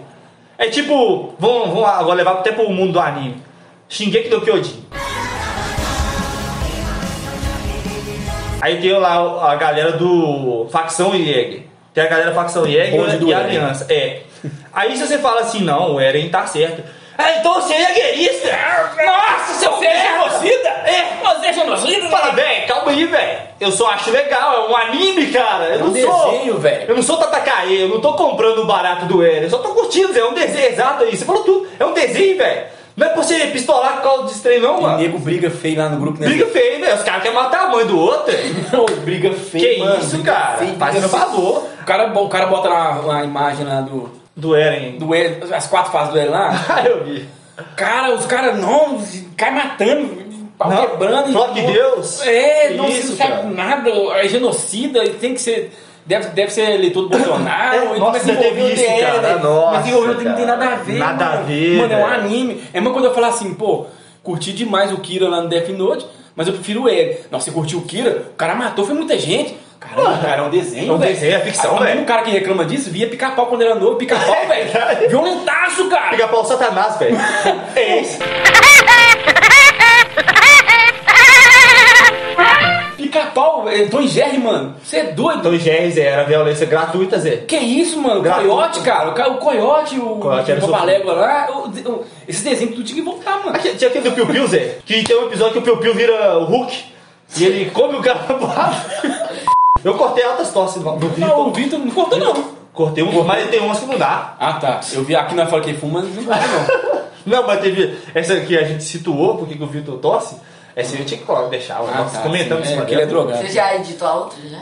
É 0.57 0.67
tipo, 0.67 1.33
vamos, 1.39 1.69
vamos 1.69 1.85
agora 1.85 2.15
levar 2.15 2.31
até 2.33 2.51
pro 2.51 2.69
mundo 2.69 2.93
do 2.93 2.99
anime. 2.99 3.41
Shingeki 3.87 4.29
no 4.29 4.41
Kyojin. 4.41 4.84
Aí 8.65 8.81
tem 8.81 8.91
lá 8.93 9.51
a 9.51 9.55
galera 9.57 9.91
do 9.91 10.67
Facção 10.71 11.11
Jäger. 11.11 11.61
Tem 11.93 12.03
a 12.03 12.07
galera 12.07 12.33
Facção 12.33 12.63
do 12.63 12.67
e 12.67 12.81
a 12.81 12.85
Eren. 12.85 13.35
Aliança. 13.35 13.85
É. 13.93 14.21
Aí 14.73 14.97
se 14.97 15.05
você 15.05 15.19
fala 15.19 15.41
assim, 15.41 15.61
não, 15.61 15.93
o 15.93 15.99
Eren 15.99 16.27
tá 16.29 16.47
certo. 16.47 16.81
Ah, 17.15 17.31
então 17.37 17.53
você 17.53 17.73
é 17.73 17.93
guerrista! 17.93 18.49
Nossa, 19.05 19.53
seu 19.59 19.71
Você 19.71 19.85
é 19.85 20.01
genocida? 20.01 20.69
É! 20.69 21.23
Você 21.23 21.45
é 21.45 21.53
genocida? 21.53 22.09
Fala, 22.09 22.31
velho, 22.31 22.67
calma 22.67 22.91
aí, 22.91 23.05
velho. 23.05 23.39
Eu 23.61 23.71
só 23.71 23.87
acho 23.91 24.09
legal, 24.09 24.55
é 24.65 24.71
um 24.71 24.75
anime, 24.75 25.27
cara. 25.27 25.65
Eu 25.65 25.79
É 25.79 25.83
um 25.83 25.87
não 25.91 25.95
sou. 26.01 26.31
desenho, 26.31 26.57
velho. 26.57 26.85
Eu 26.89 26.95
não 26.95 27.03
sou 27.03 27.17
Tatakae, 27.17 27.81
eu 27.83 27.89
não 27.89 28.01
tô 28.01 28.13
comprando 28.13 28.63
o 28.63 28.65
barato 28.65 29.05
do 29.05 29.23
Eren. 29.23 29.43
Eu 29.43 29.49
só 29.51 29.59
tô 29.59 29.69
curtindo, 29.75 30.11
Zé. 30.11 30.21
É 30.21 30.25
um 30.25 30.33
desenho, 30.33 30.69
exato 30.69 31.03
aí. 31.03 31.15
Você 31.15 31.23
falou 31.23 31.43
tudo. 31.43 31.67
É 31.79 31.85
um 31.85 31.93
desenho, 31.93 32.35
velho. 32.35 32.63
Não 32.95 33.07
é 33.07 33.09
pra 33.09 33.21
você 33.23 33.47
pistolar 33.47 33.95
por 33.95 34.03
causa 34.03 34.23
desse 34.23 34.41
trem, 34.41 34.59
não, 34.61 34.79
O 34.79 34.81
mano. 34.83 34.97
nego 34.99 35.19
briga 35.19 35.49
feio 35.49 35.77
lá 35.77 35.89
no 35.89 35.99
grupo, 35.99 36.19
né? 36.19 36.27
Briga 36.27 36.45
feio, 36.47 36.79
velho. 36.79 36.95
Os 36.95 37.03
caras 37.03 37.21
querem 37.23 37.35
matar 37.37 37.65
a 37.65 37.67
mãe 37.69 37.85
do 37.85 37.99
outro. 37.99 38.33
Não, 38.71 38.85
briga 39.03 39.33
feio, 39.33 39.73
que 39.75 39.79
mano. 39.79 39.99
isso, 39.99 40.23
cara? 40.23 40.57
feio, 40.57 40.75
feio. 40.77 41.09
favor. 41.09 41.63
O 41.81 41.85
cara, 41.85 42.07
o 42.19 42.29
cara 42.29 42.45
bota 42.45 42.69
lá 42.69 42.91
uma 43.01 43.23
imagem 43.23 43.65
lá 43.65 43.81
do. 43.81 44.09
Do 44.37 44.53
Eren. 44.55 44.97
do 44.97 45.13
L, 45.15 45.43
as 45.53 45.67
quatro 45.67 45.91
fases 45.91 46.13
do 46.13 46.19
L 46.19 46.29
lá. 46.29 46.51
Ah, 46.69 46.83
eu 46.85 47.03
vi. 47.05 47.25
Cara, 47.77 48.13
os 48.13 48.25
caras 48.25 48.59
não, 48.59 49.01
cai 49.37 49.51
matando, 49.51 50.23
pau 50.57 50.69
Não, 50.69 50.87
quebrando. 50.87 51.31
fala 51.33 51.53
que 51.53 51.61
não- 51.61 51.71
Deus. 51.71 52.21
É, 52.21 52.67
Que 52.69 52.73
não 52.75 52.87
isso, 52.89 53.11
se 53.11 53.15
sabe 53.17 53.31
cara. 53.31 53.43
nada, 53.45 53.89
é 53.89 54.27
genocida, 54.27 55.07
tem 55.21 55.33
que 55.33 55.41
ser. 55.41 55.73
Deve, 56.05 56.27
deve 56.29 56.51
ser 56.51 56.69
eleitor 56.71 57.03
do 57.03 57.09
Bolsonaro. 57.09 57.75
É, 57.75 57.79
e 57.95 57.99
nossa, 57.99 58.19
começa 58.19 58.31
a 58.31 58.35
teve 58.35 58.61
o 58.61 58.67
isso, 58.67 58.75
DL, 58.83 59.01
cara, 59.01 59.21
né? 59.21 59.35
nossa, 59.43 59.71
Mas 59.71 59.87
envolver 59.87 60.07
não 60.07 60.15
tem 60.17 60.25
cara. 60.45 60.45
nada 60.45 60.65
a 60.65 60.75
ver. 60.75 60.93
Nada 60.99 61.25
mano. 61.25 61.37
a 61.37 61.41
ver, 61.41 61.77
Mano, 61.77 61.93
é 61.93 61.97
um 61.97 62.05
anime. 62.05 62.63
É 62.73 62.79
uma 62.79 62.91
quando 62.93 63.05
eu 63.05 63.13
falar 63.13 63.29
assim, 63.29 63.53
pô, 63.55 63.87
curti 64.21 64.53
demais 64.53 64.91
o 64.91 64.97
Kira 64.99 65.27
lá 65.27 65.41
no 65.41 65.49
Death 65.49 65.69
Note, 65.69 66.05
mas 66.35 66.47
eu 66.47 66.53
prefiro 66.53 66.83
o. 66.83 66.87
Nossa, 67.31 67.45
você 67.45 67.51
curtiu 67.51 67.79
o 67.79 67.81
Kira? 67.81 68.27
O 68.33 68.35
cara 68.35 68.53
matou, 68.53 68.85
foi 68.85 68.93
muita 68.93 69.17
gente. 69.17 69.57
Caramba, 69.79 70.17
cara, 70.19 70.41
é 70.41 70.45
um 70.45 70.49
desenho, 70.49 70.91
É 70.91 70.95
um 70.95 70.97
velho. 70.97 71.13
desenho, 71.13 71.35
é 71.35 71.39
ficção, 71.41 71.75
o 71.75 71.79
velho. 71.79 71.91
mesmo 71.91 72.05
cara 72.05 72.21
que 72.23 72.31
reclama 72.31 72.65
disso 72.65 72.89
via 72.89 73.07
pica-pau 73.07 73.47
quando 73.47 73.61
era 73.63 73.75
novo, 73.75 73.95
pica-pau, 73.97 74.35
É 74.49 74.63
velho. 74.63 75.09
Violentaço, 75.09 75.87
cara. 75.89 76.09
Pega 76.11 76.27
pau 76.27 76.45
Satanás, 76.45 76.97
velho. 76.97 77.17
É 77.75 77.99
isso. 78.01 78.19
Pica-pau, 83.19 83.69
é, 83.69 83.85
Tom 83.85 84.01
e 84.01 84.07
Jerry, 84.07 84.37
mano. 84.37 84.75
Você 84.83 84.97
é 84.97 85.03
doido. 85.11 85.39
Então, 85.39 85.57
Jerry, 85.57 85.91
Zé, 85.91 86.01
era 86.01 86.23
violência 86.25 86.65
gratuita, 86.65 87.17
Zé. 87.17 87.37
Que 87.37 87.55
isso, 87.57 87.99
mano? 88.01 88.21
Coyote, 88.23 88.81
cara. 88.81 89.09
O, 89.09 89.13
ca- 89.13 89.29
o 89.29 89.37
Coyote, 89.37 89.97
o, 89.99 90.17
Papalégua 90.61 91.13
lá. 91.13 91.47
o- 91.51 91.69
o- 91.89 92.05
esse 92.27 92.43
desenho 92.43 92.73
tu 92.73 92.83
tinha 92.83 92.95
que 93.01 93.01
voltar, 93.09 93.43
mano. 93.43 93.57
Tinha 93.59 93.73
tinha 93.75 93.89
aquele 93.89 94.09
do 94.09 94.15
Piu 94.15 94.27
Piu, 94.27 94.47
Zé, 94.47 94.79
que 94.85 95.03
tem 95.03 95.17
um 95.17 95.27
episódio 95.27 95.53
que 95.53 95.59
o 95.59 95.61
Piu 95.61 95.77
Piu 95.77 95.93
vira 95.93 96.37
o 96.39 96.43
Hulk 96.45 96.83
e 97.37 97.43
ele 97.45 97.69
come 97.71 97.97
o 97.97 98.01
cara. 98.01 98.19
Eu 99.83 99.93
cortei 99.95 100.23
altas 100.25 100.51
tosses 100.51 100.81
do 100.81 100.91
do 100.91 101.19
Não, 101.19 101.47
o 101.47 101.51
Vitor. 101.53 101.53
Vitor 101.53 101.79
não 101.79 101.91
cortou, 101.91 102.19
não. 102.19 102.55
Cortei 102.73 103.03
um, 103.03 103.23
mas 103.23 103.49
tem 103.49 103.61
umas 103.61 103.79
que 103.79 103.85
não 103.85 103.97
dá. 103.97 104.35
Ah, 104.39 104.53
tá. 104.53 104.81
Eu 104.91 105.03
vi 105.03 105.15
aqui 105.15 105.33
na 105.35 105.45
fala 105.45 105.61
que 105.61 105.73
fuma, 105.73 106.01
mas 106.01 106.15
não 106.15 106.23
corta, 106.25 106.47
não. 106.47 107.05
Não, 107.25 107.47
mas 107.47 107.59
teve 107.59 107.97
essa 108.13 108.39
que 108.41 108.55
a 108.55 108.63
gente 108.63 108.83
situou, 108.83 109.35
porque 109.37 109.55
que 109.55 109.63
o 109.63 109.65
Vitor 109.65 109.97
tosse. 109.97 110.35
Essa 110.75 110.97
eu 110.97 111.05
tinha 111.05 111.19
que 111.19 111.49
deixar, 111.49 111.77
Ah, 111.77 112.03
nós 112.03 112.11
tá, 112.11 112.21
comentamos 112.21 112.67
sim. 112.67 112.77
É, 112.77 112.85
que 112.85 112.93
ele 112.93 113.01
é 113.03 113.05
drogado. 113.05 113.41
Você 113.41 113.53
já 113.53 113.75
editou 113.75 114.07
a 114.07 114.15
outra 114.15 114.37
já? 114.49 114.61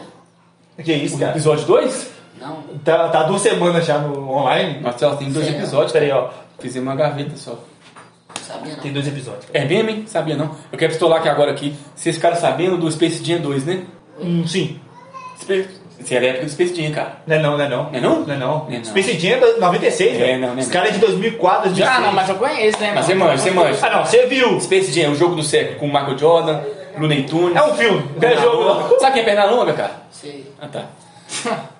Que 0.84 0.94
isso, 0.94 1.18
cara? 1.18 1.32
Episódio 1.32 1.66
2? 1.66 2.12
Não. 2.40 2.62
Tá, 2.84 3.10
tá 3.10 3.24
duas 3.24 3.42
semanas 3.42 3.86
já 3.86 3.98
no 3.98 4.30
online. 4.30 4.80
Nossa, 4.80 5.06
ela 5.06 5.16
tem 5.16 5.32
dois 5.32 5.48
episódios. 5.48 5.92
Peraí, 5.92 6.12
ó. 6.12 6.30
Fizemos 6.60 6.88
uma 6.88 6.96
gaveta 6.96 7.36
só. 7.36 7.58
Sabia 8.42 8.76
não. 8.76 8.82
Tem 8.82 8.92
dois 8.94 9.08
episódios. 9.08 9.46
É 9.54 9.66
mesmo, 9.66 9.90
hein? 9.90 10.04
Sabia 10.08 10.36
não? 10.36 10.56
Eu 10.72 10.78
quero 10.78 10.92
pistolar 10.92 11.20
aqui 11.20 11.30
agora 11.30 11.52
aqui. 11.52 11.76
Vocês 11.96 12.16
ficaram 12.16 12.36
sabendo 12.36 12.78
do 12.78 12.92
Space 12.92 13.24
Jam 13.24 13.40
2, 13.40 13.66
né? 13.66 13.84
Hum, 14.20 14.46
sim. 14.46 14.80
Space... 15.42 15.70
Você 16.04 16.16
é 16.16 16.20
da 16.20 16.28
época 16.28 16.46
do 16.46 16.52
Space 16.52 16.76
Jam, 16.76 16.92
cara. 16.92 17.14
Não 17.26 17.36
é 17.36 17.40
não, 17.40 17.58
não 17.58 17.64
é 17.66 17.70
não. 17.70 17.84
Não 17.84 17.98
é 17.98 18.02
não? 18.02 18.20
Não 18.26 18.34
é 18.34 18.38
não. 18.38 18.58
Não 18.66 18.68
é 18.72 18.78
não. 18.78 18.86
Space 18.86 19.20
Jam 19.20 19.38
é 19.38 19.40
da 19.40 19.58
96, 19.60 20.16
É, 20.16 20.18
velho. 20.18 20.40
não, 20.42 20.48
não 20.50 20.56
é 20.56 20.60
Esse 20.60 20.68
não. 20.68 20.74
cara 20.74 20.88
é 20.88 20.92
de 20.92 21.00
2004, 21.00 21.70
2006. 21.70 21.88
Ah, 21.98 22.02
não, 22.02 22.14
mas 22.14 22.30
eu 22.30 22.36
conheço, 22.36 22.80
né, 22.80 22.92
Mas 22.96 23.06
você 23.06 23.16
manja, 23.16 23.38
você 23.38 23.52
manja. 23.52 23.80
Ah, 23.88 23.90
não, 23.90 24.06
você 24.06 24.26
viu. 24.26 24.60
Space 24.60 24.92
Jam, 24.92 25.12
o 25.12 25.16
jogo 25.16 25.36
do 25.36 25.44
século 25.44 25.80
com 25.80 25.86
o 25.86 25.90
Michael 25.90 26.18
Jordan, 26.18 26.60
Looney 26.98 27.24
Tunes. 27.24 27.56
É 27.56 27.64
um 27.64 27.74
filme, 27.76 28.04
não 28.22 28.30
é 28.30 28.38
jogo 28.38 28.64
não. 28.64 29.00
Sabe 29.00 29.14
quem 29.14 29.22
é 29.22 29.26
perna 29.26 29.46
longa, 29.46 29.74
cara? 29.74 29.92
Sei. 30.12 30.46
Ah, 30.62 30.68
tá. 30.68 30.84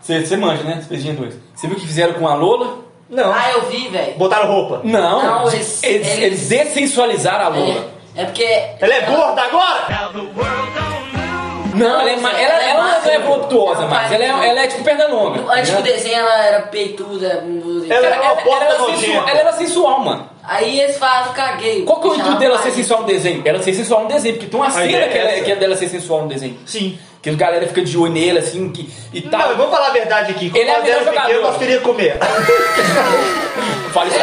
Você, 0.02 0.26
você 0.26 0.36
manja, 0.38 0.64
né? 0.64 0.82
Space 0.84 1.04
Jam 1.06 1.16
2. 1.16 1.34
Você 1.56 1.68
viu 1.68 1.76
o 1.78 1.80
que 1.80 1.86
fizeram 1.86 2.14
com 2.14 2.28
a 2.28 2.34
Lola? 2.34 2.80
Não. 3.10 3.32
Ah, 3.32 3.52
eu 3.54 3.62
vi, 3.70 3.90
velho. 3.90 4.14
Botaram 4.16 4.48
roupa. 4.52 4.82
Não. 4.84 5.22
Não, 5.24 5.52
eles, 5.52 5.84
eles- 5.84 6.08
eles, 6.08 6.18
eles- 6.20 6.48
dessensualizaram 6.50 7.46
a 7.46 7.50
Lola. 7.50 7.86
É, 8.16 8.22
é 8.22 8.26
porque. 8.26 8.44
Ela 8.80 8.94
é 8.96 9.02
gorda 9.02 9.42
agora? 9.44 10.93
Não, 11.74 12.02
ela, 12.02 12.10
é, 12.12 12.16
ma- 12.18 12.40
ela, 12.40 12.64
ela 12.64 13.00
não 13.04 13.12
é 13.12 13.20
voluptuosa, 13.20 13.86
mas 13.88 14.12
ela 14.12 14.24
é, 14.24 14.50
ela 14.50 14.60
é 14.62 14.68
tipo 14.68 14.84
perna 14.84 15.08
longa. 15.08 15.42
Antes 15.54 15.72
né? 15.72 15.78
do 15.78 15.84
desenho 15.84 16.16
ela 16.18 16.44
era 16.46 16.62
peituda, 16.64 17.44
Ela 17.90 18.08
é 18.08 18.20
uma 18.22 18.36
porta 18.38 18.66
era 18.66 18.78
nojenta. 18.78 19.00
sensual, 19.00 19.28
ela 19.30 19.40
era 19.40 19.54
sensual, 19.54 20.00
mano. 20.00 20.30
Aí 20.44 20.80
eles 20.82 20.98
falam, 20.98 21.34
caguei. 21.34 21.84
Qual 21.84 22.02
que 22.02 22.08
é 22.08 22.12
o 22.12 22.16
intuito 22.16 22.38
dela 22.38 22.58
ser 22.62 22.72
sensual 22.72 23.02
no 23.02 23.08
desenho? 23.08 23.42
Ela 23.46 23.62
ser 23.62 23.74
sensual 23.74 24.02
no 24.04 24.08
desenho, 24.10 24.36
porque 24.36 24.50
tem 24.50 24.60
uma 24.60 24.70
cena 24.70 24.88
que, 24.88 24.96
é 24.96 25.22
ela, 25.22 25.30
essa. 25.32 25.44
que 25.46 25.52
é 25.52 25.56
dela 25.56 25.76
ser 25.78 25.88
sensual 25.88 26.22
no 26.24 26.28
desenho. 26.28 26.58
Sim. 26.66 27.00
Que 27.24 27.30
a 27.30 27.34
galera 27.36 27.66
fica 27.68 27.82
de 27.82 27.98
olho 27.98 28.12
nele, 28.12 28.38
assim, 28.40 28.70
que, 28.70 28.90
e 29.14 29.22
Não, 29.22 29.32
tal. 29.32 29.48
mas 29.48 29.56
vamos 29.58 29.72
falar 29.72 29.88
a 29.88 29.92
verdade 29.92 30.32
aqui. 30.32 30.50
Quando 30.50 30.60
Ele 30.62 30.70
é 30.70 30.82
melhor 30.82 31.04
jogador. 31.06 31.42
nós 31.42 31.58
queríamos 31.58 31.84
comer. 31.86 32.18
Fala 33.94 34.08
isso, 34.10 34.18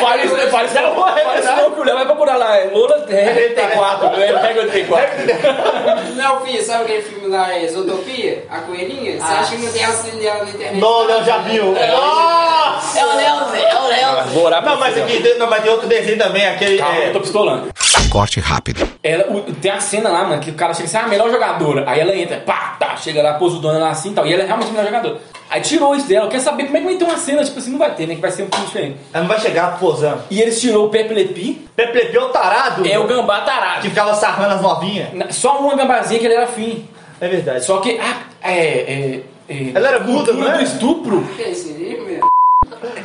fala 0.00 0.16
isso, 0.24 0.50
fala 0.50 0.64
isso, 0.64 0.74
Não, 0.74 0.94
não, 0.96 1.08
é 1.08 1.20
fala 1.22 1.38
isso 1.38 1.46
não, 1.62 1.70
que 1.70 1.80
o 1.80 1.84
Léo 1.84 1.94
vai 1.94 2.06
procurar 2.06 2.36
lá. 2.36 2.56
é 2.56 2.64
Lola 2.72 3.06
é 3.08 3.32
84, 3.34 4.20
ele 4.20 4.38
pega 4.40 4.60
84. 4.62 6.14
Não, 6.16 6.40
filho, 6.44 6.64
sabe 6.64 6.82
aquele 6.84 7.02
filme 7.02 7.28
lá, 7.28 7.54
é 7.56 7.68
Zootopia? 7.68 8.44
A 8.50 8.58
coelhinha? 8.62 9.12
Você 9.12 9.22
Ah. 9.22 9.40
acha 9.40 9.54
que 9.54 9.62
não 9.62 9.72
tem 9.72 9.84
dela 10.18 10.42
na 10.44 10.50
internet? 10.50 10.80
Não, 10.80 11.06
não, 11.06 11.24
já 11.24 11.38
viu. 11.38 11.66
Nossa! 11.66 12.98
É 12.98 13.04
o 13.04 13.16
Léo, 13.16 13.36
é 13.54 13.76
o 13.78 13.86
Léo. 13.86 14.60
Não, 14.62 14.76
mas 14.76 14.94
tem, 14.94 15.38
não, 15.38 15.48
outro 15.70 15.86
desenho 15.86 16.18
também, 16.18 16.44
aquele. 16.48 16.78
Calma, 16.78 16.98
é, 16.98 17.08
eu 17.08 17.12
tô 17.12 17.20
pistolando. 17.20 17.68
Corte 18.16 18.40
rápido. 18.40 18.88
Ela, 19.02 19.30
o- 19.30 19.52
tem 19.52 19.70
a 19.70 19.78
cena 19.78 20.08
lá, 20.08 20.24
mano, 20.24 20.40
que 20.40 20.50
o 20.50 20.54
cara 20.54 20.72
chega 20.72 20.86
assim, 20.88 20.96
ah, 20.96 21.02
a 21.04 21.06
melhor 21.08 21.30
jogadora. 21.30 21.84
Aí 21.86 22.00
ela 22.00 22.16
entra, 22.16 22.38
pá, 22.38 22.74
tá, 22.80 22.96
chega 22.96 23.22
lá, 23.22 23.34
posudona 23.34 23.78
lá 23.78 23.90
assim 23.90 24.10
e 24.10 24.14
tal. 24.14 24.26
E 24.26 24.32
ela 24.32 24.42
é 24.42 24.46
realmente 24.46 24.70
a 24.70 24.72
melhor 24.72 24.86
jogadora. 24.86 25.20
Aí 25.50 25.60
tirou 25.60 25.94
isso 25.94 26.06
dela. 26.08 26.24
Eu 26.24 26.30
quero 26.30 26.42
saber 26.42 26.64
como 26.64 26.78
é 26.78 26.80
que 26.80 26.86
vai 26.86 26.94
ter 26.96 27.04
uma 27.04 27.18
cena, 27.18 27.44
tipo 27.44 27.58
assim, 27.58 27.72
não 27.72 27.78
vai 27.78 27.94
ter, 27.94 28.06
né? 28.06 28.14
Que 28.14 28.20
vai 28.22 28.30
ser 28.30 28.44
um 28.44 28.48
filme 28.48 28.64
diferente. 28.64 28.96
Ela 29.12 29.22
não 29.24 29.28
vai 29.28 29.38
chegar 29.38 29.78
posando. 29.78 30.22
E 30.30 30.40
eles 30.40 30.58
tirou 30.58 30.86
o 30.86 30.88
Pepe 30.88 31.12
Lepi, 31.12 31.68
Pepe 31.76 31.98
Le 31.98 32.04
Pew 32.06 32.22
é 32.22 32.24
o 32.24 32.28
tarado. 32.30 32.88
é 32.88 32.98
o 32.98 33.06
gambá 33.06 33.40
Que 33.40 33.46
tarado. 33.46 33.82
ficava 33.82 34.14
sarrando 34.14 34.54
as 34.54 34.62
novinhas. 34.62 35.12
Na- 35.12 35.30
Só 35.30 35.58
uma 35.58 35.76
gambazinha 35.76 36.18
que 36.18 36.24
ele 36.24 36.34
era 36.36 36.46
fim. 36.46 36.88
É 37.20 37.28
verdade. 37.28 37.66
Só 37.66 37.80
que, 37.80 37.98
ah, 38.00 38.22
é, 38.42 38.56
é, 38.56 39.20
é 39.50 39.72
Ela 39.74 39.88
era 39.88 40.00
muda, 40.00 40.32
cultura 40.32 40.36
não 40.38 40.52
é? 40.52 40.56
do 40.56 40.62
estupro. 40.64 41.22
Que 41.36 41.42
é 41.42 41.50
esse 41.50 41.68
livro, 41.68 42.06
meu? 42.06 42.20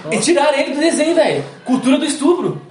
E 0.09 0.17
tiraram 0.19 0.57
ele 0.57 0.73
do 0.73 0.79
desenho, 0.79 1.13
velho. 1.15 1.43
Cultura 1.65 1.97
do 1.97 2.05
estupro. 2.05 2.61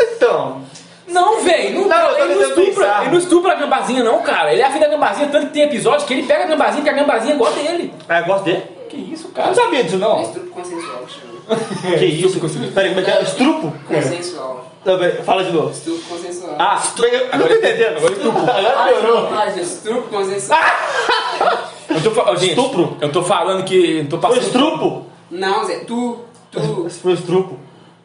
Então. 0.00 0.62
Não, 1.12 1.40
velho, 1.42 1.80
não, 1.80 1.88
Não, 1.88 2.18
ele, 2.18 2.34
não 2.34 2.42
estupra, 2.48 2.98
ele 3.02 3.10
não 3.10 3.18
estupra 3.18 3.52
a 3.52 3.54
gambazinha, 3.56 4.02
não, 4.04 4.22
cara. 4.22 4.52
Ele 4.52 4.62
é 4.62 4.64
afim 4.64 4.78
da 4.80 4.88
gambazinha, 4.88 5.28
tanto 5.28 5.46
que 5.48 5.52
tem 5.52 5.62
episódio 5.64 6.06
que 6.06 6.14
ele 6.14 6.22
pega 6.26 6.44
a 6.44 6.46
gambazinha, 6.46 6.82
que 6.82 6.88
a 6.88 6.92
gambazinha 6.92 7.34
gosta 7.36 7.60
dele. 7.60 7.92
Ah, 8.08 8.20
eu 8.20 8.24
gosto 8.26 8.44
dele. 8.44 8.62
Que 8.88 8.96
isso, 8.96 9.28
cara? 9.28 9.48
não 9.48 9.54
sabia 9.54 9.82
disso, 9.84 9.96
É 9.96 9.98
não. 9.98 10.22
estupro 10.22 10.50
consensual 10.50 10.98
que 11.06 11.12
chama. 11.12 11.32
Que 11.98 12.04
isso? 12.04 12.40
Peraí, 12.72 12.90
como 12.90 13.00
é 13.00 13.04
que 13.04 13.10
é? 13.10 13.22
Estrupo? 13.22 13.72
Consensual. 13.88 14.70
Fala 15.24 15.44
de 15.44 15.52
novo. 15.52 15.70
Estupro 15.70 16.02
consensual. 16.08 16.56
Ah, 16.58 16.82
eu 17.32 17.38
não 17.38 17.46
tô 17.46 17.54
entendendo. 17.54 17.96
Agora 17.98 18.12
estrupo. 18.12 18.38
Agora 18.38 18.88
piorou. 18.88 19.28
Estupro 19.60 20.02
consensual. 20.02 20.60
Eu 21.90 22.00
tô, 22.14 22.36
gente, 22.36 22.48
Estupro. 22.50 22.96
Eu 23.00 23.12
tô 23.12 23.22
falando 23.22 23.64
que. 23.64 23.98
Eu 23.98 24.08
tô 24.08 24.18
Foi 24.20 24.30
passando. 24.30 24.46
estrupo. 24.46 25.06
Não, 25.30 25.64
Zé, 25.64 25.76
tu, 25.86 26.18
tu. 26.50 26.88
Foi 27.02 27.12
estrupo. 27.12 27.58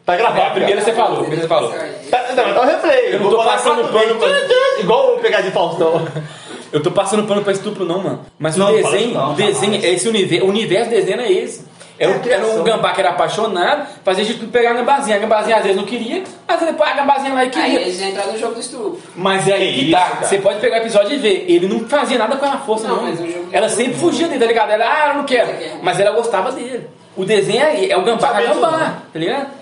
Tá 0.08 0.14
É, 0.14 0.16
gravado. 0.16 0.40
a 0.40 0.50
primeira 0.52 0.80
você 0.80 0.92
falou, 0.92 1.16
a 1.18 1.20
primeira 1.20 1.42
você 1.42 1.48
falou. 1.48 1.70
Tá, 1.70 2.24
não, 2.34 2.44
mas 2.46 2.54
tá 2.54 2.60
o 2.62 2.64
replay. 2.64 3.06
Eu 3.14 3.20
não 3.20 3.28
Vou 3.30 3.38
tô 3.38 3.44
passando 3.44 3.88
pano 3.92 4.18
vezes. 4.18 4.80
Igual 4.80 5.14
o 5.16 5.18
pegar 5.18 5.42
de 5.42 5.50
Faustão. 5.50 6.08
Eu 6.72 6.82
tô 6.82 6.90
passando 6.90 7.24
pano 7.26 7.42
pra 7.42 7.52
estupro, 7.52 7.84
não, 7.84 7.98
mano. 8.02 8.20
Mas 8.38 8.56
Não, 8.56 8.70
o 8.70 8.76
desenho, 8.82 9.14
não, 9.14 9.30
o 9.32 9.34
desenho, 9.34 9.72
jamais. 9.74 9.84
esse 9.84 10.08
universo, 10.08 10.44
o 10.46 10.48
universo 10.48 10.90
do 10.90 10.96
desenho 10.96 11.20
é 11.20 11.30
esse. 11.32 11.64
Era, 11.98 12.12
É 12.12 12.14
um, 12.14 12.16
a 12.16 12.20
criação. 12.20 12.50
era 12.50 12.60
um 12.60 12.64
gambá 12.64 12.92
que 12.92 13.00
era 13.00 13.10
apaixonado, 13.10 13.86
fazia 14.04 14.24
de 14.24 14.34
tudo 14.34 14.52
pegar 14.52 14.70
a 14.70 14.74
gambazinha. 14.74 15.16
A 15.16 15.18
gambazinha 15.18 15.56
às 15.56 15.62
vezes 15.62 15.76
não 15.76 15.84
queria, 15.84 16.22
às 16.46 16.60
vezes 16.60 16.72
depois 16.74 16.90
a 16.90 16.94
gambazinha 16.94 17.34
lá 17.34 17.40
e 17.44 17.46
Aí 17.46 17.50
queria. 17.50 17.80
eles 17.80 18.00
entraram 18.00 18.32
no 18.32 18.38
jogo 18.38 18.54
do 18.54 18.60
estupro. 18.60 19.00
Mas 19.16 19.46
é 19.48 19.52
aí 19.54 19.74
Que 19.74 19.84
que 19.86 19.90
tá. 19.90 20.00
cara. 20.00 20.26
Você 20.26 20.38
pode 20.38 20.60
pegar 20.60 20.76
o 20.76 20.80
episódio 20.80 21.12
e 21.14 21.18
ver. 21.18 21.44
Ele 21.48 21.68
não 21.68 21.80
fazia 21.88 22.16
nada 22.18 22.36
com 22.36 22.46
ela 22.46 22.58
força, 22.58 22.86
Não, 22.88 22.96
não. 22.96 23.02
mas 23.04 23.20
o 23.20 23.26
jogo- 23.26 23.48
Ela 23.52 23.68
sempre 23.68 23.94
fugia 23.94 24.26
dele, 24.28 24.40
tá 24.40 24.46
ligado? 24.46 24.70
Ela, 24.70 24.84
ah, 24.86 25.08
eu 25.08 25.14
não 25.14 25.24
quero. 25.24 25.50
Mas 25.82 25.98
ela 26.00 26.12
gostava 26.12 26.52
dele. 26.52 26.86
O 27.16 27.24
desenho 27.24 27.62
é, 27.62 27.88
é 27.90 27.96
o 27.96 28.02
gambá 28.02 28.28
com 28.28 28.36
a 28.36 28.40
gambá, 28.42 28.70
não. 28.70 28.78
tá 28.78 29.18
ligado? 29.18 29.57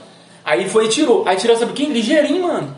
Aí 0.46 0.68
foi 0.68 0.84
e 0.84 0.88
tirou. 0.88 1.24
Aí 1.26 1.36
tirou, 1.36 1.56
sabe 1.56 1.72
quem? 1.72 1.90
Ligeirinho, 1.90 2.46
mano. 2.46 2.74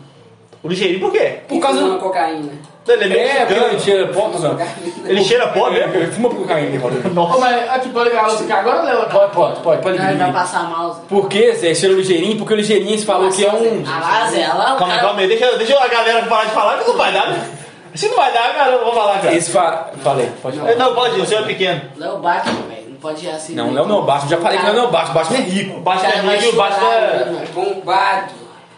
O 0.63 0.67
ligeirinho 0.67 0.99
por 0.99 1.11
quê? 1.11 1.37
Por 1.47 1.59
causa 1.61 1.79
Fumando 1.79 1.99
do. 1.99 2.03
cocaína. 2.03 2.51
Ele 2.87 3.15
é 3.19 3.41
É, 3.41 3.45
porque 3.45 3.63
ele 3.63 3.79
cheira 3.79 4.07
pó, 4.07 4.29
mano. 4.29 4.59
Ele 5.05 5.23
cheira 5.23 5.47
pó 5.49 5.69
mesmo? 5.69 5.93
Ele 5.93 6.11
fuma 6.11 6.29
cocaína, 6.29 6.79
Rodrigo. 6.79 7.07
Ô, 7.21 7.39
mas, 7.39 7.81
tipo, 7.83 7.93
pode 7.93 8.09
ligar 8.09 8.23
a 8.23 8.27
luz 8.29 8.41
aqui 8.41 8.51
agora, 8.51 8.81
Léo? 8.81 9.05
Pode, 9.09 9.31
pode, 9.31 9.59
pode, 9.61 9.81
pode 9.83 9.97
ele 9.97 10.15
vai 10.17 10.33
passar 10.33 10.63
mal. 10.67 11.05
Por 11.07 11.29
que, 11.29 11.53
Zé? 11.53 11.75
Cheira 11.75 11.93
ligeirinho? 11.93 12.35
Porque 12.37 12.53
o 12.53 12.57
ligeirinho 12.57 12.97
você 12.97 13.05
falou 13.05 13.29
que 13.29 13.45
é 13.45 13.53
um. 13.53 13.83
Ah 13.85 14.27
Zé, 14.31 14.47
lá 14.47 14.73
o 14.73 14.77
Calma 14.79 14.97
calma 14.97 15.21
aí. 15.21 15.27
Deixa, 15.27 15.55
deixa 15.55 15.79
a 15.79 15.87
galera 15.87 16.25
parar 16.25 16.45
de 16.45 16.51
falar 16.51 16.79
que 16.79 16.87
não 16.89 16.97
vai 16.97 17.13
dar, 17.13 17.29
né? 17.29 17.47
Se 17.93 18.07
não 18.07 18.15
vai 18.15 18.33
dar, 18.33 18.53
cara, 18.55 18.71
eu 18.71 18.83
vou 18.83 18.93
falar, 18.93 19.19
cara. 19.19 19.35
Esse 19.35 19.51
fa... 19.51 19.89
Falei, 20.03 20.29
pode 20.41 20.57
falar. 20.57 20.75
Não, 20.75 20.95
pode, 20.95 21.21
o 21.21 21.25
senhor 21.27 21.43
é 21.43 21.47
pequeno. 21.47 21.81
Léo 21.95 22.17
Batman, 22.17 22.61
velho. 22.69 22.78
Pode 23.01 23.25
ir 23.25 23.29
assim. 23.29 23.55
Não, 23.55 23.71
não 23.71 23.79
é 23.79 23.85
o 23.85 23.87
meu 23.87 24.01
baixo. 24.03 24.27
Já 24.27 24.37
falei 24.37 24.57
que 24.57 24.63
não 24.65 24.71
é 24.71 24.73
o 24.77 24.81
meu 24.81 24.91
baixo. 24.91 25.11
O 25.11 25.13
baixo 25.13 25.33
não 25.33 25.39
é 25.39 25.43
rico. 25.43 25.77
O 25.77 25.81
baixo 25.81 26.05
é 26.05 26.19
amigo 26.19 26.43
e 26.43 26.47
o 26.49 26.55
baixo 26.55 26.79
chorar, 26.79 27.03
é... 27.03 27.25
mano. 27.25 27.47
Bombado. 27.53 28.33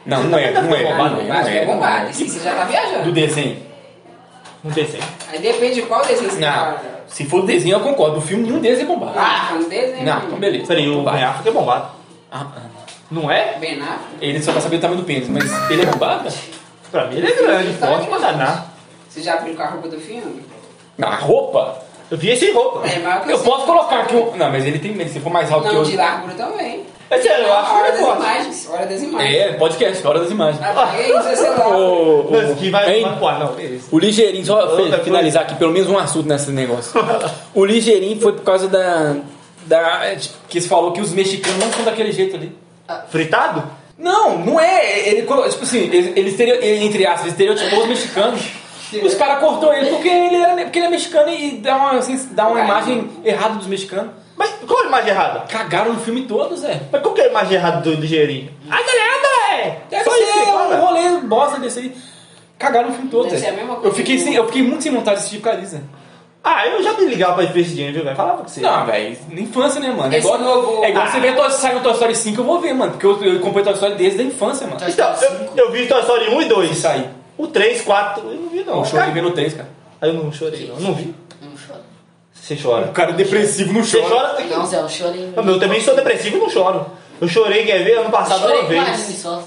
Não, 0.05 0.23
não 0.23 0.37
é, 0.37 0.51
não 0.51 0.75
é. 0.75 0.83
bombado, 0.91 1.21
é 1.49 1.65
bombado. 1.65 2.09
Isso 2.09 2.23
aí 2.23 2.29
você 2.29 2.39
já 2.39 2.55
tá 2.55 2.63
Do 2.63 2.69
viajando. 2.71 3.11
desenho. 3.11 3.57
Não 4.63 4.71
tem 4.71 4.87
sem. 4.87 4.99
Aí 5.31 5.39
depende 5.39 5.75
de 5.75 5.81
qual 5.83 6.05
desenho 6.05 6.29
você 6.29 6.39
Não. 6.39 6.51
tá. 6.51 6.81
Se 7.07 7.25
for 7.25 7.41
do 7.41 7.47
desenho, 7.47 7.75
eu 7.75 7.79
concordo. 7.81 8.15
Do 8.15 8.21
filme, 8.21 8.43
nenhum 8.43 8.59
deles 8.59 8.79
é 8.79 8.85
bombado. 8.85 9.13
Ah, 9.17 9.53
um 9.55 9.67
desenho. 9.67 10.05
Não, 10.05 10.17
então 10.23 10.39
beleza. 10.39 10.67
Peraí, 10.67 10.87
o. 10.89 11.01
Ben 11.03 11.23
Affleck 11.23 11.49
é 11.49 11.51
bombado. 11.51 11.87
Ah, 12.31 12.45
ah. 12.55 12.61
Não 13.09 13.29
é? 13.29 13.57
Ben 13.59 13.81
Affleck. 13.81 13.99
Ele 14.21 14.41
só 14.41 14.53
tá 14.53 14.61
sabendo 14.61 14.79
o 14.79 14.81
tamanho 14.81 15.01
do 15.01 15.05
pênis, 15.05 15.27
mas 15.27 15.71
ele 15.71 15.81
é 15.81 15.85
bombado? 15.85 16.29
Pra 16.91 17.07
mim 17.07 17.17
ele 17.17 17.27
é 17.27 17.35
grande, 17.35 17.73
forte, 17.73 18.07
mas 18.09 18.21
danar. 18.21 18.71
Você 19.09 19.21
já 19.21 19.37
viu 19.37 19.55
com 19.55 19.61
a 19.63 19.67
roupa 19.67 19.87
do 19.87 19.99
filme? 19.99 20.45
Não, 20.97 21.07
a 21.07 21.15
roupa? 21.15 21.83
Eu 22.11 22.17
vi 22.17 22.29
esse 22.29 22.51
roupa. 22.51 22.85
É 22.87 22.99
maior 22.99 23.23
que 23.23 23.31
Eu 23.31 23.39
posso 23.39 23.65
colocar 23.65 24.01
aqui 24.01 24.15
um... 24.15 24.35
Não, 24.35 24.51
mas 24.51 24.65
ele 24.65 24.77
tem... 24.79 25.07
Se 25.07 25.19
for 25.21 25.31
mais 25.31 25.49
alto 25.51 25.67
que 25.69 25.73
Não, 25.73 25.81
eu... 25.81 25.87
de 25.89 25.95
largura 25.95 26.33
também. 26.33 26.83
É 27.09 27.19
sério, 27.19 27.45
eu 27.45 27.53
acho 27.53 27.69
que 27.69 27.75
Hora 27.75 27.87
ele 27.87 27.97
é 27.97 28.01
das 28.01 28.15
imagens. 28.17 28.69
Hora 28.69 28.85
das 28.85 29.01
imagens. 29.01 29.35
É, 29.35 29.53
podcast, 29.53 30.07
hora 30.07 30.19
das 30.19 30.31
imagens. 30.31 30.63
Apaga 30.63 30.91
aí, 30.97 31.07
seu 31.23 31.35
celular. 31.37 31.67
O, 31.77 32.19
o, 32.21 32.31
Mas 32.31 32.57
que 32.59 32.69
vai... 32.69 32.93
hein? 32.99 33.07
pô, 33.19 33.31
não, 33.31 33.53
que 33.55 33.63
isso. 33.63 33.87
o 33.91 33.99
ligeirinho, 33.99 34.45
só 34.45 34.55
Outra 34.59 34.69
fe- 34.75 34.81
coisa. 34.83 34.97
finalizar 34.99 35.43
aqui, 35.43 35.55
pelo 35.55 35.71
menos 35.73 35.89
um 35.89 35.97
assunto 35.97 36.27
nesse 36.27 36.51
negócio. 36.51 36.93
o 37.55 37.65
ligeirinho 37.65 38.19
foi 38.21 38.33
por 38.33 38.43
causa 38.43 38.67
da... 38.67 39.15
da 39.65 40.05
é, 40.05 40.15
tipo, 40.15 40.35
que 40.47 40.61
você 40.61 40.67
falou 40.67 40.91
que 40.93 41.01
os 41.01 41.11
mexicanos 41.13 41.59
não 41.59 41.71
são 41.73 41.83
daquele 41.83 42.11
jeito 42.11 42.35
ali. 42.35 42.55
Fritado? 43.09 43.63
Não, 43.97 44.37
não 44.37 44.59
é. 44.59 45.07
Ele, 45.09 45.21
tipo 45.23 45.63
assim, 45.63 45.89
eles, 45.93 46.39
ele, 46.39 46.83
entre 46.85 47.05
aspas, 47.05 47.21
eles 47.23 47.33
estereotipou 47.33 47.79
os 47.83 47.87
mexicanos. 47.87 48.41
Os 48.99 49.15
caras 49.15 49.39
cortou 49.39 49.73
ele 49.73 49.89
porque 49.89 50.07
ele, 50.09 50.35
era, 50.35 50.55
porque 50.63 50.79
ele 50.79 50.85
é 50.87 50.89
mexicano 50.89 51.29
e 51.29 51.51
dá 51.57 51.75
uma, 51.75 51.91
assim, 51.97 52.27
dá 52.31 52.47
uma 52.47 52.59
imagem 52.61 53.09
errada 53.23 53.55
dos 53.55 53.67
mexicanos. 53.67 54.11
Mas 54.35 54.49
qual 54.67 54.79
é 54.81 54.83
a 54.83 54.87
imagem 54.87 55.09
errada? 55.09 55.39
Cagaram 55.47 55.93
no 55.93 55.99
filme 55.99 56.23
todo, 56.23 56.55
Zé. 56.57 56.81
Mas 56.91 57.01
qual 57.01 57.13
que 57.13 57.21
é 57.21 57.25
a 57.25 57.29
imagem 57.29 57.53
errada 57.53 57.81
do 57.81 57.91
ligeirinho? 57.93 58.51
Ah, 58.69 58.77
galera, 58.81 59.61
é! 59.63 59.77
Deve 59.89 60.03
Só 60.03 60.11
isso 60.17 60.25
que 60.33 60.45
ser 60.45 60.51
um 60.51 60.81
rolê 60.81 61.17
bosta 61.21 61.59
desse 61.59 61.79
aí. 61.79 61.95
Cagaram 62.57 62.89
no 62.89 62.93
filme 62.95 63.09
todo, 63.09 63.25
Deve 63.25 63.37
Zé. 63.37 63.45
ser 63.45 63.51
a 63.51 63.55
mesma 63.55 63.75
coisa 63.75 63.87
Eu 63.89 63.93
fiquei, 63.93 64.15
que 64.17 64.21
sem, 64.23 64.33
eu 64.35 64.45
fiquei 64.47 64.63
muito 64.63 64.83
sem 64.83 64.91
vontade 64.91 65.17
de 65.17 65.19
assistir 65.21 65.37
por 65.37 65.43
causa 65.45 65.59
disso, 65.61 65.73
Zé. 65.75 65.81
Ah, 66.43 66.65
eu 66.67 66.81
já 66.81 66.93
me 66.93 67.05
ligava 67.05 67.35
pra 67.35 67.45
ver 67.45 67.61
esse 67.61 67.69
dinheiro, 67.75 67.93
viu, 67.93 68.03
velho? 68.03 68.15
Falava 68.15 68.43
que 68.43 68.49
você. 68.49 68.61
Não, 68.61 68.83
velho, 68.83 69.15
na 69.29 69.41
infância, 69.41 69.79
né, 69.79 69.91
mano? 69.95 70.11
É 70.11 70.17
igual, 70.17 70.39
novo- 70.39 70.83
é 70.83 70.89
igual 70.89 71.05
Ah. 71.05 71.11
você 71.11 71.19
ver 71.19 71.35
sai 71.51 71.75
um 71.75 71.81
Toy 71.81 71.93
Story 71.93 72.15
5, 72.15 72.41
eu 72.41 72.45
vou 72.45 72.59
ver, 72.59 72.73
mano. 72.73 72.93
Porque 72.93 73.05
eu, 73.05 73.23
eu 73.35 73.39
comprei 73.41 73.63
Toy 73.63 73.73
Story 73.73 73.93
desde 73.93 74.21
a 74.21 74.23
infância, 74.23 74.65
mano. 74.65 74.79
Então, 74.87 75.13
eu, 75.21 75.65
eu 75.65 75.71
vi 75.71 75.85
Toy 75.85 75.99
Story 76.01 76.29
1 76.33 76.41
e 76.41 76.45
2. 76.45 76.71
Isso 76.71 76.87
aí. 76.87 77.07
O 77.37 77.47
3, 77.47 77.81
4, 77.81 78.23
eu 78.29 78.41
não 78.41 78.49
vi 78.49 78.63
não. 78.63 78.77
Eu 78.79 78.85
chorei 78.85 79.11
vendo 79.11 79.29
o 79.29 79.31
3, 79.31 79.53
cara. 79.53 79.69
Aí 80.01 80.09
eu 80.09 80.15
não 80.23 80.31
chorei 80.31 80.67
não. 80.67 80.75
Eu 80.75 80.81
não 80.81 80.93
vi. 80.93 81.15
Não 81.41 81.51
chora. 81.67 81.81
Você 82.33 82.55
chora. 82.55 82.85
O 82.87 82.91
cara 82.91 83.13
depressivo 83.13 83.73
não 83.73 83.83
Você 83.83 84.01
chora. 84.01 84.33
chora? 84.33 84.45
Não, 84.45 84.65
Zé, 84.65 84.79
eu 84.79 84.89
chorei. 84.89 85.33
Não, 85.35 85.43
Eu 85.45 85.59
também 85.59 85.81
sou 85.81 85.95
depressivo 85.95 86.37
e 86.37 86.39
não 86.39 86.49
choro. 86.49 86.85
Eu 87.19 87.27
chorei, 87.27 87.65
quer 87.65 87.83
ver, 87.83 87.99
ano 87.99 88.09
passado 88.09 88.41
chorei 88.41 88.59
uma 88.61 88.67
com 88.67 88.73
anime 88.79 88.97
vez. 88.97 89.17
só. 89.17 89.43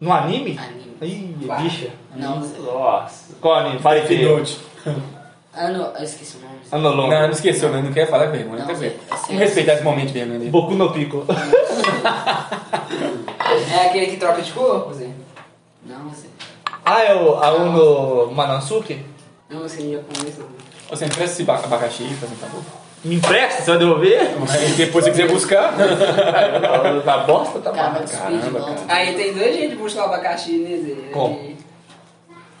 No 0.00 0.12
anime? 0.12 0.58
Anime. 0.58 0.86
Ih, 1.02 1.36
bicha. 1.62 1.90
Não, 2.14 2.42
Zé. 2.42 2.58
Nossa. 2.58 3.34
Qual 3.40 3.54
anime? 3.54 3.78
Fale 3.80 4.02
que. 4.02 4.22
Note. 4.24 4.58
Ah, 5.52 5.68
não, 5.68 5.86
eu 5.96 6.04
esqueci 6.04 6.36
o 6.36 6.40
nome. 6.40 6.56
Ano 6.70 6.90
longo. 6.96 7.10
Não, 7.12 7.22
não 7.22 7.30
esqueceu, 7.30 7.70
né? 7.70 7.82
Não 7.82 7.92
quer 7.92 8.08
falar 8.08 8.26
vergonha. 8.26 8.60
Não, 8.60 8.66
Quer 8.66 8.76
ver? 8.76 9.00
Vamos 9.08 9.28
respeitar 9.40 9.74
esse 9.74 9.82
momento 9.82 10.08
de 10.08 10.12
vergonha 10.12 10.38
dele. 10.38 10.50
Boku 10.50 10.74
no 10.74 10.92
Pico. 10.92 11.24
É 13.72 13.86
aquele 13.88 14.06
que 14.06 14.16
troca 14.16 14.42
de 14.42 14.52
corpo, 14.52 14.92
Zé? 14.92 15.08
Não, 15.84 16.10
Zé. 16.10 16.26
Ah, 16.86 17.02
é 17.02 17.14
o 17.14 17.34
a 17.42 17.52
Uno 17.54 18.30
Manansuke? 18.32 19.04
Eu 19.50 19.60
não 19.60 19.68
sei 19.68 19.92
japonês, 19.92 20.38
não. 20.38 20.46
Você 20.88 21.04
empresta 21.04 21.24
esse 21.34 21.42
ba- 21.44 21.56
abacaxi 21.62 22.04
aí 22.04 22.14
pra 22.14 22.28
mim, 22.28 22.36
tá 22.36 22.46
bom? 22.46 22.62
Me 23.04 23.16
empresta? 23.16 23.62
Você 23.62 23.70
vai 23.70 23.78
devolver? 23.78 24.36
Mas 24.40 24.76
depois 24.76 25.04
se 25.04 25.10
quiser 25.10 25.28
buscar. 25.28 25.74
A 25.74 27.18
bosta 27.26 27.58
tá 27.60 27.70
Cara, 27.72 27.90
vai 27.90 28.02
cuspir 28.02 28.20
de 28.30 28.38
Caramba, 28.38 28.58
volta. 28.60 28.82
Aí 28.88 29.14
tem 29.14 29.32
dois 29.34 29.54
jeitos 29.54 29.70
de 29.70 29.76
buscar 29.76 30.02
o 30.02 30.04
abacaxi, 30.06 30.58
né, 30.58 30.76
Zé? 30.78 31.10
Como? 31.12 31.56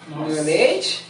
No 0.08 0.26
leite 0.44 1.05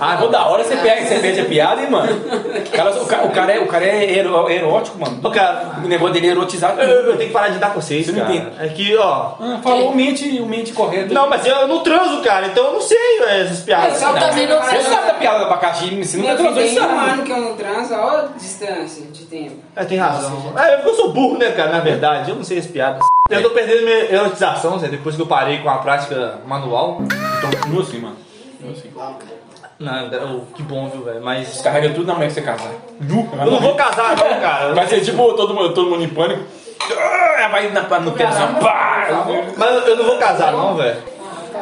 Ah, 0.00 0.16
Toda 0.16 0.46
hora 0.46 0.64
você 0.64 0.76
pega, 0.76 1.06
você 1.06 1.18
perde 1.20 1.40
a 1.40 1.44
piada, 1.44 1.80
hein, 1.82 1.88
mano? 1.90 2.10
O 2.12 2.70
cara, 2.70 2.90
o 3.02 3.06
cara, 3.06 3.24
o 3.26 3.30
cara 3.30 3.52
é, 3.52 3.58
o 3.60 3.66
cara 3.68 3.84
é 3.84 4.18
ero- 4.18 4.50
erótico, 4.50 4.98
mano. 4.98 5.20
Ô, 5.22 5.30
cara, 5.30 5.76
O 5.84 5.86
negócio 5.86 6.12
dele 6.14 6.26
é 6.26 6.30
erotizado. 6.30 6.80
eu, 6.80 6.88
eu 7.06 7.16
tenho 7.16 7.28
que 7.28 7.32
parar 7.32 7.48
de 7.48 7.58
dar 7.58 7.72
com 7.72 7.80
vocês, 7.80 8.04
Você 8.06 8.10
não 8.12 8.20
cara. 8.22 8.34
entende. 8.34 8.50
É 8.58 8.68
que, 8.68 8.96
ó. 8.96 9.34
Ah, 9.40 9.60
falou 9.62 9.90
o 9.90 9.94
mente, 9.94 10.40
o 10.40 10.46
mente 10.46 10.72
correto. 10.72 11.14
Não, 11.14 11.28
mas 11.28 11.46
eu 11.46 11.68
não 11.68 11.80
transo, 11.84 12.20
cara, 12.22 12.46
então 12.48 12.64
eu 12.66 12.72
não 12.72 12.80
sei 12.80 12.98
é, 13.28 13.42
essas 13.42 13.60
piadas. 13.60 13.94
É, 13.96 13.98
só 14.00 14.10
Eu 14.10 14.18
também 14.28 14.46
não 14.48 14.60
Você 14.60 14.70
sei. 14.70 14.80
sabe 14.82 15.06
da 15.06 15.14
piada 15.14 15.38
do 15.38 15.44
abacaxi, 15.44 16.02
você 16.04 16.16
nunca 16.16 16.34
transou, 16.34 16.54
você 16.62 16.74
tem 16.74 16.82
um 16.82 17.00
ano 17.00 17.22
que 17.22 17.30
eu 17.32 17.40
não 17.40 17.54
transo, 17.54 17.94
olha 17.94 18.18
a 18.24 18.26
distância 18.36 19.06
de 19.06 19.24
tempo. 19.26 19.56
É, 19.76 19.84
tem 19.84 19.98
razão. 19.98 20.52
É, 20.58 20.84
eu 20.84 20.94
sou 20.94 21.12
burro, 21.12 21.38
né, 21.38 21.52
cara, 21.52 21.70
na 21.70 21.80
verdade. 21.80 22.30
Eu 22.30 22.36
não 22.36 22.44
sei 22.44 22.58
as 22.58 22.66
piadas. 22.66 23.04
Eu 23.30 23.42
tô 23.42 23.50
perdendo 23.50 23.82
minha 23.84 24.12
erotização, 24.12 24.78
Zé, 24.80 24.88
depois 24.88 25.14
que 25.14 25.22
eu 25.22 25.26
parei 25.26 25.58
com 25.58 25.70
a 25.70 25.78
prática 25.78 26.40
manual. 26.44 26.98
Então, 27.38 27.50
continua 27.50 27.82
assim, 27.82 27.98
mano. 28.00 28.16
Continua 28.60 28.72
assim. 28.72 29.33
Não, 29.78 30.08
oh, 30.36 30.54
que 30.54 30.62
bom, 30.62 30.88
viu, 30.88 31.02
velho. 31.02 31.22
Mas. 31.22 31.48
Descarrega 31.48 31.90
tudo 31.90 32.06
na 32.06 32.14
mãe 32.14 32.28
que 32.28 32.34
você 32.34 32.42
casar. 32.42 32.70
Nu. 33.00 33.28
Eu 33.32 33.50
não 33.50 33.60
vou 33.60 33.74
casar, 33.74 34.16
não, 34.16 34.40
cara. 34.40 34.74
Vai 34.74 34.86
ser 34.86 35.00
tipo 35.00 35.32
todo 35.34 35.52
mundo, 35.54 35.74
todo 35.74 35.90
mundo 35.90 36.04
em 36.04 36.08
pânico. 36.08 36.42
Ah, 36.90 37.48
Vai 37.48 37.70
na, 37.70 37.82
no 38.00 38.10
tesão. 38.12 38.54
Pá! 38.54 39.06
Mas 39.56 39.86
eu 39.86 39.96
não 39.96 40.04
vou 40.04 40.18
casar, 40.18 40.52
não, 40.52 40.76
velho. 40.76 40.96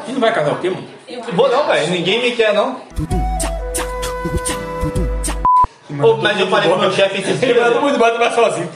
E 0.09 0.13
não 0.13 0.21
vai 0.21 0.33
casar 0.33 0.53
o 0.53 0.59
quê, 0.59 0.71
mano? 0.71 0.87
Vou 1.33 1.49
não, 1.49 1.67
velho. 1.67 1.91
Ninguém 1.91 2.23
me 2.23 2.33
quer, 2.33 2.55
não. 2.55 2.81
Mas 6.23 6.41
eu 6.41 6.47
falei 6.47 6.69
pro 6.71 6.79
meu 6.79 6.93
chefe 6.93 7.21
esses 7.21 7.41
dias. 7.41 7.57
manda 7.57 7.81
muito 7.81 7.99
bate 7.99 8.19
mais 8.19 8.35
sozinho. 8.35 8.69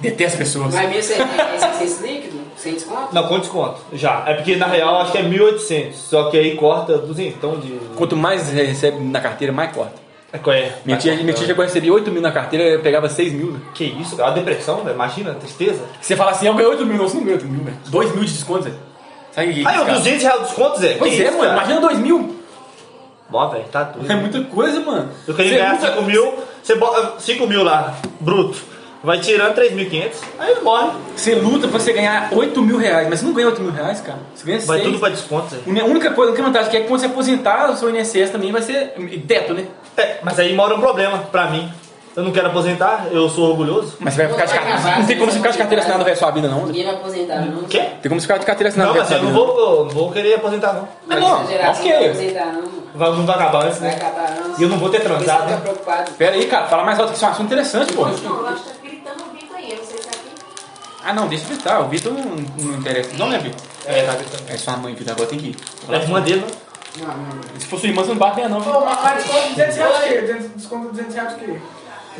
Detesto 0.00 0.38
pessoas. 0.38 0.74
Mas 0.74 0.88
mesmo 0.88 1.02
sem, 1.02 1.16
sem, 1.58 1.72
sem 1.74 1.86
esse 1.86 2.02
líquido, 2.06 2.40
sem 2.64 2.74
desconto? 2.74 3.14
Não, 3.14 3.28
com 3.28 3.38
desconto. 3.38 3.80
Já. 3.92 4.24
É 4.26 4.34
porque 4.34 4.56
na 4.56 4.66
real 4.66 5.00
acho 5.02 5.12
que 5.12 5.18
é 5.18 5.22
1.800. 5.22 5.92
Só 5.92 6.30
que 6.30 6.36
aí 6.36 6.56
corta 6.56 6.98
200 6.98 7.34
então, 7.36 7.58
de. 7.60 7.78
Quanto 7.96 8.16
mais 8.16 8.50
recebe 8.50 8.98
na 9.04 9.20
carteira, 9.20 9.52
mais 9.52 9.70
corta. 9.72 10.02
É, 10.32 10.38
qual 10.38 10.56
é? 10.56 10.72
Minha 10.84 10.98
tia, 10.98 11.14
minha 11.14 11.32
tia 11.32 11.46
chegou 11.46 11.62
a 11.62 11.66
receber 11.66 11.92
8 11.92 12.10
mil 12.10 12.20
na 12.20 12.32
carteira, 12.32 12.64
eu 12.64 12.80
pegava 12.80 13.08
6 13.08 13.32
mil. 13.32 13.52
né? 13.52 13.60
Que 13.72 13.84
isso, 13.84 14.16
cara? 14.16 14.30
A 14.30 14.32
depressão, 14.34 14.82
velho. 14.82 14.94
Imagina, 14.96 15.30
a 15.30 15.34
tristeza. 15.34 15.82
Você 16.00 16.16
fala 16.16 16.32
assim, 16.32 16.46
eu 16.48 16.54
ganhei 16.54 16.70
8 16.70 16.84
mil, 16.84 16.96
não, 16.96 17.08
você 17.08 17.16
não 17.18 17.22
ganhou 17.24 17.38
8 17.38 17.48
mil, 17.48 17.62
velho. 17.64 17.76
2 17.86 18.12
mil 18.16 18.24
de 18.24 18.32
desconto, 18.32 18.64
Zé. 18.64 18.72
Sabe 19.30 19.50
o 19.50 19.54
que 19.54 19.60
é 19.64 19.68
Aí, 19.68 19.78
cara? 19.78 19.92
200 19.94 20.22
reais 20.22 20.40
de 20.40 20.46
desconto, 20.46 20.80
Zé? 20.80 20.94
Pois 20.98 21.14
que 21.14 21.22
é, 21.22 21.24
isso, 21.28 21.38
mano, 21.38 21.50
cara? 21.50 21.56
imagina 21.62 21.80
2 21.80 21.98
mil. 22.00 22.36
Bom, 23.30 23.48
velho, 23.50 23.64
tá 23.70 23.84
tudo. 23.84 24.10
É 24.10 24.16
muita 24.16 24.42
coisa, 24.44 24.80
mano. 24.80 25.08
Eu 25.26 25.34
queria 25.34 25.50
Você 25.52 25.58
ganhar 25.58 25.72
nunca- 25.74 25.86
5 25.92 26.02
mil, 26.02 26.34
você 26.62 26.74
bota 26.74 27.14
5 27.20 27.46
mil 27.46 27.62
lá, 27.64 27.94
bruto. 28.20 28.58
Vai 29.04 29.20
tirando 29.20 29.54
3.500, 29.54 30.10
aí 30.38 30.50
ele 30.52 30.60
morre. 30.62 30.90
Você 31.14 31.34
luta 31.34 31.68
pra 31.68 31.78
você 31.78 31.92
ganhar 31.92 32.28
8 32.32 32.62
mil 32.62 32.78
reais, 32.78 33.08
mas 33.08 33.20
você 33.20 33.26
não 33.26 33.32
ganha 33.32 33.48
8 33.48 33.60
mil 33.60 33.70
reais, 33.72 34.00
cara. 34.00 34.18
Você 34.34 34.44
ganha 34.46 34.58
6. 34.58 34.66
Vai 34.68 34.80
tudo 34.80 34.98
pra 34.98 35.10
desconto, 35.10 35.54
Zé. 35.54 35.80
A 35.80 35.84
única 35.84 36.10
coisa, 36.12 36.30
a 36.30 36.34
única 36.34 36.42
vantagem 36.46 36.70
que 36.70 36.76
é 36.76 36.80
que 36.80 36.88
quando 36.88 37.00
você 37.00 37.06
aposentar, 37.06 37.70
o 37.70 37.76
seu 37.76 37.90
INSS 37.94 38.30
também 38.30 38.50
vai 38.50 38.62
ser 38.62 38.94
teto, 39.28 39.54
né? 39.54 39.66
É, 39.96 40.16
mas 40.22 40.38
aí 40.40 40.54
mora 40.54 40.74
um 40.74 40.80
problema 40.80 41.18
pra 41.30 41.48
mim. 41.50 41.70
Eu 42.16 42.22
não 42.22 42.30
quero 42.30 42.46
aposentar, 42.46 43.08
eu 43.10 43.28
sou 43.28 43.50
orgulhoso. 43.50 43.96
Mas 43.98 44.14
você 44.14 44.22
vai 44.22 44.32
ficar 44.32 44.44
de 44.46 44.52
Vai 44.52 44.72
carteira. 44.72 44.98
Não 45.00 45.06
tem 45.06 45.18
como 45.18 45.32
você 45.32 45.38
ficar 45.38 45.50
de 45.50 45.58
carteira 45.58 45.82
assinada 45.82 45.98
no 46.04 46.08
resto 46.08 46.20
da 46.20 46.26
sua 46.28 46.34
vida, 46.34 46.46
não. 46.48 46.60
Zé. 46.60 46.66
Ninguém 46.66 46.84
vai 46.84 46.94
aposentar, 46.94 47.40
não. 47.40 47.62
Quê? 47.64 47.78
Tem 47.80 48.08
como 48.08 48.20
você 48.20 48.26
ficar 48.28 48.38
de 48.38 48.46
carteira 48.46 48.68
assinada 48.68 48.88
Não, 48.90 48.94
no 48.94 49.00
mas 49.02 49.10
resto 49.10 49.24
eu 49.24 49.32
não 49.32 49.40
vida. 49.40 49.52
vou, 49.64 49.84
não 49.86 49.90
vou 49.90 50.12
querer 50.12 50.34
aposentar, 50.34 50.72
não. 50.74 50.88
Mas 51.08 51.20
não, 51.20 51.40
Essa 51.42 51.50
geração 51.50 51.74
não 51.84 51.90
vai 51.90 51.96
ok. 51.98 52.06
aposentar, 52.10 52.46
não. 52.52 52.84
Vai, 52.94 53.10
não 53.10 53.26
vai 53.26 53.34
acabar 53.34 53.64
antes, 53.66 53.78
Vai 53.80 53.88
né? 53.90 53.96
acabar, 53.96 54.30
não. 54.30 54.58
E 54.60 54.62
eu 54.62 54.68
não 54.68 54.78
vou 54.78 54.88
ter 54.90 55.00
transado, 55.00 55.40
Você 55.42 55.46
né? 55.50 55.56
tá 55.56 55.60
preocupado. 55.62 56.12
Pera 56.12 56.36
aí, 56.36 56.46
cara, 56.46 56.66
fala 56.68 56.84
mais 56.84 57.00
alto 57.00 57.10
que 57.10 57.16
isso 57.16 57.24
é 57.24 57.28
um 57.28 57.30
assunto 57.32 57.46
interessante, 57.46 57.92
pô. 57.92 58.02
Não, 58.06 58.10
eu 58.12 58.46
acho 58.46 58.62
que 58.62 58.68
tá 58.70 58.74
gritando 58.84 59.24
o 59.24 59.34
Vitor 59.36 59.56
aí. 59.56 59.70
Eu 59.72 59.76
não 59.78 59.84
sei 59.84 59.98
se 59.98 60.06
é 60.06 60.10
aqui. 60.10 60.18
Ah, 61.04 61.12
não, 61.12 61.28
deixa 61.28 61.44
eu 61.44 61.48
gritar. 61.48 61.80
O 61.80 61.88
Vitor 61.88 62.12
não, 62.12 62.24
não 62.24 62.78
interessa. 62.78 63.10
Não, 63.16 63.28
né, 63.28 63.38
Vitor? 63.38 63.60
É, 63.84 64.02
tá 64.04 64.14
gritando. 64.14 64.42
É 64.48 64.56
sua 64.56 64.76
mãe, 64.78 64.94
Vitor. 64.94 65.12
Agora 65.12 65.28
tem 65.28 65.38
que 65.38 65.48
ir. 65.48 65.56
É 65.90 65.96
irmã 65.96 66.20
dele, 66.22 66.40
né? 66.40 66.46
Não, 66.98 67.06
não, 67.08 67.34
não. 67.34 67.60
Se 67.60 67.66
for 67.66 67.78
sua 67.78 67.88
irmã, 67.88 68.02
você 68.02 68.10
não 68.10 68.16
bate 68.16 68.40
nela, 68.40 68.48
não. 68.48 68.58
Ô, 68.58 68.84
mas 68.84 69.02
mas 69.02 69.24
desconto 69.24 69.48
200 69.50 69.76
reais 69.76 69.98
o 69.98 70.02
quê? 70.08 70.48
Desconto 70.56 70.88
200 70.90 71.14
reais 71.14 71.32
o 71.32 71.36
quê? 71.36 71.58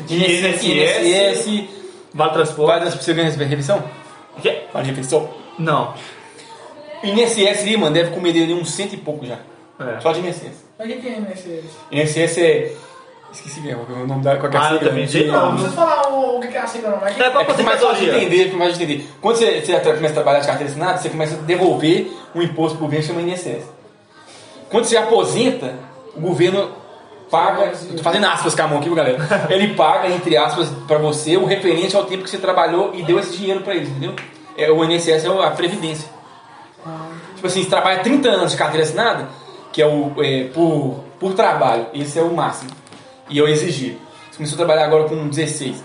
INSS. 0.09 1.69
Vale 2.13 2.33
transporte. 2.33 2.67
Vai 2.67 2.79
dar 2.79 2.91
pra 2.91 3.01
você 3.01 3.13
ganhar 3.13 3.29
refeição? 3.29 3.83
O 4.37 4.41
quê? 4.41 4.63
Vale 4.73 4.87
refeição? 4.87 5.29
Não. 5.57 5.93
INSS 7.03 7.61
ali, 7.61 7.77
mano, 7.77 7.93
deve 7.93 8.11
comer 8.11 8.33
dele 8.33 8.53
uns 8.53 8.71
cento 8.71 8.93
e 8.93 8.97
pouco 8.97 9.25
já. 9.25 9.39
É. 9.79 9.99
Só 9.99 10.11
de 10.11 10.19
INSS. 10.19 10.65
Mas 10.77 10.87
o 10.87 10.91
que 10.91 11.01
que 11.01 11.07
é 11.07 11.19
nesse... 11.19 11.63
INSS 11.91 12.37
é. 12.37 12.71
Esqueci 13.35 13.59
mesmo, 13.59 13.83
o 13.83 14.07
nome 14.07 14.23
da 14.23 14.37
qualquer 14.37 14.61
Ah, 14.61 14.73
eu 14.73 14.79
também 14.79 15.05
sei 15.05 15.27
Não, 15.27 15.51
não 15.51 15.51
precisa 15.55 15.75
falar 15.75 16.07
o, 16.07 16.37
o 16.37 16.39
que 16.39 16.47
que 16.47 16.57
é 16.57 16.61
a 16.61 16.67
sigla 16.67 16.91
não, 16.91 16.99
mas... 17.01 17.19
É 17.19 17.29
pra 17.29 17.41
É 17.41 17.43
porque 17.43 17.63
mais 17.63 17.81
fácil 17.81 18.05
de 18.05 18.09
entender, 18.09 18.45
fica 18.45 18.57
mais 18.57 18.77
de 18.77 18.83
entender. 18.83 19.09
Quando 19.21 19.35
você, 19.35 19.59
você 19.59 19.77
começa 19.77 20.07
a 20.07 20.13
trabalhar 20.13 20.39
de 20.39 20.47
carteira 20.47 20.71
assinada, 20.71 20.97
você 20.97 21.09
começa 21.09 21.35
a 21.35 21.39
devolver 21.39 22.11
um 22.33 22.41
imposto 22.41 22.77
pro 22.77 22.85
governo 22.85 23.05
que 23.05 23.13
chama 23.13 23.21
INSS. 23.21 23.65
Quando 24.69 24.85
você 24.85 24.95
aposenta, 24.95 25.75
o 26.15 26.21
governo 26.21 26.69
paga, 27.29 27.73
tô 27.95 28.01
fazendo 28.01 28.25
aspas 28.25 28.55
com 28.55 28.61
a 28.61 28.67
mão 28.67 28.79
aqui, 28.79 28.89
galera? 28.95 29.17
Ele 29.51 29.73
paga, 29.73 30.09
entre 30.09 30.37
aspas, 30.37 30.69
pra 30.87 30.97
você 30.97 31.35
o 31.35 31.45
referente 31.45 31.93
ao 31.93 32.05
tempo 32.05 32.23
que 32.23 32.29
você 32.29 32.37
trabalhou 32.37 32.95
e 32.95 33.03
deu 33.03 33.19
esse 33.19 33.35
dinheiro 33.35 33.61
pra 33.61 33.75
eles, 33.75 33.89
entendeu? 33.89 34.15
É, 34.57 34.71
o 34.71 34.81
INSS 34.85 35.25
é 35.25 35.27
a 35.27 35.51
previdência. 35.51 36.07
Tipo 37.35 37.47
assim, 37.47 37.63
você 37.63 37.69
trabalha 37.69 37.99
30 37.99 38.29
anos 38.29 38.51
de 38.51 38.57
carteira 38.57 38.83
assinada, 38.83 39.27
que 39.73 39.81
é 39.81 39.85
o 39.85 40.13
é, 40.23 40.45
por, 40.53 41.03
por 41.19 41.33
trabalho, 41.33 41.87
esse 41.93 42.17
é 42.17 42.21
o 42.21 42.33
máximo. 42.33 42.71
E 43.29 43.37
eu 43.37 43.47
exigi. 43.47 43.97
Você 44.29 44.37
começou 44.37 44.55
a 44.55 44.57
trabalhar 44.57 44.85
agora 44.85 45.05
com 45.05 45.27
16. 45.27 45.83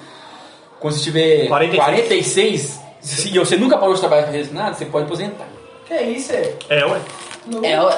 Quando 0.79 0.94
você 0.94 1.03
tiver 1.05 1.46
46. 1.46 1.85
46, 1.85 2.81
se 3.00 3.38
você 3.38 3.57
nunca 3.57 3.76
parou 3.79 3.94
de 3.94 4.00
trabalhar 4.00 4.24
com 4.24 4.38
assinada, 4.38 4.74
você 4.74 4.85
pode 4.87 5.05
aposentar. 5.07 5.46
Que 5.87 5.94
é 5.94 6.03
isso, 6.03 6.33
é? 6.33 6.55
É, 6.68 6.85
ué. 6.87 7.00
É, 7.62 7.81
ó. 7.81 7.92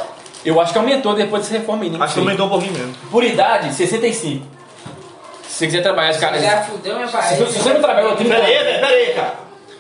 Eu 0.45 0.61
acho 0.61 0.73
que 0.73 0.79
aumentou 0.79 1.15
depois 1.15 1.43
dessa 1.43 1.57
reforma 1.59 1.85
aí, 1.85 1.91
nem 1.91 2.03
Acho 2.03 2.15
que 2.15 2.21
aumentou 2.21 2.47
um 2.47 2.51
pouquinho 2.51 2.73
mesmo. 2.73 2.95
Por 3.11 3.23
idade, 3.23 3.73
65. 3.75 4.45
Se 5.47 5.59
você 5.59 5.67
quiser 5.67 5.83
trabalhar 5.83 6.19
cara. 6.19 6.41
Já 6.41 6.63
fudeu 6.63 6.95
minha 6.95 7.07
Se, 7.07 7.13
parede. 7.13 7.53
se 7.53 7.59
você 7.59 7.73
não 7.75 7.81
trabalhou 7.83 8.17
30 8.17 8.35
Pera 8.35 8.47
aí, 8.47 8.55
anos. 8.57 8.67
velho, 8.67 8.81
pera 8.81 8.95
aí, 8.97 9.15
cara. 9.15 9.35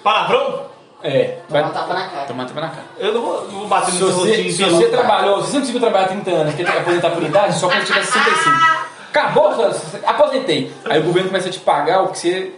Palavrão? 0.04 0.62
É, 1.02 1.38
vai 1.48 1.62
Toma 1.62 1.72
um 1.72 1.74
tapa 1.74 1.94
na 1.94 2.08
cara. 2.08 2.26
tomar 2.26 2.46
tapa 2.46 2.60
na 2.60 2.68
cara. 2.68 2.84
Eu 2.98 3.12
não 3.14 3.22
vou, 3.22 3.42
não 3.44 3.58
vou 3.60 3.66
bater 3.66 3.92
no 3.94 3.98
seu 3.98 4.10
rostinho. 4.12 4.52
se 4.52 4.62
você 4.64 4.86
trabalhou, 4.88 5.40
se 5.40 5.46
você 5.48 5.52
não 5.54 5.60
conseguiu 5.60 5.80
trabalhar 5.80 6.08
30 6.08 6.30
anos, 6.30 6.54
quer 6.54 6.68
aposentar 6.68 7.10
por 7.10 7.22
idade, 7.24 7.58
só 7.58 7.68
quando 7.68 7.84
tiver 7.84 8.04
65. 8.04 8.91
Acabou, 9.12 9.52
só- 9.54 9.98
aposentei. 10.06 10.72
Aí 10.88 10.98
o 11.00 11.02
governo 11.04 11.28
começa 11.28 11.48
a 11.48 11.52
te 11.52 11.60
pagar 11.60 12.02
o 12.02 12.08
que 12.08 12.18
você 12.18 12.52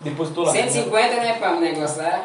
depositou 0.00 0.44
lá. 0.44 0.52
150, 0.52 1.14
né, 1.16 1.36
pra 1.38 1.50
um 1.52 1.60
negócio 1.60 2.02
lá. 2.02 2.20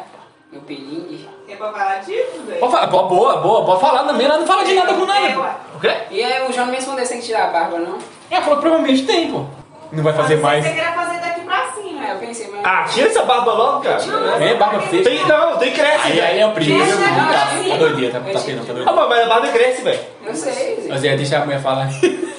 No 0.52 0.60
pelinho. 0.60 1.26
É 1.48 1.56
pra 1.56 1.72
falar 1.72 1.98
disso, 2.00 2.42
velho? 2.46 2.60
Pode 2.60 2.72
falar, 2.72 2.86
boa, 2.88 3.08
boa, 3.08 3.36
boa, 3.38 3.64
pode 3.64 3.80
falar 3.80 4.04
também, 4.04 4.26
ela 4.26 4.36
não 4.38 4.46
fala 4.46 4.64
de 4.64 4.74
nada 4.74 4.92
com 4.92 5.04
É, 5.04 5.06
nada. 5.06 5.40
ué. 5.40 5.54
O 5.76 5.80
quê? 5.80 5.94
E 6.10 6.22
aí 6.22 6.42
o 6.46 6.52
João 6.52 6.66
não 6.66 6.72
me 6.72 6.76
respondeu 6.78 7.06
sem 7.06 7.20
tirar 7.20 7.44
a 7.44 7.50
barba, 7.50 7.78
não? 7.78 7.98
Ela 8.30 8.42
falou, 8.42 8.58
provavelmente 8.60 9.04
tem, 9.04 9.30
pô. 9.32 9.44
Não 9.90 10.02
vai 10.04 10.12
fazer 10.12 10.36
mais. 10.36 10.62
Você 10.64 10.70
queria 10.72 10.92
fazer 10.92 11.20
daqui 11.20 11.40
pra 11.42 11.72
cima. 11.72 12.06
É, 12.06 12.12
eu 12.12 12.18
pensei, 12.18 12.48
mas... 12.50 12.60
Ah, 12.64 12.84
tira 12.90 13.08
essa 13.08 13.22
barba 13.24 13.52
logo, 13.52 13.80
cara. 13.82 14.02
É, 14.42 14.54
barba 14.54 14.80
feia. 14.82 15.04
Tem, 15.04 15.26
não, 15.26 15.56
tem 15.58 15.72
cresce, 15.72 16.06
Aí, 16.06 16.12
velho. 16.12 16.26
aí 16.26 16.40
é 16.40 16.46
o 16.46 16.52
primeiro. 16.52 16.84
Deixa 16.84 16.98
Tá, 17.14 17.42
aqui. 17.42 17.68
tá 17.70 17.76
doideira, 17.76 18.20
tá, 18.20 18.32
tá 18.32 18.38
feio, 18.38 18.56
não, 18.58 18.64
tá 18.64 18.72
Ah, 18.72 18.74
doideira. 18.74 19.08
mas 19.08 19.20
a 19.20 19.26
barba 19.28 19.48
cresce, 19.48 19.82
velho. 19.82 20.00
Eu 20.24 20.34
sei. 20.34 20.86
Mas 20.88 21.04
é, 21.04 21.16
deixa 21.16 21.38
a 21.38 21.44
mulher 21.44 21.60
falar. 21.62 21.88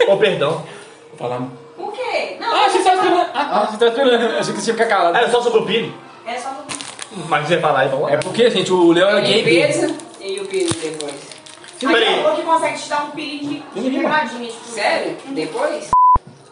Ô, 0.07 0.17
perdão. 0.17 0.63
Vou 1.17 1.29
falar. 1.29 1.41
O 1.77 1.91
quê? 1.91 2.37
Não, 2.39 2.55
Ah, 2.55 2.69
você 2.69 2.79
tá 2.83 2.93
esperando. 2.95 3.27
Ah, 3.33 3.67
você 3.69 3.77
tá 3.77 3.87
esperando. 3.87 4.37
Achei 4.39 4.53
que 4.53 4.61
você 4.61 4.71
ia 4.71 4.77
ficar 4.77 4.87
calado. 4.87 5.17
Ah, 5.17 5.21
é 5.21 5.29
só 5.29 5.41
sobre 5.41 5.59
o 5.59 5.65
Pini. 5.65 5.93
é 6.25 6.37
só 6.37 6.49
no... 6.49 7.25
Mas 7.27 7.47
você 7.47 7.57
vai 7.57 7.61
falar 7.61 7.79
aí, 7.81 7.89
vamos 7.89 8.05
lá. 8.05 8.11
É 8.13 8.17
porque, 8.17 8.49
gente, 8.49 8.71
o 8.73 8.91
Léo 8.91 9.07
é 9.17 9.21
gay. 9.21 9.39
e 10.21 10.39
o 10.39 10.45
pelinho 10.45 10.73
depois. 10.81 11.13
Pera 11.79 11.97
aí. 11.97 12.35
Que 12.35 12.41
consegue 12.43 12.79
te 12.79 12.89
dar 12.89 13.03
um 13.03 13.09
pilinho 13.11 13.63
de. 13.75 13.89
Tipo, 13.91 14.51
Sério? 14.71 15.17
Depois? 15.27 15.89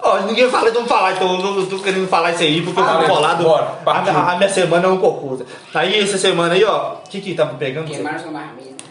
Ó, 0.04 0.20
ninguém 0.22 0.50
fala, 0.50 0.70
então 0.70 0.86
falar, 0.86 1.14
então 1.14 1.32
eu 1.40 1.54
não 1.56 1.66
tô 1.68 1.78
querendo 1.80 2.08
falar 2.08 2.32
isso 2.32 2.42
aí, 2.42 2.62
porque 2.64 2.80
eu 2.80 2.84
Ah, 2.84 2.94
beleza. 2.94 3.12
colado. 3.14 3.44
Bora, 3.44 3.78
a, 3.86 4.02
minha- 4.02 4.18
a 4.18 4.36
minha 4.36 4.50
semana 4.50 4.88
é 4.88 4.90
um 4.90 4.98
cocô. 4.98 5.38
Aí 5.74 6.00
essa 6.00 6.18
semana 6.18 6.54
aí, 6.56 6.64
ó, 6.64 6.94
o 6.96 7.10
que 7.10 7.22
que 7.22 7.34
tava 7.36 7.54
pegando? 7.56 7.88
Queimaram 7.88 8.20
sua 8.20 8.32
marmita. 8.32 8.84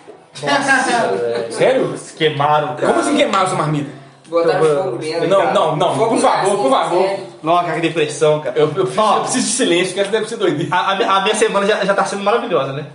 Nossa. 0.43 1.51
Sério? 1.51 1.95
Queimaram, 2.17 2.69
cara. 2.77 2.87
Como 2.87 3.01
assim 3.01 3.17
queimaram 3.17 3.47
sua 3.49 3.59
marmita? 3.59 3.91
Botaram 4.31 4.65
Eu- 4.65 4.85
fogo. 4.85 4.99
Não, 5.29 5.39
cara. 5.41 5.53
não, 5.53 5.77
não, 5.77 5.95
Fogo 5.97 6.11
por 6.15 6.21
favor, 6.21 6.57
por 6.57 6.71
favor. 6.71 7.19
Nossa, 7.43 7.65
cara, 7.65 7.75
que 7.75 7.81
depressão, 7.89 8.41
cara. 8.41 8.57
Eu, 8.59 8.67
eu, 8.69 8.73
preciso, 8.73 9.01
Ó. 9.03 9.17
eu 9.17 9.21
preciso 9.23 9.47
de 9.47 9.53
silêncio, 9.53 9.87
porque 9.89 10.01
essa 10.01 10.11
deve 10.11 10.29
ser 10.29 10.37
doideira. 10.37 10.75
A, 10.75 10.93
a 10.93 10.95
minha- 10.97 11.11
a 11.11 11.21
minha 11.23 11.35
semana 11.35 11.67
já, 11.67 11.85
já 11.85 11.95
tá 11.95 12.05
sendo 12.05 12.23
maravilhosa, 12.23 12.73
né? 12.73 12.87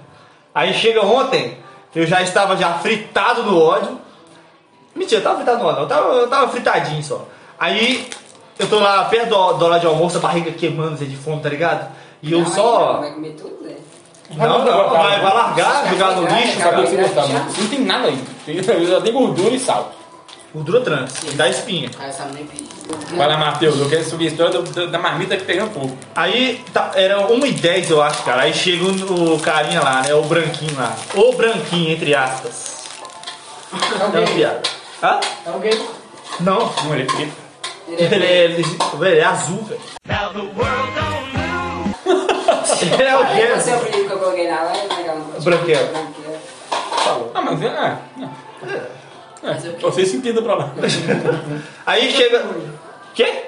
Aí 0.54 0.74
chega 0.74 1.06
ontem, 1.06 1.58
eu 1.94 2.06
já 2.08 2.22
estava 2.22 2.56
já 2.56 2.74
fritado 2.76 3.44
no 3.44 3.62
ódio. 3.62 4.00
Mentira, 4.96 5.20
eu 5.20 5.24
tava 5.24 5.36
fritado 5.38 5.60
no 5.60 5.66
ódio, 5.66 5.76
não, 5.76 5.84
eu 5.84 5.88
tava, 5.90 6.14
eu 6.14 6.28
tava 6.30 6.48
fritadinho 6.48 7.04
só. 7.04 7.26
Aí 7.60 8.08
eu 8.58 8.70
tô 8.70 8.80
lá 8.80 9.04
perto 9.06 9.30
do, 9.30 9.54
do 9.54 9.66
hora 9.66 9.80
de 9.80 9.86
almoço, 9.88 10.18
a 10.18 10.22
barriga 10.22 10.52
queimando, 10.52 10.96
de 11.04 11.18
fome, 11.18 11.42
tá 11.42 11.50
ligado? 11.50 11.92
E 12.24 12.32
eu 12.32 12.40
Não, 12.40 12.48
só. 12.48 13.00
Vai 13.02 13.12
comer 13.12 13.32
tudo, 13.32 13.58
Zé. 13.64 13.76
Não, 14.38 14.66
não, 14.66 14.90
vai, 14.90 15.20
vai 15.20 15.34
largar, 15.34 15.88
jogar 15.90 16.12
no 16.16 16.26
lixo, 16.28 16.58
cara. 16.58 16.82
você 16.82 16.96
gostava, 16.96 17.28
mas 17.28 17.58
não 17.58 17.68
tem 17.68 17.80
nada 17.82 18.08
aí. 18.08 18.18
Tem, 18.46 18.62
já 18.88 19.02
tem 19.02 19.14
gordura 19.14 19.54
e 19.54 19.60
sal. 19.60 19.92
Gordura 20.56 20.80
trans, 20.82 21.12
e 21.24 21.32
dá 21.32 21.50
espinha. 21.50 21.92
Vai 23.18 23.28
lá, 23.28 23.36
Matheus, 23.38 23.78
eu 23.78 23.90
quero 23.90 24.06
subir 24.06 24.28
a 24.28 24.32
história 24.32 24.54
do- 24.54 24.64
do- 24.72 24.88
da 24.90 24.98
marmita 24.98 25.36
que 25.36 25.44
pegando 25.44 25.74
fogo. 25.74 25.98
Aí 26.16 26.64
tá, 26.72 26.92
era 26.96 27.28
1h10, 27.28 27.90
eu 27.90 28.02
acho, 28.02 28.24
cara. 28.24 28.44
Aí 28.44 28.54
chega 28.54 28.86
o, 28.86 29.36
o 29.36 29.40
carinha 29.42 29.82
lá, 29.82 30.02
né? 30.02 30.14
O 30.14 30.22
branquinho 30.24 30.74
lá. 30.78 30.96
O 31.14 31.34
branquinho, 31.34 31.92
entre 31.92 32.16
aspas. 32.16 32.86
É 33.74 34.02
É 34.02 34.06
um 34.08 34.12
gay. 34.12 34.26
piada. 34.36 34.62
Hã? 35.04 35.20
É 35.46 35.50
um 35.50 35.60
gay. 35.60 35.86
Não. 36.40 36.74
Não, 36.86 36.94
ele 36.94 37.04
é 37.04 37.06
preto. 37.06 37.34
Ele 37.90 38.26
é, 38.26 38.44
ele, 38.46 38.64
velho, 38.64 39.06
ele 39.14 39.20
é 39.20 39.26
azul, 39.26 39.62
velho. 39.64 39.82
Ele 42.82 43.04
é 43.04 43.18
o 43.18 43.26
quê? 43.26 43.48
você 43.56 43.72
é 43.72 43.74
o 43.76 43.78
apelido 43.80 44.08
que 44.08 44.14
eu 44.14 44.20
coloquei 44.20 44.50
na 44.50 44.62
live, 44.64 44.88
né, 44.88 45.04
galera? 45.04 45.26
Branquelo. 45.42 45.88
Branquelo. 45.88 47.32
Ah, 47.34 47.42
mas 47.42 47.62
é. 47.62 47.68
é, 47.68 47.98
é. 49.48 49.52
É, 49.52 49.80
vocês 49.82 50.10
se 50.10 50.18
entendam 50.18 50.44
pra 50.44 50.56
lá. 50.56 50.72
Aí 51.86 52.12
chega. 52.12 52.44
Quê? 53.14 53.44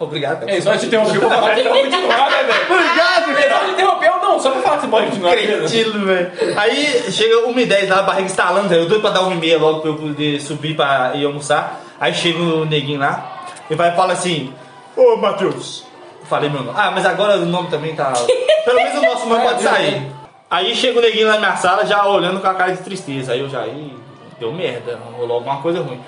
Obrigado. 0.00 0.40
cara. 0.40 0.52
É, 0.52 0.60
só 0.60 0.76
te 0.76 0.86
interromper 0.86 1.18
pra 1.18 1.28
falar 1.28 1.54
que 1.56 1.62
pode 1.64 1.82
continuar, 1.90 2.30
né, 2.30 2.42
velho? 2.44 2.72
Obrigado, 2.72 3.30
É 3.30 3.50
só 3.50 3.64
te 3.64 3.70
interromper 3.72 4.10
ou 4.12 4.20
não, 4.20 4.40
só 4.40 4.50
pra 4.52 4.62
falar 4.62 4.76
que 4.76 4.82
você 4.82 4.88
pode 4.88 5.06
continuar. 5.06 5.30
beleza? 5.34 5.58
Cretino, 5.58 6.06
velho. 6.06 6.30
Aí 6.56 7.12
chega 7.12 7.48
1h10 7.48 7.88
lá, 7.88 7.98
a 7.98 8.02
barriga 8.02 8.26
estalando, 8.26 8.68
velho. 8.68 8.82
Eu 8.82 8.88
doido 8.88 9.00
pra 9.00 9.10
dar 9.10 9.20
1h30 9.22 9.58
logo 9.58 9.80
pra 9.80 9.90
eu 9.90 9.96
poder 9.96 10.40
subir 10.40 10.76
pra 10.76 11.12
ir 11.14 11.24
almoçar. 11.24 11.80
Aí 12.00 12.14
chega 12.14 12.38
o 12.38 12.64
neguinho 12.64 13.00
lá 13.00 13.44
e 13.68 13.74
vai 13.74 13.92
e 13.92 13.96
fala 13.96 14.12
assim: 14.12 14.54
Ô 14.96 15.16
Matheus. 15.16 15.84
Eu 16.20 16.26
Falei 16.26 16.48
meu 16.48 16.62
nome. 16.62 16.78
Ah, 16.78 16.90
mas 16.92 17.04
agora 17.04 17.36
o 17.38 17.46
nome 17.46 17.68
também 17.68 17.96
tá. 17.96 18.12
Pelo 18.64 18.76
menos 18.76 18.98
o 18.98 19.02
nosso 19.02 19.26
nome 19.26 19.42
pode 19.42 19.62
sair. 19.62 20.12
Aí 20.48 20.74
chega 20.76 20.98
o 20.98 21.02
neguinho 21.02 21.26
lá 21.26 21.34
na 21.34 21.38
minha 21.40 21.56
sala 21.56 21.84
já 21.84 22.06
olhando 22.06 22.40
com 22.40 22.46
a 22.46 22.54
cara 22.54 22.72
de 22.72 22.82
tristeza. 22.82 23.32
Aí 23.32 23.40
eu 23.40 23.48
já. 23.48 23.66
Ih, 23.66 23.97
deu 24.38 24.52
merda, 24.52 24.98
rolou 25.16 25.36
alguma 25.36 25.60
coisa 25.60 25.80
ruim. 25.80 26.00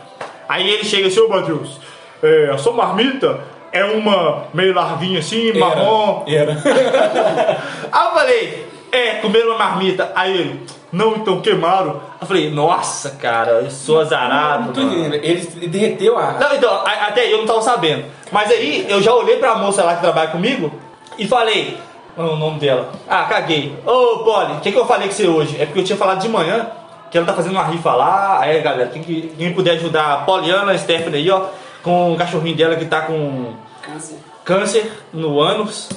Aí 0.48 0.68
ele 0.68 0.84
chega 0.84 1.08
assim: 1.08 1.20
Ô 1.20 1.28
Matheus, 1.28 1.78
é, 2.22 2.50
a 2.52 2.58
sua 2.58 2.72
marmita 2.72 3.40
é 3.72 3.84
uma 3.84 4.44
meio 4.52 4.74
larguinha 4.74 5.20
assim, 5.20 5.52
marrom. 5.58 6.24
Era. 6.26 6.52
Aí 7.92 8.04
eu 8.04 8.10
falei, 8.12 8.66
é, 8.92 9.14
comeram 9.16 9.50
uma 9.50 9.58
marmita. 9.58 10.10
Aí 10.14 10.36
ele, 10.36 10.66
não, 10.92 11.16
então 11.16 11.40
queimaram. 11.40 12.00
Eu 12.20 12.26
falei, 12.26 12.50
nossa, 12.50 13.10
cara, 13.10 13.52
eu 13.52 13.70
sou 13.70 14.00
azarado. 14.00 14.66
Não 14.66 14.72
tô 14.72 14.80
mano." 14.80 14.92
entendendo. 14.92 15.14
Ele 15.24 15.48
ele 15.56 15.68
derreteu 15.68 16.18
a. 16.18 16.32
Não, 16.32 16.54
então, 16.54 16.82
até 16.84 17.32
eu 17.32 17.38
não 17.38 17.46
tava 17.46 17.62
sabendo. 17.62 18.04
Mas 18.32 18.50
aí 18.50 18.86
eu 18.88 19.00
já 19.00 19.14
olhei 19.14 19.36
pra 19.36 19.54
moça 19.54 19.84
lá 19.84 19.94
que 19.94 20.02
trabalha 20.02 20.30
comigo 20.30 20.72
e 21.18 21.26
falei, 21.26 21.76
o 22.16 22.36
nome 22.36 22.58
dela. 22.58 22.90
Ah, 23.08 23.24
caguei. 23.24 23.76
Ô, 23.86 24.24
Polly, 24.24 24.54
o 24.54 24.60
que, 24.60 24.72
que 24.72 24.78
eu 24.78 24.86
falei 24.86 25.08
com 25.08 25.14
você 25.14 25.26
hoje? 25.26 25.60
É 25.60 25.66
porque 25.66 25.80
eu 25.80 25.84
tinha 25.84 25.98
falado 25.98 26.20
de 26.20 26.28
manhã 26.28 26.66
que 27.10 27.16
ela 27.18 27.26
tá 27.26 27.32
fazendo 27.34 27.52
uma 27.52 27.64
rifa 27.64 27.92
lá. 27.94 28.38
Aí, 28.40 28.60
galera, 28.60 28.88
quem, 28.90 29.02
que- 29.02 29.34
quem 29.36 29.52
puder 29.54 29.72
ajudar 29.72 30.12
a 30.12 30.16
Poliana, 30.18 30.72
a 30.72 30.78
Stephanie 30.78 31.16
aí, 31.20 31.30
ó, 31.30 31.46
com 31.82 32.12
o 32.12 32.16
cachorrinho 32.16 32.56
dela 32.56 32.76
que 32.76 32.84
tá 32.84 33.02
com 33.02 33.54
Câncer. 33.82 34.18
câncer 34.44 34.92
no 35.12 35.40
ânus. 35.40 35.88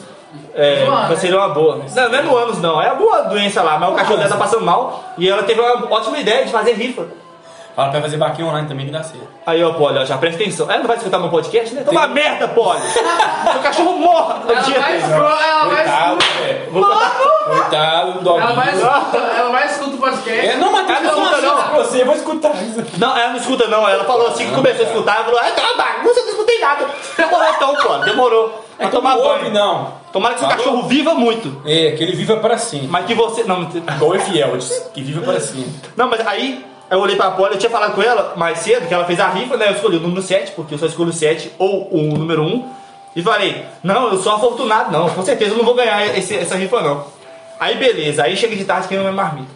É, 0.55 0.83
Zoando, 0.85 1.09
né? 1.09 1.15
seria 1.15 1.37
uma 1.37 1.49
boa. 1.49 1.81
Não, 1.95 2.09
não 2.09 2.17
é 2.17 2.21
no 2.23 2.35
ânus, 2.37 2.59
não. 2.61 2.81
É 2.81 2.89
alguma 2.89 3.21
doença 3.23 3.61
lá, 3.61 3.77
mas 3.77 3.91
o 3.91 3.95
cachorro 3.95 4.17
dela 4.17 4.29
tá 4.29 4.37
passando 4.37 4.63
mal 4.65 5.13
e 5.17 5.29
ela 5.29 5.43
teve 5.43 5.59
uma 5.61 5.91
ótima 5.93 6.17
ideia 6.17 6.45
de 6.45 6.51
fazer 6.51 6.73
rifa. 6.73 7.05
Fala 7.75 7.89
pra 7.89 8.01
fazer 8.01 8.17
vaquinha 8.17 8.47
online 8.47 8.67
também 8.67 8.85
que 8.85 8.91
dá 8.91 9.01
certo. 9.01 9.27
Aí, 9.47 9.63
ó, 9.63 9.73
Polly, 9.73 9.97
ó, 9.97 10.05
já 10.05 10.17
presta 10.17 10.41
atenção. 10.41 10.69
Ela 10.69 10.79
não 10.79 10.87
vai 10.87 10.97
escutar 10.97 11.17
meu 11.17 11.29
podcast, 11.29 11.73
né? 11.73 11.83
Toma 11.83 12.07
merda, 12.07 12.47
Polly! 12.49 12.81
Seu 12.91 13.61
cachorro 13.63 13.97
morra! 13.97 14.41
Ela 14.47 14.61
vai, 14.61 14.99
ela 15.49 15.65
vai 15.65 15.75
Coitado, 15.83 16.19
escutar. 16.19 16.43
velho. 16.43 16.71
Coitado 17.43 18.21
do 18.21 18.29
Ela 18.29 18.53
vai 18.53 18.65
doguinho. 18.71 18.87
escutar. 18.87 19.35
Ela 19.37 19.49
vai 19.49 19.67
o 19.67 19.97
podcast. 19.97 20.47
É, 20.47 20.55
não, 20.57 20.71
mas 20.71 20.89
Ela 20.89 21.01
não 21.01 21.09
escuta, 21.23 21.41
não. 21.41 21.83
você, 21.83 22.01
eu 22.01 22.05
vou 22.05 22.15
escutar 22.15 22.63
isso. 22.63 22.83
Não, 22.97 23.17
ela 23.17 23.29
não 23.29 23.37
escuta, 23.37 23.67
não. 23.67 23.87
Ela 23.89 24.03
falou 24.05 24.27
assim 24.27 24.47
que 24.47 24.55
começou 24.55 24.85
a 24.85 24.89
escutar. 24.89 25.15
Ela 25.15 25.25
falou, 25.25 25.39
ah, 25.39 25.51
tá 25.51 25.61
uma 25.63 25.73
bagunça, 25.75 26.19
eu 26.19 26.23
não 26.25 26.31
escutei 26.31 26.59
nada. 26.59 26.87
Demorou 27.17 27.47
então, 27.55 27.75
Polly, 27.75 28.05
demorou. 28.05 28.65
Então 28.79 28.89
tomar 28.91 29.15
não 29.15 29.23
ouve, 29.23 29.39
banho. 29.41 29.53
não. 29.53 29.93
Tomara 30.11 30.33
que 30.35 30.39
seu 30.41 30.49
Falou? 30.49 30.63
cachorro 30.63 30.87
viva 30.87 31.13
muito. 31.15 31.61
É, 31.65 31.91
que 31.91 32.03
ele 32.03 32.15
viva 32.15 32.37
para 32.37 32.57
sempre. 32.57 32.87
Mas 32.87 33.05
que 33.05 33.13
você. 33.13 33.43
Não, 33.43 33.63
Igual 33.63 34.11
o 34.11 34.15
Efieldes, 34.15 34.89
que 34.93 35.01
viva 35.01 35.21
para 35.21 35.39
sempre. 35.39 35.71
não 35.95 36.07
mas 36.09 36.25
aí 36.27 36.65
eu 36.93 36.99
olhei 37.01 37.15
pra 37.15 37.31
Polly, 37.31 37.53
eu 37.53 37.59
tinha 37.59 37.69
falado 37.69 37.93
com 37.95 38.01
ela 38.01 38.33
mais 38.35 38.59
cedo, 38.59 38.87
que 38.87 38.93
ela 38.93 39.05
fez 39.05 39.19
a 39.19 39.27
rifa, 39.29 39.57
né? 39.57 39.67
Eu 39.69 39.73
escolhi 39.73 39.97
o 39.97 39.99
número 40.01 40.21
7, 40.21 40.51
porque 40.51 40.73
eu 40.73 40.77
só 40.77 40.85
escolho 40.85 41.09
o 41.09 41.13
7 41.13 41.51
ou 41.57 41.89
o 41.93 42.17
número 42.17 42.43
1. 42.43 42.69
E 43.15 43.21
falei, 43.21 43.63
não, 43.83 44.09
eu 44.11 44.17
sou 44.17 44.33
afortunado, 44.33 44.91
não. 44.91 45.09
Com 45.09 45.23
certeza 45.23 45.51
eu 45.51 45.57
não 45.57 45.65
vou 45.65 45.75
ganhar 45.75 46.17
esse- 46.17 46.35
essa 46.35 46.55
rifa, 46.55 46.81
não. 46.81 47.05
Aí 47.59 47.75
beleza, 47.77 48.23
aí 48.23 48.35
chega 48.35 48.55
de 48.55 48.65
tarde 48.65 48.87
que 48.87 48.95
não 48.95 49.07
é 49.07 49.11
marmita. 49.11 49.49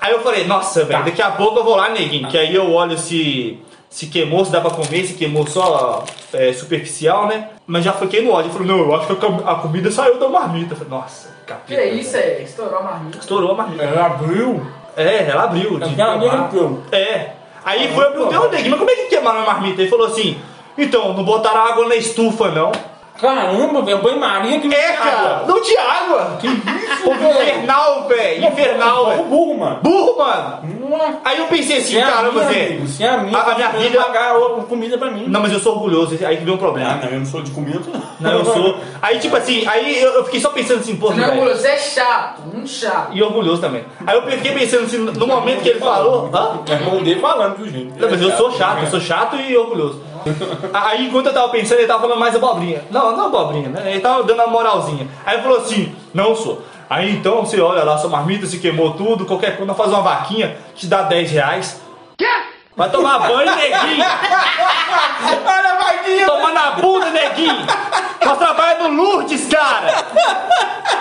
Aí 0.00 0.12
eu 0.12 0.20
falei, 0.20 0.44
nossa, 0.46 0.84
velho, 0.84 1.04
daqui 1.04 1.20
a 1.22 1.30
pouco 1.30 1.58
eu 1.58 1.64
vou 1.64 1.76
lá, 1.76 1.88
neguinho, 1.90 2.28
que 2.28 2.36
aí 2.36 2.54
eu 2.54 2.72
olho 2.72 2.96
se, 2.98 3.58
se 3.88 4.06
queimou, 4.06 4.44
se 4.44 4.50
dá 4.52 4.60
pra 4.60 4.70
comer, 4.70 5.04
se 5.04 5.14
queimou 5.14 5.46
só 5.46 6.04
é, 6.32 6.52
superficial, 6.52 7.26
né? 7.26 7.48
Mas 7.66 7.84
já 7.84 7.92
fiquei 7.92 8.22
no 8.22 8.32
ódio. 8.32 8.48
Eu 8.50 8.52
falei, 8.54 8.68
não, 8.68 8.78
eu 8.80 8.94
acho 8.94 9.06
que 9.06 9.12
a 9.12 9.16
com- 9.16 9.48
a 9.48 9.54
comida 9.56 9.90
saiu 9.90 10.18
da 10.18 10.28
marmita. 10.28 10.72
Eu 10.72 10.76
falei, 10.76 10.90
nossa, 10.90 11.28
capeta. 11.46 11.80
Que 11.80 11.88
isso, 11.90 12.16
é? 12.16 12.42
Estourou 12.42 12.78
a 12.78 12.82
marmita. 12.82 13.18
Estourou 13.18 13.50
a 13.52 13.54
marmita. 13.54 13.82
Ela 13.84 14.06
abriu. 14.06 14.66
É, 14.96 15.28
ela 15.28 15.44
abriu. 15.44 15.78
de 15.78 16.00
Ela 16.00 16.18
queimar. 16.18 16.50
É. 16.92 17.30
Aí 17.64 17.92
foi, 17.94 18.04
eu 18.04 18.26
perguntei, 18.28 18.68
mas 18.68 18.78
como 18.78 18.90
é 18.90 18.94
que 18.94 19.04
queimaram 19.06 19.40
a 19.40 19.46
marmita? 19.46 19.80
Ele 19.80 19.90
falou 19.90 20.06
assim, 20.06 20.38
então, 20.76 21.14
não 21.14 21.24
botaram 21.24 21.60
água 21.60 21.88
na 21.88 21.96
estufa, 21.96 22.50
não. 22.50 22.72
Caramba, 23.20 23.80
velho, 23.82 23.98
banho-maria 24.02 24.58
que 24.60 24.66
não 24.66 24.76
É, 24.76 24.92
cara, 24.92 25.36
água. 25.36 25.44
não 25.46 25.62
tinha 25.62 25.80
água. 25.80 26.36
Que 26.40 26.48
isso, 26.48 27.10
Infernal, 27.10 28.08
velho, 28.08 28.44
infernal, 28.48 29.06
velho. 29.06 29.22
burro, 29.24 29.58
mano. 29.58 29.78
Burro, 29.82 30.18
mano. 30.18 30.88
Nossa. 30.90 31.18
Aí 31.24 31.38
eu 31.38 31.46
pensei 31.46 31.78
assim, 31.78 31.96
é 31.96 32.02
caramba, 32.02 32.44
Zé. 32.44 32.66
amigo, 32.66 32.88
se 32.88 33.04
é 33.04 33.08
a 33.08 33.18
minha, 33.18 33.38
A, 33.38 33.52
a 33.52 33.54
minha 33.54 33.68
vida... 33.70 34.02
pagar 34.02 34.34
outra 34.34 34.64
comida 34.64 34.98
pra 34.98 35.10
mim. 35.10 35.24
Não, 35.28 35.40
mas 35.40 35.52
eu 35.52 35.60
sou 35.60 35.74
orgulhoso, 35.74 36.18
aí 36.26 36.36
que 36.36 36.44
veio 36.44 36.52
um 36.52 36.56
Ah, 36.56 36.58
problema. 36.58 36.94
não, 37.02 37.08
eu 37.08 37.18
não 37.20 37.26
sou 37.26 37.40
de 37.42 37.50
comida. 37.52 37.80
Não, 38.20 38.30
eu 38.32 38.44
sou... 38.44 38.76
Aí, 39.00 39.18
tipo 39.18 39.36
assim, 39.36 39.64
aí 39.66 40.00
eu, 40.02 40.12
eu 40.14 40.24
fiquei 40.24 40.40
só 40.40 40.50
pensando 40.50 40.80
assim, 40.80 40.96
pô, 40.96 41.08
Você 41.08 41.20
não 41.20 41.24
é 41.24 41.30
orgulhoso, 41.30 41.60
você 41.62 41.68
é 41.68 41.76
chato, 41.78 42.42
muito 42.52 42.68
chato. 42.68 43.10
E 43.12 43.22
orgulhoso 43.22 43.60
também. 43.60 43.84
Aí 44.06 44.16
eu 44.16 44.22
fiquei 44.22 44.52
pensando 44.52 44.84
assim, 44.84 44.98
no 44.98 45.26
momento 45.26 45.62
que 45.62 45.68
ele 45.70 45.78
falou... 45.80 46.30
Hã? 46.34 46.60
É 46.68 46.72
irmão 46.74 47.02
dele 47.02 47.20
falando, 47.20 47.56
viu, 47.56 47.68
gente? 47.68 47.98
Não, 47.98 48.10
mas 48.10 48.20
eu 48.20 48.32
sou 48.36 48.50
chato, 48.52 48.80
eu 48.82 48.86
sou 48.88 49.00
chato 49.00 49.36
e 49.36 49.56
orgulhoso. 49.56 50.02
Aí 50.72 51.06
enquanto 51.06 51.26
eu 51.26 51.34
tava 51.34 51.48
pensando, 51.48 51.78
ele 51.78 51.86
tava 51.86 52.02
falando 52.02 52.18
mais 52.18 52.34
abobrinha. 52.34 52.84
Não, 52.90 53.16
não 53.16 53.26
abobrinha, 53.26 53.68
né? 53.68 53.92
Ele 53.92 54.00
tava 54.00 54.22
dando 54.22 54.40
uma 54.40 54.48
moralzinha. 54.48 55.08
Aí 55.24 55.34
ele 55.34 55.42
falou 55.42 55.58
assim, 55.58 55.94
não 56.12 56.34
sou. 56.34 56.62
Aí 56.88 57.12
então 57.14 57.44
você 57.44 57.60
olha 57.60 57.82
lá, 57.82 57.98
sua 57.98 58.10
marmita 58.10 58.46
se 58.46 58.58
queimou 58.58 58.92
tudo, 58.92 59.24
qualquer 59.24 59.56
coisa, 59.56 59.74
faz 59.74 59.90
uma 59.90 60.02
vaquinha, 60.02 60.56
te 60.74 60.86
dá 60.86 61.02
10 61.02 61.30
reais. 61.30 61.80
Quê? 62.16 62.28
Vai 62.76 62.90
tomar 62.90 63.20
banho, 63.20 63.54
neguinho! 63.54 64.04
Olha 65.46 65.70
a 65.70 65.76
vaquinha! 65.76 66.26
Toma 66.26 66.52
na 66.52 66.70
bunda, 66.72 67.10
neguinho! 67.10 67.66
Nós 68.24 68.38
trabalhamos 68.38 68.92
no 68.92 69.02
Lourdes, 69.02 69.48
cara! 69.48 70.04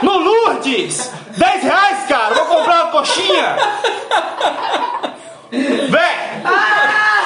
No 0.04 0.18
Lourdes! 0.20 1.12
10 1.36 1.64
reais, 1.64 2.06
cara! 2.08 2.36
Vou 2.36 2.46
comprar 2.46 2.84
uma 2.84 2.92
coxinha! 2.92 3.58
Véi! 5.52 6.42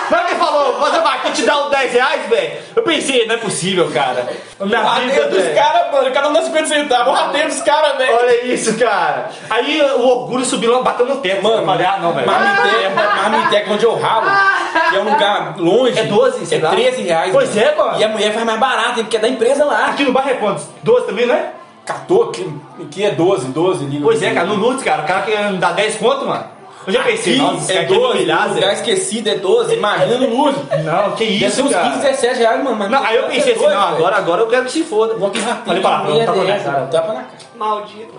Na 0.09 0.17
hora 0.17 0.25
que 0.25 0.31
ele 0.31 0.39
falou, 0.39 0.79
fazer 0.79 1.01
vaquinha 1.01 1.33
te 1.33 1.41
dá 1.43 1.65
os 1.65 1.66
10 1.79 1.93
reais, 1.93 2.29
velho? 2.29 2.51
Eu 2.75 2.83
pensei, 2.83 3.25
não 3.25 3.35
é 3.35 3.37
possível, 3.37 3.89
cara. 3.91 4.27
Minha 4.59 4.81
O 4.81 4.95
vida, 4.95 5.23
rateio 5.23 5.29
dos 5.29 5.53
caras, 5.53 5.91
mano. 5.91 6.11
Cada 6.11 6.29
um 6.29 6.33
dá 6.33 6.41
50 6.41 6.67
centavos. 6.67 7.07
O 7.07 7.15
rateio 7.15 7.47
dos 7.47 7.61
caras, 7.61 7.97
velho. 7.97 8.15
Olha 8.15 8.45
isso, 8.45 8.77
cara. 8.77 9.29
Aí 9.49 9.81
o 9.81 10.07
orgulho 10.07 10.45
subiu 10.45 10.71
lá, 10.71 10.81
bateu 10.81 11.05
no 11.05 11.17
teto. 11.17 11.43
Mano, 11.43 11.65
falei, 11.65 11.85
ah, 11.85 11.97
não, 12.01 12.13
velho. 12.13 12.27
Marmiteca, 12.27 12.89
marmiteca 12.95 13.73
onde 13.73 13.85
eu 13.85 13.95
ralo, 13.99 14.29
que 14.89 14.95
é 14.95 14.99
um 14.99 15.09
lugar 15.09 15.55
longe. 15.57 15.99
É 15.99 16.03
12, 16.03 16.45
sei 16.45 16.59
É 16.59 16.63
lá. 16.63 16.69
13 16.71 17.01
reais. 17.03 17.31
Pois 17.31 17.55
é, 17.55 17.75
mano. 17.75 17.99
E 17.99 18.03
a 18.03 18.07
mulher 18.09 18.33
faz 18.33 18.45
mais 18.45 18.59
barato, 18.59 18.93
porque 18.95 19.17
é 19.17 19.19
da 19.19 19.27
empresa 19.29 19.65
lá. 19.65 19.87
Aqui 19.87 20.03
no 20.03 20.11
bairro 20.11 20.29
é 20.31 20.33
quantos? 20.35 20.65
12 20.83 21.05
também, 21.05 21.25
não 21.25 21.35
é? 21.35 21.51
14, 21.85 22.31
que, 22.31 22.85
que 22.91 23.03
é 23.05 23.11
12, 23.11 23.47
12. 23.47 23.85
liga. 23.85 24.03
Pois 24.03 24.21
é, 24.21 24.33
cara, 24.33 24.45
no 24.45 24.55
Lourdes, 24.55 24.83
cara, 24.83 25.03
o 25.03 25.05
cara 25.05 25.21
que 25.21 25.31
dá 25.57 25.71
10 25.71 25.95
conto, 25.97 26.25
mano. 26.25 26.56
Eu 26.87 26.93
já 26.93 27.03
pensei, 27.03 27.33
Aqui 27.33 27.41
nossa, 27.41 27.71
é 27.73 27.75
cara 27.75 27.87
quer 27.87 27.93
me 27.93 27.99
12, 27.99 28.15
humilhar, 28.17 28.41
no 28.47 28.53
Zé. 28.53 28.59
lugar 28.61 28.73
esquecido 28.73 29.27
é 29.29 29.35
12, 29.35 29.73
imagina 29.75 30.17
no 30.19 30.29
Luz. 30.37 30.55
Não, 30.85 31.11
que 31.11 31.25
Deve 31.25 31.39
ser 31.39 31.45
isso, 31.47 31.63
uns 31.65 31.71
cara. 31.73 31.89
15, 31.89 31.99
17 32.01 32.39
reais, 32.39 32.63
mano. 32.63 32.75
mas 32.77 32.89
Não, 32.89 33.03
aí 33.03 33.15
eu 33.17 33.25
é 33.25 33.27
pensei 33.27 33.51
assim, 33.53 33.61
não, 33.63 33.69
velho. 33.69 33.81
agora, 33.81 34.15
agora 34.15 34.41
eu 34.43 34.47
quero 34.47 34.65
que 34.65 34.71
se 34.71 34.83
foda. 34.83 35.15
Vou 35.15 35.27
aqui 35.27 35.39
rapidinho. 35.39 35.65
Falei 35.65 35.81
pra 35.81 35.97
não, 35.97 36.25
tapa 36.25 36.43
na 36.43 36.59
cara. 36.59 36.87
Tapa 36.87 37.07
na 37.13 37.13
cara. 37.23 37.27
Maldito. 37.57 38.13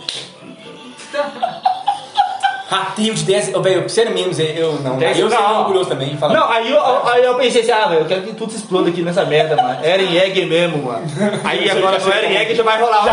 Ratinho 2.69 3.15
de 3.15 3.25
10. 3.25 3.55
Ô, 3.55 3.63
velho, 3.63 3.89
sério 3.89 4.13
mesmo, 4.13 4.33
eu 4.43 4.75
não. 4.83 4.99
Dez- 4.99 5.19
eu 5.19 5.31
não. 5.31 5.37
seria 5.39 5.59
orgulhoso 5.61 5.89
também. 5.89 6.15
Fala, 6.19 6.35
Não, 6.35 6.51
aí 6.51 6.71
eu, 6.71 7.09
aí 7.09 7.25
eu 7.25 7.35
pensei 7.37 7.63
assim, 7.63 7.71
ah, 7.73 7.87
velho, 7.89 8.03
eu 8.03 8.07
quero 8.07 8.23
que 8.23 8.35
tudo 8.35 8.53
se 8.53 8.59
exploda 8.59 8.91
aqui 8.91 9.01
nessa 9.01 9.25
merda, 9.25 9.57
mano. 9.57 9.79
Eren 9.83 10.15
Egg 10.15 10.45
mesmo, 10.45 10.83
mano. 10.85 11.07
Aí 11.45 11.65
agora 11.71 11.99
no 11.99 12.13
Eren 12.13 12.37
Egg 12.37 12.55
já 12.55 12.63
vai 12.63 12.79
rolar. 12.79 13.05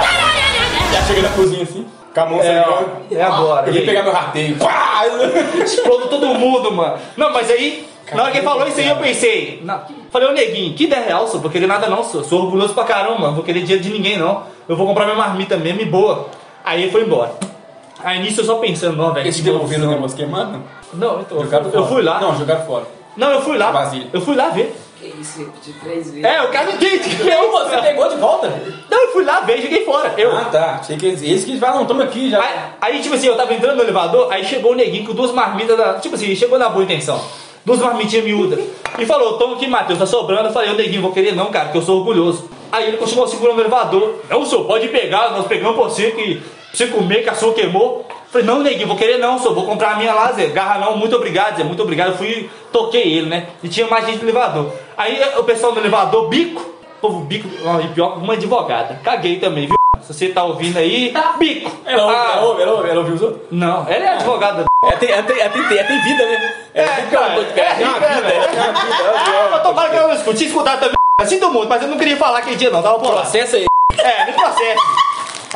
já 0.91 1.01
chega 1.07 1.21
na 1.21 1.29
cozinha 1.29 1.63
assim, 1.63 1.87
mão 2.23 2.39
É, 2.39 2.63
ó, 2.67 2.83
é 3.11 3.21
agora. 3.21 3.67
Eu 3.67 3.73
vim 3.73 3.85
pegar 3.85 4.03
meu 4.03 4.13
rateio. 4.13 4.55
Pá! 4.61 5.03
Explodo 5.63 6.07
todo 6.07 6.27
mundo, 6.27 6.71
mano. 6.71 6.97
Não, 7.17 7.33
mas 7.33 7.49
aí, 7.49 7.87
na 8.13 8.23
hora 8.23 8.31
que 8.31 8.37
ele 8.37 8.45
falou 8.45 8.67
isso 8.67 8.79
aí, 8.79 8.87
eu 8.87 8.97
pensei, 8.97 9.61
não, 9.63 9.81
falei, 10.11 10.29
ô 10.29 10.31
neguinho, 10.31 10.75
que 10.75 10.87
10 10.87 11.05
real, 11.07 11.27
sou, 11.27 11.41
vou 11.41 11.49
querer 11.49 11.67
nada 11.67 11.87
não, 11.87 12.03
sou, 12.03 12.23
sou 12.23 12.43
orgulhoso 12.43 12.73
pra 12.73 12.83
caramba, 12.83 13.19
mano, 13.19 13.33
vou 13.33 13.43
querer 13.43 13.61
dinheiro 13.61 13.83
de 13.83 13.89
ninguém 13.89 14.17
não. 14.17 14.43
Eu 14.69 14.75
vou 14.75 14.87
comprar 14.87 15.05
minha 15.05 15.17
marmita 15.17 15.57
mesmo 15.57 15.81
e 15.81 15.85
boa. 15.85 16.27
Aí 16.63 16.83
ele 16.83 16.91
foi 16.91 17.03
embora. 17.03 17.33
Aí 18.03 18.19
nisso 18.21 18.41
eu 18.41 18.45
só 18.45 18.55
pensando, 18.57 18.97
não, 18.97 19.13
velho. 19.13 19.25
Eles 19.25 19.35
que 19.35 19.41
devolveram 19.41 19.87
o 19.87 19.91
negócio 19.91 20.15
queimado? 20.15 20.61
Não, 20.93 21.21
então, 21.21 21.39
eu, 21.39 21.47
fora. 21.47 21.69
eu 21.73 21.87
fui 21.87 22.01
lá. 22.01 22.19
Não, 22.19 22.37
jogaram 22.37 22.65
fora. 22.65 22.85
Não, 23.17 23.31
eu 23.31 23.41
fui 23.41 23.57
lá. 23.57 23.71
Vasilha. 23.71 24.07
Eu 24.13 24.21
fui 24.21 24.35
lá 24.35 24.49
ver. 24.49 24.75
Que 25.11 25.21
isso, 25.21 25.39
repetir 25.39 25.73
três 25.83 26.11
vezes. 26.11 26.23
É, 26.23 26.41
o 26.41 26.49
cara 26.49 26.71
não 26.71 26.77
tem. 26.77 26.97
Não, 27.25 27.51
você 27.51 27.77
pegou 27.81 28.09
de 28.09 28.15
volta? 28.15 28.47
Não, 28.89 29.01
eu 29.03 29.11
fui 29.11 29.23
lá 29.23 29.41
ver 29.41 29.59
e 29.59 29.61
joguei 29.61 29.85
fora. 29.85 30.13
Eu. 30.17 30.35
Ah, 30.35 30.45
tá. 30.45 30.77
Achei 30.81 30.97
que 30.97 31.05
eles, 31.05 31.21
eles 31.21 31.43
que 31.43 31.59
falam, 31.59 31.79
não, 31.79 31.85
toma 31.85 32.03
aqui 32.03 32.29
já. 32.29 32.41
Aí, 32.41 32.59
aí, 32.81 33.01
tipo 33.01 33.15
assim, 33.15 33.27
eu 33.27 33.35
tava 33.35 33.53
entrando 33.53 33.77
no 33.77 33.83
elevador, 33.83 34.31
aí 34.31 34.43
chegou 34.43 34.71
o 34.71 34.75
neguinho 34.75 35.05
com 35.05 35.13
duas 35.13 35.31
marmitas 35.31 35.77
da. 35.77 35.95
Tipo 35.95 36.15
assim, 36.15 36.35
chegou 36.35 36.57
na 36.57 36.69
boa 36.69 36.83
intenção. 36.83 37.21
Duas 37.63 37.79
marmitinhas 37.79 38.25
miúdas. 38.25 38.59
E 38.97 39.05
falou, 39.05 39.37
toma 39.37 39.55
aqui, 39.55 39.67
Matheus, 39.67 39.99
tá 39.99 40.05
sobrando. 40.05 40.49
Eu 40.49 40.53
falei, 40.53 40.71
ô 40.71 40.73
neguinho, 40.73 41.01
vou 41.01 41.11
querer 41.11 41.35
não, 41.35 41.47
cara, 41.47 41.69
que 41.69 41.77
eu 41.77 41.81
sou 41.81 41.99
orgulhoso. 41.99 42.49
Aí 42.71 42.87
ele 42.87 42.97
continuou 42.97 43.27
segurando 43.27 43.57
o 43.57 43.61
elevador. 43.61 44.21
Não, 44.29 44.45
senhor, 44.45 44.65
pode 44.65 44.87
pegar, 44.89 45.31
nós 45.31 45.47
pegamos 45.47 45.75
por 45.75 45.89
você 45.89 46.11
que 46.11 46.41
você 46.71 46.87
comer, 46.87 47.23
que 47.23 47.29
a 47.29 47.35
sua 47.35 47.53
queimou. 47.53 48.05
Falei, 48.29 48.45
não, 48.45 48.59
neguinho, 48.61 48.87
vou 48.87 48.97
querer 48.97 49.17
não, 49.17 49.39
senhor, 49.39 49.55
vou 49.55 49.65
comprar 49.65 49.93
a 49.93 49.95
minha 49.95 50.13
lá, 50.13 50.31
Zé. 50.33 50.47
Garra 50.47 50.77
não, 50.79 50.97
muito 50.97 51.15
obrigado, 51.15 51.57
Zé, 51.57 51.63
muito 51.63 51.81
obrigado. 51.81 52.11
Eu 52.11 52.17
fui, 52.17 52.49
toquei 52.71 53.13
ele, 53.13 53.27
né? 53.27 53.47
E 53.63 53.69
tinha 53.69 53.87
mais 53.87 54.05
gente 54.05 54.17
no 54.17 54.25
elevador. 54.25 54.71
Aí 54.97 55.21
o 55.37 55.43
pessoal 55.43 55.71
do 55.71 55.79
elevador, 55.79 56.29
bico, 56.29 56.63
povo 57.01 57.21
bico, 57.21 57.47
e 57.83 57.87
pior, 57.89 58.17
uma 58.17 58.33
advogada. 58.33 58.99
Caguei 59.03 59.39
também, 59.39 59.67
viu? 59.67 59.75
Se 60.01 60.13
você 60.13 60.29
tá 60.29 60.43
ouvindo 60.43 60.77
aí, 60.77 61.13
bico. 61.37 61.71
Ela 61.85 62.03
ouve, 62.03 62.15
Ah, 62.15 62.31
ela 62.31 62.45
ouve, 62.45 62.61
ela 62.61 62.71
ouve, 62.73 62.89
ela 62.89 62.99
ouviu 62.99 63.15
os 63.15 63.21
outros? 63.21 63.41
Não, 63.51 63.87
ela 63.87 64.05
é 64.05 64.07
advogada. 64.09 64.65
É, 64.85 64.91
tem, 64.97 65.11
é, 65.11 65.21
tem, 65.23 65.39
é, 65.39 65.49
tem, 65.49 65.61
é, 65.61 65.83
tem 65.83 66.01
vida, 66.03 66.25
né? 66.25 66.53
É, 66.73 66.85
fica 66.87 67.17
cara, 67.17 67.45
cara, 67.45 67.69
é 67.69 67.73
tem 67.75 67.85
uma 67.85 67.93
rica, 67.93 68.07
vida, 68.13 68.33
ela 68.33 68.47
tem 68.47 68.59
ela 68.59 69.23
tem 69.23 69.33
Eu 69.33 69.47
uma 69.47 69.59
tomara 69.59 69.89
que 69.89 69.95
eu 69.95 70.07
não 70.07 70.13
escute. 70.13 70.37
Se 70.37 70.45
escutar 70.45 70.79
também, 70.79 70.95
sinto 71.25 71.49
muito, 71.49 71.67
mas 71.67 71.81
eu 71.81 71.87
não 71.87 71.97
queria 71.97 72.17
falar 72.17 72.39
aquele 72.39 72.55
dia 72.55 72.69
não, 72.69 72.83
tava 72.83 72.99
por 72.99 73.13
lá. 73.13 73.21
Processa 73.21 73.57
aí. 73.57 73.65
É, 73.97 74.25
me 74.25 74.33
processa. 74.33 75.04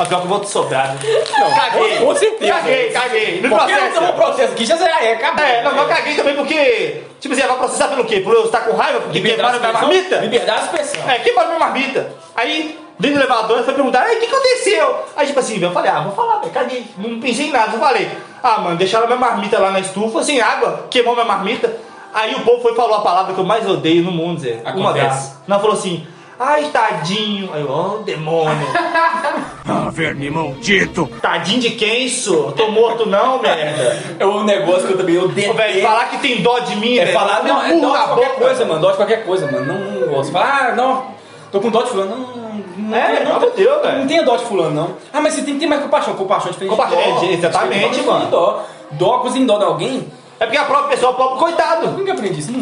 Mas 0.00 0.08
pior 0.08 0.20
que 0.20 0.24
eu 0.24 0.30
vou 0.30 0.40
te 0.40 0.48
sobrar, 0.48 0.94
né? 0.94 0.98
Não, 1.38 1.50
caguei. 1.50 1.98
com 1.98 2.16
certeza. 2.16 2.52
Caguei, 2.54 2.90
caguei. 2.90 3.40
Me 3.42 3.48
Por 3.50 3.66
que 3.66 4.00
não 4.00 4.12
processo 4.14 4.52
aqui? 4.54 4.64
Já 4.64 4.76
é, 4.76 5.12
acabou. 5.12 5.44
É, 5.44 5.62
não, 5.62 5.72
mas 5.72 5.82
eu 5.82 5.88
caguei 5.88 6.14
também 6.14 6.34
porque. 6.36 7.04
Tipo 7.20 7.34
assim, 7.34 7.46
vai 7.46 7.58
processar 7.58 7.88
pelo 7.88 8.06
quê? 8.06 8.20
Por 8.20 8.32
eu 8.32 8.46
estar 8.46 8.60
com 8.60 8.74
raiva? 8.74 9.00
Porque 9.00 9.20
queimaram 9.20 9.60
minha 9.60 9.72
marmita? 9.74 10.16
Liberdade 10.16 10.58
de 10.60 10.64
expressão. 10.64 11.10
É, 11.10 11.18
queimaram 11.18 11.48
minha 11.48 11.60
marmita. 11.60 12.14
Aí, 12.34 12.78
dentro 12.98 13.18
do 13.18 13.24
elevador, 13.24 13.62
foi 13.62 13.74
perguntar, 13.74 14.04
aí, 14.04 14.16
o 14.16 14.20
que 14.20 14.26
aconteceu? 14.26 15.04
Aí, 15.14 15.26
tipo 15.26 15.38
assim, 15.38 15.62
eu 15.62 15.70
falei, 15.70 15.90
ah, 15.90 16.00
vou 16.00 16.12
falar, 16.12 16.38
velho, 16.38 16.50
caguei. 16.50 16.86
Não 16.96 17.20
pensei 17.20 17.48
em 17.48 17.52
nada, 17.52 17.74
eu 17.74 17.78
falei, 17.78 18.10
ah, 18.42 18.58
mano, 18.58 18.76
deixaram 18.78 19.06
minha 19.06 19.18
marmita 19.18 19.58
lá 19.58 19.70
na 19.70 19.80
estufa, 19.80 20.22
sem 20.22 20.40
água, 20.40 20.86
queimou 20.88 21.12
minha 21.12 21.26
marmita. 21.26 21.76
Aí 22.14 22.34
o 22.36 22.40
povo 22.40 22.62
foi 22.62 22.74
falou 22.74 22.94
a 22.94 23.02
palavra 23.02 23.34
que 23.34 23.38
eu 23.38 23.44
mais 23.44 23.68
odeio 23.68 24.02
no 24.02 24.10
mundo, 24.10 24.40
Zé. 24.40 24.62
Uma 24.64 24.70
Acontece. 24.70 25.04
das. 25.04 25.38
Não, 25.46 25.60
falou 25.60 25.76
assim, 25.76 26.06
ai, 26.40 26.64
tadinho. 26.72 27.50
Aí, 27.52 27.60
eu, 27.60 27.70
ó, 27.70 27.98
demônio. 28.04 28.66
Ah, 29.72 29.88
verme 29.88 30.28
maldito! 30.30 31.08
Tadinho 31.22 31.60
de 31.60 31.70
quem, 31.70 32.08
sou? 32.08 32.50
Tô 32.50 32.72
morto 32.72 33.06
não, 33.06 33.40
merda. 33.40 34.02
É 34.18 34.26
um 34.26 34.42
negócio 34.42 34.88
que 34.88 34.94
eu 34.94 34.98
também 34.98 35.16
odeio. 35.16 35.54
velho, 35.54 35.80
falar 35.82 36.06
que 36.10 36.18
tem 36.18 36.42
dó 36.42 36.58
de 36.58 36.74
mim, 36.74 36.98
É 36.98 37.04
velho. 37.04 37.16
falar, 37.16 37.44
não, 37.44 37.62
é 37.62 37.68
dó 37.80 37.96
de 37.96 38.02
qualquer 38.06 38.28
boca. 38.30 38.40
coisa, 38.44 38.64
mano. 38.64 38.80
Dó 38.80 38.90
de 38.90 38.96
qualquer 38.96 39.24
coisa, 39.24 39.48
mano. 39.52 39.66
Não, 39.72 40.00
não 40.00 40.08
gosto. 40.08 40.32
Falar, 40.32 40.70
ah, 40.70 40.74
não. 40.74 41.04
Tô 41.52 41.60
com 41.60 41.70
dó 41.70 41.82
de 41.82 41.90
fulano. 41.90 42.16
Não, 42.16 42.18
não, 42.26 42.88
não, 42.88 42.96
É, 42.96 43.06
tem- 43.12 43.16
pelo 43.26 43.36
amor 43.36 43.50
de 43.50 43.56
Deus, 43.58 43.82
velho. 43.82 43.98
Não 44.00 44.06
tenha 44.08 44.22
dó 44.24 44.36
de 44.36 44.44
fulano, 44.46 44.74
não. 44.74 44.96
Ah, 45.12 45.20
mas 45.20 45.34
você 45.34 45.42
tem 45.42 45.54
que 45.54 45.60
ter 45.60 45.66
mais 45.68 45.82
compaixão. 45.82 46.14
Compaixão 46.14 46.48
é 46.48 46.52
diferente 46.52 46.70
Compaixão, 46.76 46.98
de 46.98 47.04
dó. 47.20 47.26
é, 47.26 47.32
exatamente, 47.34 48.02
mano. 48.02 48.26
Dó. 48.30 48.64
Dó, 48.92 49.18
você 49.22 49.34
tem 49.34 49.46
dó 49.46 49.56
de 49.58 49.64
alguém, 49.64 50.08
É 50.40 50.46
porque 50.46 50.58
a 50.58 50.64
própria 50.64 50.88
pessoa, 50.96 51.12
o 51.12 51.14
pobre 51.14 51.38
coitado. 51.38 51.86
eu 51.86 51.92
nunca 51.92 52.12
aprendi 52.12 52.40
isso, 52.40 52.50
não 52.50 52.60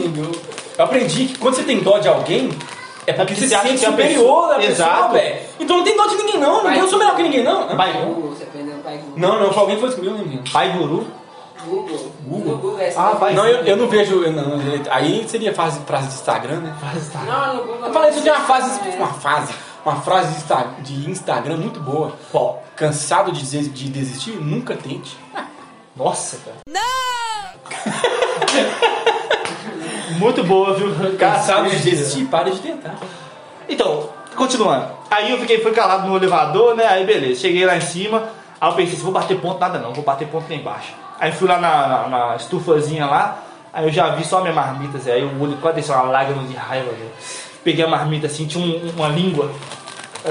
eu 0.78 0.84
aprendi 0.84 1.26
que 1.26 1.38
quando 1.38 1.54
você 1.54 1.62
tem 1.62 1.78
dó 1.78 1.96
de 1.98 2.08
alguém, 2.08 2.50
é 3.10 3.12
porque 3.12 3.34
porque 3.34 3.40
você 3.40 3.48
se 3.48 3.54
acha 3.54 3.68
sente 3.68 3.80
que 3.80 3.86
superior 3.90 4.18
pessoa- 4.24 4.48
da 4.48 4.54
pessoa, 4.56 4.70
Exato. 4.70 5.12
velho. 5.12 5.40
Então 5.60 5.76
não 5.78 5.84
tem 5.84 5.96
dó 5.96 6.06
de 6.06 6.16
ninguém, 6.16 6.38
não. 6.38 6.62
Vai. 6.62 6.80
Eu 6.80 6.88
sou 6.88 6.98
melhor 6.98 7.16
que 7.16 7.22
ninguém, 7.22 7.42
não. 7.42 7.76
Vai. 7.76 7.92
Google, 8.04 8.30
você 8.30 8.44
aprendeu 8.44 8.76
pai 8.78 8.98
Google. 8.98 9.18
Não, 9.18 9.40
não, 9.40 9.52
foi 9.52 9.60
alguém 9.60 9.76
que 9.76 9.82
foi 9.86 9.94
comigo, 9.94 10.14
não 10.16 10.24
lembro. 10.24 10.52
Pai 10.52 10.72
guru. 10.72 11.06
Google. 11.66 12.12
Google? 12.24 12.56
Google 12.58 12.80
é 12.80 12.92
Ah. 12.96 13.18
Não, 13.34 13.46
eu, 13.46 13.64
eu 13.64 13.76
não 13.76 13.88
vejo. 13.88 14.22
eu 14.22 14.32
não, 14.32 14.58
aí 14.90 15.28
seria 15.28 15.52
frase, 15.52 15.80
frase 15.80 16.08
de 16.08 16.14
Instagram, 16.14 16.60
né? 16.60 16.74
Não, 17.26 17.54
no 17.56 17.64
Google. 17.64 17.86
Eu 17.86 17.92
falei, 17.92 18.10
isso 18.10 18.22
tem 18.22 18.32
uma 18.32 18.40
fase, 18.44 18.80
É. 18.88 18.96
uma 18.96 19.12
fase, 19.14 19.54
uma 19.84 19.96
frase 20.00 20.32
de, 20.32 20.36
Insta- 20.38 20.66
de 20.80 21.10
Instagram 21.10 21.56
muito 21.56 21.80
boa. 21.80 22.12
Qual? 22.30 22.62
Cansado 22.76 23.32
de, 23.32 23.40
dizer- 23.40 23.68
de 23.70 23.88
desistir? 23.88 24.32
Nunca 24.40 24.76
tente. 24.76 25.18
Nossa, 25.96 26.38
cara. 26.44 26.58
Muito 30.18 30.42
boa, 30.44 30.74
viu? 30.74 30.92
Cansado 31.18 31.68
de 31.70 31.78
desistir? 31.78 32.24
Pare 32.26 32.50
de 32.50 32.58
tentar. 32.58 32.94
Então, 33.68 34.08
continuando. 34.36 34.86
Aí 35.10 35.30
eu 35.30 35.38
fiquei, 35.38 35.60
fui 35.62 35.72
calado 35.72 36.08
no 36.08 36.16
elevador, 36.16 36.74
né? 36.74 36.86
Aí 36.86 37.04
beleza, 37.06 37.40
cheguei 37.40 37.64
lá 37.64 37.76
em 37.76 37.80
cima. 37.80 38.24
Aí 38.60 38.68
eu 38.70 38.74
pensei, 38.74 38.96
se 38.96 39.02
vou 39.02 39.12
bater 39.12 39.38
ponto, 39.40 39.58
nada 39.60 39.78
não, 39.78 39.92
vou 39.92 40.02
bater 40.04 40.26
ponto 40.28 40.48
lá 40.50 40.56
embaixo. 40.56 40.92
Aí 41.20 41.32
fui 41.32 41.48
lá 41.48 41.58
na, 41.58 41.86
na, 41.86 42.08
na 42.08 42.36
estufazinha 42.36 43.06
lá, 43.06 43.38
aí 43.72 43.84
eu 43.86 43.92
já 43.92 44.10
vi 44.10 44.24
só 44.24 44.40
minha 44.40 44.52
marmita, 44.52 44.98
Zé. 44.98 45.12
Aí 45.12 45.24
o 45.24 45.42
olho 45.42 45.56
quase 45.60 45.76
desceu 45.76 45.94
uma 45.94 46.04
lágrima 46.04 46.42
de 46.44 46.54
raiva, 46.54 46.90
Zé. 46.90 47.06
Peguei 47.64 47.84
a 47.84 47.88
marmita 47.88 48.26
assim, 48.26 48.46
tinha 48.46 48.64
um- 48.64 48.90
uma 48.96 49.08
língua 49.08 49.50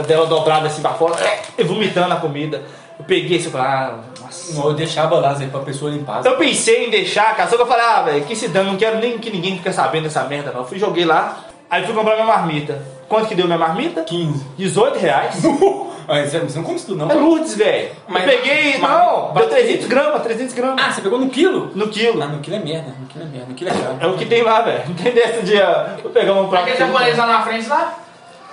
dela 0.08 0.26
dobrada 0.26 0.68
assim 0.68 0.82
pra 0.82 0.92
fora, 0.92 1.16
e 1.58 1.64
vomitando 1.64 2.14
a 2.14 2.18
comida. 2.18 2.64
Eu 3.00 3.06
peguei 3.06 3.38
assim 3.38 3.50
falei, 3.50 3.68
ah, 3.68 4.00
nossa. 4.28 4.54
Não, 4.54 4.68
eu 4.68 4.74
deixava 4.74 5.16
lá, 5.20 5.34
Zé, 5.34 5.48
pra 5.48 5.60
pessoa 5.62 5.90
limpar. 5.92 6.24
Eu 6.26 6.38
pensei 6.38 6.86
em 6.86 6.90
deixar, 6.90 7.36
cara, 7.36 7.50
só 7.50 7.56
que 7.56 7.62
eu 7.62 7.68
falei, 7.68 7.86
ah, 7.86 8.02
velho, 8.04 8.26
que 8.26 8.36
se 8.36 8.48
dane, 8.48 8.70
não 8.70 8.78
quero 8.78 8.98
nem 9.00 9.18
que 9.18 9.30
ninguém 9.32 9.58
fique 9.58 9.72
sabendo 9.74 10.04
dessa 10.04 10.24
merda, 10.24 10.52
não. 10.52 10.62
Eu 10.62 10.68
fui, 10.68 10.78
joguei 10.78 11.06
lá, 11.06 11.38
aí 11.70 11.84
fui 11.86 11.94
comprar 11.96 12.14
minha 12.16 12.28
marmita. 12.28 12.82
Quanto 13.10 13.28
que 13.28 13.36
deu 13.36 13.46
minha 13.46 13.58
marmita? 13.58 14.04
15. 14.04 14.46
18 14.58 15.00
reais. 15.00 15.36
Mas 16.08 16.32
você 16.32 16.40
não 16.58 16.64
come 16.64 16.78
isso 16.78 16.86
tudo, 16.88 17.00
não. 17.06 17.12
É 17.12 17.16
Lourdes, 17.16 17.54
velho. 17.56 17.90
Eu 18.08 18.16
peguei, 18.22 18.78
mas- 18.78 18.90
não, 18.92 19.24
deu 19.26 19.34
bate- 19.34 19.50
300 19.50 19.88
gramas, 19.88 20.22
300 20.24 20.54
gramas. 20.54 20.86
Ah, 20.86 20.90
você 20.90 21.02
pegou 21.02 21.20
no 21.20 21.30
quilo? 21.30 21.70
No 21.76 21.90
quilo. 21.90 22.24
Ah, 22.24 22.28
no 22.28 22.40
quilo 22.40 22.56
é 22.56 22.60
merda, 22.60 22.94
no 22.98 23.06
quilo 23.08 23.26
é 23.26 23.28
merda, 23.28 23.46
no 23.50 23.54
quilo 23.56 23.70
é 23.70 23.74
caro. 23.74 23.98
É 24.00 24.08
o 24.08 24.14
que 24.14 24.26
tem 24.26 24.42
lá, 24.42 24.62
velho. 24.62 24.84
Não 24.88 24.96
tem 24.96 25.12
desse 25.12 25.42
dia. 25.42 25.98
Vou 26.02 26.10
pegar 26.10 26.32
um 26.36 26.48
prato. 26.48 26.64
Aquele 26.64 26.78
japonês 26.78 27.18
lá 27.18 27.28
na 27.28 27.42
frente 27.42 27.68
lá? 27.68 27.94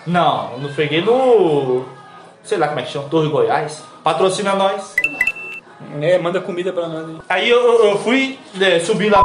Não, 0.04 0.50
eu 0.54 0.58
não 0.62 0.74
peguei 0.74 1.00
no. 1.00 1.84
Sei 2.42 2.58
lá 2.58 2.66
como 2.66 2.80
é 2.80 2.82
que 2.82 2.90
chama, 2.90 3.08
Torre 3.08 3.28
Goiás. 3.28 3.84
Patrocina 4.02 4.54
nós. 4.56 4.96
É, 6.00 6.18
manda 6.18 6.40
comida 6.40 6.72
pra 6.72 6.86
nós 6.88 7.08
aí. 7.08 7.16
Aí 7.28 7.48
eu, 7.50 7.84
eu- 7.84 7.98
fui, 7.98 8.38
né, 8.54 8.78
subir 8.80 9.10
lá. 9.10 9.20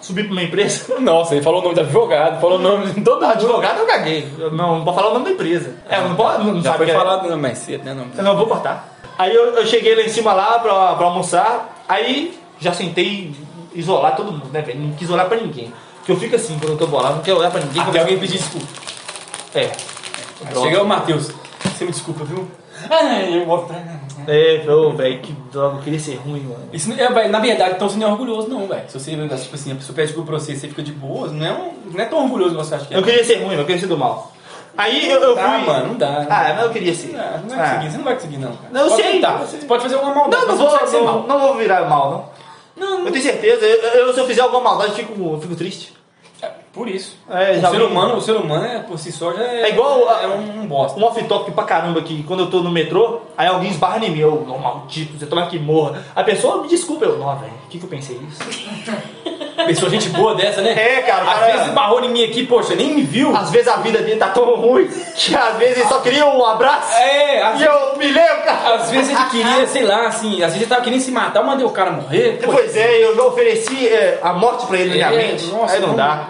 Subi 0.00 0.22
pra 0.24 0.32
uma 0.32 0.42
empresa. 0.42 0.96
Nossa, 1.00 1.34
ele 1.34 1.42
falou 1.44 1.60
o 1.60 1.62
nome 1.64 1.74
do 1.74 1.80
advogado, 1.82 2.40
falou 2.40 2.58
o 2.58 2.62
nome 2.62 2.86
de 2.92 3.00
todo 3.02 3.20
mundo. 3.20 3.30
Advogado 3.32 3.80
eu 3.80 3.86
caguei. 3.86 4.26
Eu 4.38 4.50
não, 4.52 4.76
não 4.78 4.84
pode 4.84 4.96
falar 4.96 5.10
o 5.10 5.12
nome 5.14 5.24
da 5.26 5.30
empresa. 5.32 5.74
É, 5.88 6.00
não 6.00 6.14
pode. 6.14 6.44
Não, 6.46 6.56
Já 6.56 6.62
sabe 6.72 6.76
foi 6.78 6.86
que 6.86 6.92
é. 6.92 6.94
falado 6.94 7.36
mais 7.36 7.58
cedo, 7.58 7.84
né? 7.84 7.92
Não. 7.92 8.06
Eu 8.16 8.22
não 8.24 8.36
vou 8.36 8.46
cortar. 8.46 8.96
Aí 9.18 9.34
eu, 9.34 9.46
eu 9.54 9.66
cheguei 9.66 9.94
lá 9.94 10.02
em 10.02 10.08
cima 10.08 10.32
lá 10.32 10.58
pra, 10.60 10.94
pra 10.94 11.06
almoçar, 11.06 11.84
aí 11.88 12.38
já 12.60 12.72
sentei 12.72 13.34
isolar 13.74 14.14
todo 14.16 14.32
mundo, 14.32 14.48
né, 14.52 14.62
velho? 14.62 14.80
Não 14.80 14.92
quis 14.92 15.10
olhar 15.10 15.26
pra 15.26 15.36
ninguém. 15.36 15.72
Porque 15.98 16.12
eu 16.12 16.16
fico 16.16 16.36
assim, 16.36 16.56
quando 16.58 16.72
eu 16.72 16.78
tô 16.78 16.86
bolado, 16.86 17.16
não 17.16 17.22
quero 17.22 17.38
olhar 17.38 17.50
pra 17.50 17.60
ninguém. 17.60 17.82
Até 17.82 17.98
alguém 18.00 18.18
pedir 18.18 18.38
desculpa. 18.38 18.66
É. 19.54 19.70
Chega 20.62 20.82
o 20.82 20.86
Matheus. 20.86 21.30
Você 21.64 21.84
me 21.84 21.90
desculpa, 21.90 22.24
viu? 22.24 22.48
Eu 23.32 23.46
vou 23.46 23.58
pra... 23.64 23.76
É, 24.26 24.62
ô, 24.70 24.92
velho, 24.92 25.20
que 25.20 25.32
droga, 25.50 25.78
eu 25.78 25.82
queria 25.82 25.98
ser 25.98 26.16
ruim, 26.16 26.40
mano. 26.40 26.68
Isso, 26.72 26.92
é, 26.92 27.08
velho, 27.10 27.30
na 27.30 27.38
verdade, 27.38 27.74
então 27.76 27.88
você 27.88 27.98
não 27.98 28.08
é 28.08 28.10
orgulhoso, 28.10 28.46
não, 28.48 28.66
velho. 28.66 28.82
Se 28.88 28.98
você, 29.00 29.12
tipo 29.12 29.54
assim, 29.54 29.72
a 29.72 29.74
pessoa 29.76 29.96
pede 29.96 30.08
desculpa 30.08 30.30
pra 30.32 30.38
você 30.38 30.52
e 30.52 30.56
você 30.56 30.68
fica 30.68 30.82
de 30.82 30.92
boas, 30.92 31.32
não 31.32 31.46
é, 31.46 31.52
um, 31.52 31.72
não 31.92 32.00
é 32.00 32.04
tão 32.04 32.22
orgulhoso 32.24 32.50
que 32.50 32.56
você 32.62 32.74
acha 32.74 32.84
que 32.86 32.94
é. 32.94 32.98
Eu 32.98 33.02
queria 33.02 33.24
ser 33.24 33.42
ruim, 33.42 33.54
eu 33.54 33.64
queria 33.64 33.80
ser 33.80 33.86
do 33.86 33.96
mal. 33.96 34.30
Aí 34.76 35.10
eu, 35.10 35.20
eu 35.20 35.34
Tá, 35.34 35.54
fui. 35.58 35.66
mano, 35.66 35.86
não 35.88 35.94
dá. 35.96 36.26
Ah, 36.28 36.54
mas 36.56 36.62
eu 36.64 36.70
queria 36.70 36.94
ser. 36.94 37.08
Não, 37.12 37.38
não 37.40 37.48
vai 37.56 37.58
Ah. 37.58 37.70
conseguir, 37.70 37.90
você 37.90 37.96
não 37.96 38.04
vai 38.04 38.14
conseguir, 38.14 38.36
não, 38.36 38.52
cara. 38.52 38.68
Não, 38.70 38.80
eu 38.82 38.88
Pode 38.90 39.02
sei, 39.02 39.12
tentar. 39.12 39.36
Você 39.38 39.56
pode 39.58 39.82
fazer 39.82 39.94
alguma 39.94 40.14
maldade, 40.14 40.42
Não, 40.46 40.48
não 40.56 40.56
vou, 40.58 40.92
não, 40.92 41.04
mal. 41.04 41.22
não 41.26 41.40
vou 41.40 41.56
virar 41.56 41.88
mal, 41.88 42.10
não. 42.10 42.38
Não, 42.86 42.98
não. 42.98 43.06
Eu 43.06 43.12
tenho 43.12 43.24
certeza. 43.24 43.64
Eu, 43.64 44.06
eu- 44.06 44.12
se 44.14 44.20
eu 44.20 44.26
fizer 44.26 44.42
alguma 44.42 44.60
maldade, 44.62 44.90
eu 44.90 44.96
fico, 44.96 45.32
eu 45.34 45.40
fico 45.40 45.56
triste. 45.56 45.92
Por 46.72 46.88
isso. 46.88 47.16
É, 47.28 47.52
o, 47.58 47.70
ser 47.70 47.82
humano, 47.82 48.16
o 48.16 48.20
ser 48.20 48.36
humano, 48.36 48.64
é, 48.64 48.78
por 48.80 48.98
si 48.98 49.10
só, 49.10 49.32
já 49.32 49.42
é, 49.42 49.62
É 49.62 49.68
igual 49.70 50.08
a- 50.08 50.22
é 50.22 50.26
um, 50.28 50.62
um 50.62 50.66
bosta. 50.66 50.98
Um 51.00 51.04
off-topic 51.04 51.54
pra 51.54 51.64
caramba 51.64 51.98
aqui, 52.00 52.22
quando 52.26 52.40
eu 52.40 52.50
tô 52.50 52.60
no 52.60 52.70
metrô, 52.70 53.20
aí 53.36 53.48
alguém 53.48 53.70
esbarra 53.70 54.04
em 54.04 54.10
mim, 54.10 54.20
eu, 54.20 54.44
não, 54.46 54.58
maldito, 54.58 55.18
você 55.18 55.26
toma 55.26 55.46
que 55.46 55.58
morra. 55.58 56.04
A 56.14 56.22
pessoa 56.22 56.62
me 56.62 56.68
desculpa, 56.68 57.04
eu, 57.06 57.18
não, 57.18 57.34
velho, 57.36 57.52
o 57.66 57.68
que 57.68 57.78
que 57.78 57.84
eu 57.84 57.90
pensei 57.90 58.20
isso? 58.28 58.38
Pessoa, 59.66 59.90
gente 59.90 60.08
boa 60.10 60.36
dessa, 60.36 60.60
né? 60.62 60.70
É, 60.70 61.02
cara, 61.02 61.22
Às 61.24 61.40
cara- 61.40 61.52
vezes 61.58 61.72
barrou 61.74 62.02
em 62.04 62.08
mim 62.10 62.24
aqui, 62.24 62.46
poxa, 62.46 62.76
nem 62.76 62.94
me 62.94 63.02
viu. 63.02 63.36
Às 63.36 63.50
vezes 63.50 63.66
a 63.66 63.76
vida 63.78 63.98
dele 64.00 64.16
tá 64.16 64.28
tão 64.28 64.54
ruim 64.54 64.88
que 65.16 65.34
às 65.34 65.56
vezes 65.56 65.78
ele 65.78 65.88
só 65.88 65.98
queria 65.98 66.24
um 66.26 66.44
abraço 66.46 66.96
É, 66.96 67.42
às 67.42 67.56
e 67.60 67.64
vezes, 67.64 67.74
eu 67.74 67.94
humilhei 67.94 68.22
o 68.22 68.42
cara. 68.44 68.74
às 68.76 68.88
vezes 68.90 69.10
ele 69.10 69.24
queria, 69.30 69.66
sei 69.66 69.82
lá, 69.82 70.06
assim, 70.06 70.34
às 70.44 70.52
vezes 70.52 70.56
ele 70.62 70.66
tava 70.66 70.80
querendo 70.82 71.00
se 71.00 71.10
matar, 71.10 71.40
eu 71.40 71.46
mandei 71.46 71.66
o 71.66 71.70
cara 71.70 71.90
morrer. 71.90 72.38
Pois 72.42 72.76
é, 72.76 73.04
eu 73.04 73.26
ofereci 73.26 73.88
é, 73.88 74.20
a 74.22 74.32
morte 74.32 74.64
pra 74.64 74.78
ele 74.78 74.90
na 74.90 75.10
minha 75.10 75.22
É, 75.22 75.26
mente, 75.32 75.46
nossa, 75.46 75.74
aí 75.74 75.80
não 75.80 75.88
não- 75.88 75.96
dá. 75.96 76.28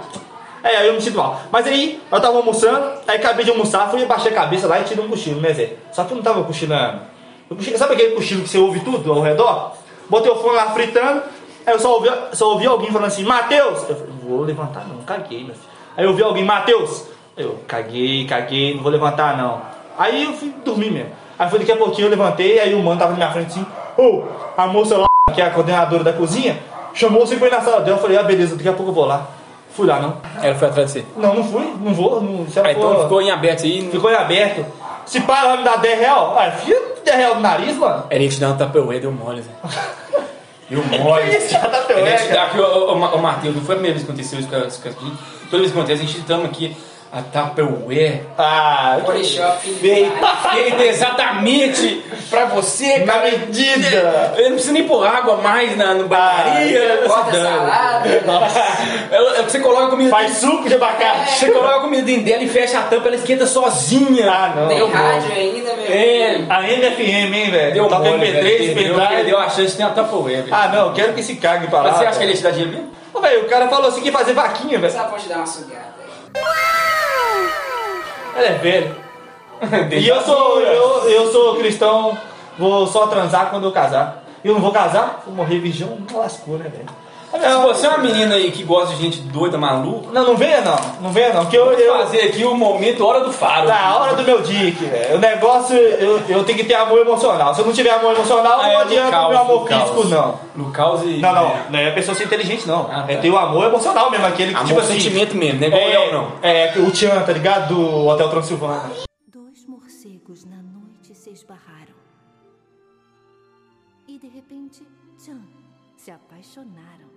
É, 0.68 0.86
eu 0.86 0.92
me 0.92 1.00
sinto 1.00 1.16
mal. 1.16 1.40
Mas 1.50 1.66
aí, 1.66 1.98
eu 2.12 2.20
tava 2.20 2.36
almoçando, 2.36 2.92
aí 3.06 3.16
acabei 3.16 3.42
de 3.42 3.50
almoçar, 3.50 3.88
fui 3.90 4.04
baixar 4.04 4.28
a 4.28 4.32
cabeça 4.32 4.66
lá 4.66 4.78
e 4.78 4.84
tirei 4.84 5.02
um 5.02 5.08
cochilo, 5.08 5.40
né, 5.40 5.54
Zé? 5.54 5.72
Só 5.90 6.04
que 6.04 6.12
eu 6.12 6.16
não 6.16 6.22
tava 6.22 6.44
cochilando. 6.44 7.00
Eu 7.50 7.78
sabe 7.78 7.94
aquele 7.94 8.14
cochilo 8.14 8.42
que 8.42 8.50
você 8.50 8.58
ouve 8.58 8.80
tudo 8.80 9.10
ao 9.10 9.22
redor? 9.22 9.72
Botei 10.10 10.30
o 10.30 10.36
fone 10.36 10.56
lá 10.56 10.70
fritando, 10.70 11.22
aí 11.66 11.72
eu 11.72 11.78
só 11.78 11.94
ouvi, 11.94 12.10
só 12.32 12.50
ouvi 12.52 12.66
alguém 12.66 12.90
falando 12.90 13.06
assim, 13.06 13.24
Matheus! 13.24 13.88
Eu 13.88 13.96
falei, 13.96 14.12
vou 14.22 14.42
levantar 14.42 14.86
não, 14.86 14.98
caguei, 15.04 15.38
meu 15.44 15.54
filho. 15.54 15.68
Aí 15.96 16.04
eu 16.04 16.10
ouvi 16.10 16.22
alguém, 16.22 16.44
Matheus! 16.44 17.04
Eu, 17.34 17.58
caguei, 17.66 18.26
caguei, 18.26 18.74
não 18.74 18.82
vou 18.82 18.92
levantar 18.92 19.38
não. 19.38 19.62
Aí 19.96 20.24
eu 20.24 20.34
fui 20.34 20.52
dormir 20.64 20.90
mesmo. 20.90 21.10
Aí 21.38 21.48
foi 21.48 21.60
daqui 21.60 21.72
a 21.72 21.76
pouquinho 21.76 22.06
eu 22.06 22.10
levantei, 22.10 22.58
aí 22.60 22.74
o 22.74 22.82
mano 22.82 22.98
tava 22.98 23.12
na 23.12 23.16
minha 23.16 23.30
frente 23.30 23.46
assim, 23.52 23.66
ô, 23.96 24.24
a 24.54 24.66
moça 24.66 24.98
lá, 24.98 25.06
que 25.34 25.40
é 25.40 25.46
a 25.46 25.50
coordenadora 25.50 26.04
da 26.04 26.12
cozinha, 26.12 26.58
chamou 26.92 27.26
você 27.26 27.36
pra 27.36 27.48
ir 27.48 27.52
na 27.52 27.62
sala 27.62 27.80
dela. 27.80 27.96
Eu 27.96 28.02
falei, 28.02 28.18
ah, 28.18 28.22
beleza, 28.22 28.54
daqui 28.54 28.68
a 28.68 28.72
pouco 28.74 28.90
eu 28.90 28.94
vou 28.94 29.06
lá. 29.06 29.37
Fui 29.78 29.86
lá, 29.86 30.00
não. 30.00 30.16
Ela 30.42 30.56
foi 30.56 30.66
atrás 30.68 30.92
de 30.92 31.00
você. 31.00 31.06
Não, 31.16 31.34
não 31.34 31.44
fui, 31.44 31.72
não 31.80 31.94
vou. 31.94 32.20
Não, 32.20 32.48
se 32.48 32.58
ela 32.58 32.66
Ah, 32.66 32.72
então 32.72 32.94
for- 32.96 33.02
ficou 33.04 33.22
em 33.22 33.30
aberto 33.30 33.62
aí. 33.62 33.88
ficou 33.88 34.10
em 34.10 34.14
aberto. 34.16 34.66
Se 35.06 35.20
para 35.20 35.38
ela 35.50 35.56
me 35.58 35.62
dar 35.62 35.76
10 35.76 36.00
real, 36.00 36.36
ah, 36.36 36.50
filha, 36.50 36.80
10 37.04 37.16
real 37.16 37.34
no 37.36 37.40
nariz, 37.40 37.76
mano. 37.76 38.02
Ela 38.10 38.20
ia 38.24 38.28
te 38.28 38.40
dar 38.40 38.48
um 38.48 38.56
tapeuê, 38.56 38.98
deu 38.98 39.12
mole, 39.12 39.40
Zé. 39.42 39.50
Deu 40.68 40.82
mole. 40.84 41.22
Ela 41.30 41.30
ia 41.30 41.38
te 41.38 41.54
é, 42.28 42.32
dar 42.32 42.46
aqui, 42.46 42.58
ô, 42.58 42.64
ô, 42.64 42.92
ô, 42.92 43.14
ô, 43.14 43.18
Matheus, 43.18 43.54
não 43.54 43.62
foi 43.62 43.76
a 43.76 43.78
primeira 43.78 43.94
vez 43.94 44.04
que 44.04 44.10
aconteceu 44.10 44.40
isso 44.40 44.48
com 44.48 44.56
as 44.56 44.76
com 44.78 44.88
as. 44.88 44.94
Toda 45.48 45.58
vez 45.62 45.70
que 45.72 45.78
acontece, 45.78 46.02
a 46.02 46.06
gente 46.06 46.22
toma 46.22 46.44
aqui 46.46 46.76
a. 47.10 47.22
Ah, 48.36 48.98
Body 49.04 49.24
Shop. 49.24 49.58
feito. 49.66 50.12
Feita 50.52 50.84
exatamente 50.84 52.04
pra 52.28 52.44
você, 52.46 52.98
Na 52.98 53.14
cara. 53.14 53.30
medida. 53.30 54.34
Eu 54.36 54.44
não 54.44 54.50
preciso 54.52 54.72
nem 54.74 54.86
pôr 54.86 55.06
água 55.06 55.36
mais 55.38 55.76
na, 55.76 55.94
no 55.94 56.06
banharia. 56.06 57.04
Bota 57.06 57.32
salada. 57.32 58.08
Ela- 59.10 59.36
ela- 59.36 59.42
Você 59.42 59.58
coloca 59.60 59.86
a 59.86 59.90
comida 59.90 60.10
Faz 60.10 60.36
suco 60.36 60.68
de 60.68 60.74
abacate. 60.74 61.38
Você 61.38 61.50
coloca 61.50 61.76
a 61.76 61.80
comida 61.80 62.02
dentro 62.02 62.24
dela 62.24 62.42
e 62.42 62.48
fecha 62.48 62.78
a 62.78 62.82
tampa, 62.82 63.08
ela 63.08 63.16
esquenta 63.16 63.46
sozinha. 63.46 64.30
Ah, 64.30 64.52
não. 64.54 64.68
Tem 64.68 64.86
rádio 64.90 65.32
ainda, 65.32 65.74
meu. 65.74 65.86
É, 65.88 66.44
A 66.48 66.62
NFM, 66.62 67.34
hein, 67.34 67.50
velho? 67.50 67.72
deu 67.74 67.88
Toca 67.88 68.04
mole, 68.04 68.26
MP3, 68.26 68.42
velho. 68.42 68.74
Perdeu, 68.74 68.74
pendrive. 68.94 69.08
perdeu 69.16 69.38
a 69.38 69.48
chance 69.48 69.70
de 69.70 69.76
ter 69.78 69.82
uma 69.84 69.92
tapaué, 69.92 70.42
velho. 70.42 70.48
Ah, 70.54 70.68
não, 70.68 70.92
quero 70.92 71.14
que 71.14 71.22
se 71.22 71.36
cague 71.36 71.68
pra 71.68 71.80
lá. 71.80 71.88
Mas 71.90 71.98
você 71.98 72.06
acha 72.06 72.18
que 72.18 72.24
ele 72.24 72.32
ia 72.32 72.36
te 72.36 72.42
dar 72.42 72.50
dinheiro 72.50 72.72
mesmo? 72.72 72.90
Ô, 73.14 73.20
velho, 73.20 73.40
o 73.42 73.44
cara 73.48 73.68
falou 73.68 73.88
assim 73.88 74.00
que 74.00 74.06
ia 74.08 74.12
fazer 74.12 74.34
vaquinha, 74.34 74.78
velho. 74.78 74.92
Só 74.92 75.04
pode 75.04 75.26
dar 75.28 75.36
uma 75.38 75.46
sugada. 75.46 75.88
Ela 78.38 78.46
é 78.46 78.54
velho. 78.54 78.96
E 80.00 80.06
eu 80.06 80.20
sou, 80.20 80.60
eu, 80.60 81.10
eu 81.10 81.32
sou 81.32 81.56
cristão, 81.56 82.16
vou 82.56 82.86
só 82.86 83.08
transar 83.08 83.50
quando 83.50 83.64
eu 83.64 83.72
casar. 83.72 84.22
Eu 84.44 84.54
não 84.54 84.60
vou 84.60 84.70
casar, 84.70 85.20
vou 85.26 85.34
morrer 85.34 85.58
não 86.08 86.20
lascou, 86.20 86.56
né, 86.56 86.68
velho? 86.68 86.88
Se 87.30 87.54
você 87.62 87.86
é 87.86 87.90
uma 87.90 87.98
menina 87.98 88.34
aí 88.36 88.50
que 88.50 88.62
gosta 88.64 88.94
de 88.94 89.02
gente 89.02 89.20
doida, 89.20 89.58
maluca, 89.58 90.10
Não, 90.12 90.28
não 90.28 90.36
venha 90.36 90.62
não, 90.62 90.76
não 91.02 91.12
venha 91.12 91.34
não, 91.34 91.44
que 91.44 91.56
eu, 91.56 91.66
vou 91.66 91.74
eu 91.74 91.92
fazer 91.98 92.22
aqui 92.22 92.42
o 92.44 92.54
momento 92.54 93.04
Hora 93.04 93.22
do 93.22 93.30
Faro. 93.32 93.68
na 93.68 93.96
hora 93.96 94.16
do 94.16 94.22
meu 94.22 94.40
dick, 94.40 94.82
velho. 94.82 95.16
O 95.16 95.18
negócio, 95.18 95.76
eu, 95.76 96.18
eu 96.28 96.44
tenho 96.44 96.58
que 96.58 96.64
ter 96.64 96.74
amor 96.74 96.98
emocional. 96.98 97.54
Se 97.54 97.60
eu 97.60 97.66
não 97.66 97.72
tiver 97.72 97.90
amor 97.90 98.14
emocional, 98.14 98.60
Ah, 98.60 98.62
não 98.62 98.70
é, 98.72 98.76
adianta 98.76 99.10
caos, 99.10 99.26
o 99.26 99.30
meu 99.30 99.38
amor 99.40 99.68
físico, 99.68 100.04
não. 100.04 100.40
No 100.56 100.70
caos 100.72 101.02
e... 101.02 101.18
Não, 101.18 101.32
não, 101.34 101.56
não 101.70 101.78
é 101.78 101.90
a 101.90 101.94
pessoa 101.94 102.14
ser 102.16 102.24
inteligente, 102.24 102.66
não. 102.66 102.88
Ah, 102.90 103.02
tá. 103.02 103.12
É 103.12 103.16
ter 103.16 103.30
o 103.30 103.36
amor 103.36 103.66
emocional 103.66 104.10
mesmo, 104.10 104.26
aquele 104.26 104.50
que, 104.52 104.56
Amor, 104.56 104.68
tipo 104.68 104.80
assim... 104.80 104.94
sentimento 104.94 105.36
mesmo, 105.36 105.60
não 105.60 105.66
é 105.66 105.68
igual 105.68 105.84
o 105.84 105.88
Léo, 105.88 106.12
não. 106.12 106.32
É, 106.42 106.78
é, 106.78 106.80
o 106.80 106.90
Tchan, 106.90 107.20
tá 107.22 107.32
ligado? 107.32 107.74
Do 107.74 108.06
Hotel 108.06 108.28
Transilvânia. 108.30 108.96
Dois 109.30 109.66
morcegos 109.68 110.44
na 110.46 110.56
noite 110.56 111.14
se 111.14 111.30
esbarraram. 111.30 111.94
E 114.08 114.18
de 114.18 114.28
repente, 114.28 114.82
tchan, 115.22 115.38
se 115.98 116.10
apaixonaram. 116.10 117.08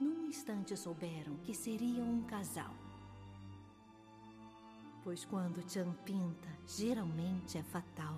Num 0.00 0.26
instante 0.26 0.76
souberam 0.76 1.36
que 1.44 1.54
seriam 1.54 2.06
um 2.06 2.22
casal. 2.22 2.70
Pois 5.04 5.24
quando 5.24 5.62
Chan 5.70 5.94
pinta, 6.04 6.48
geralmente 6.66 7.58
é 7.58 7.62
fatal. 7.62 8.14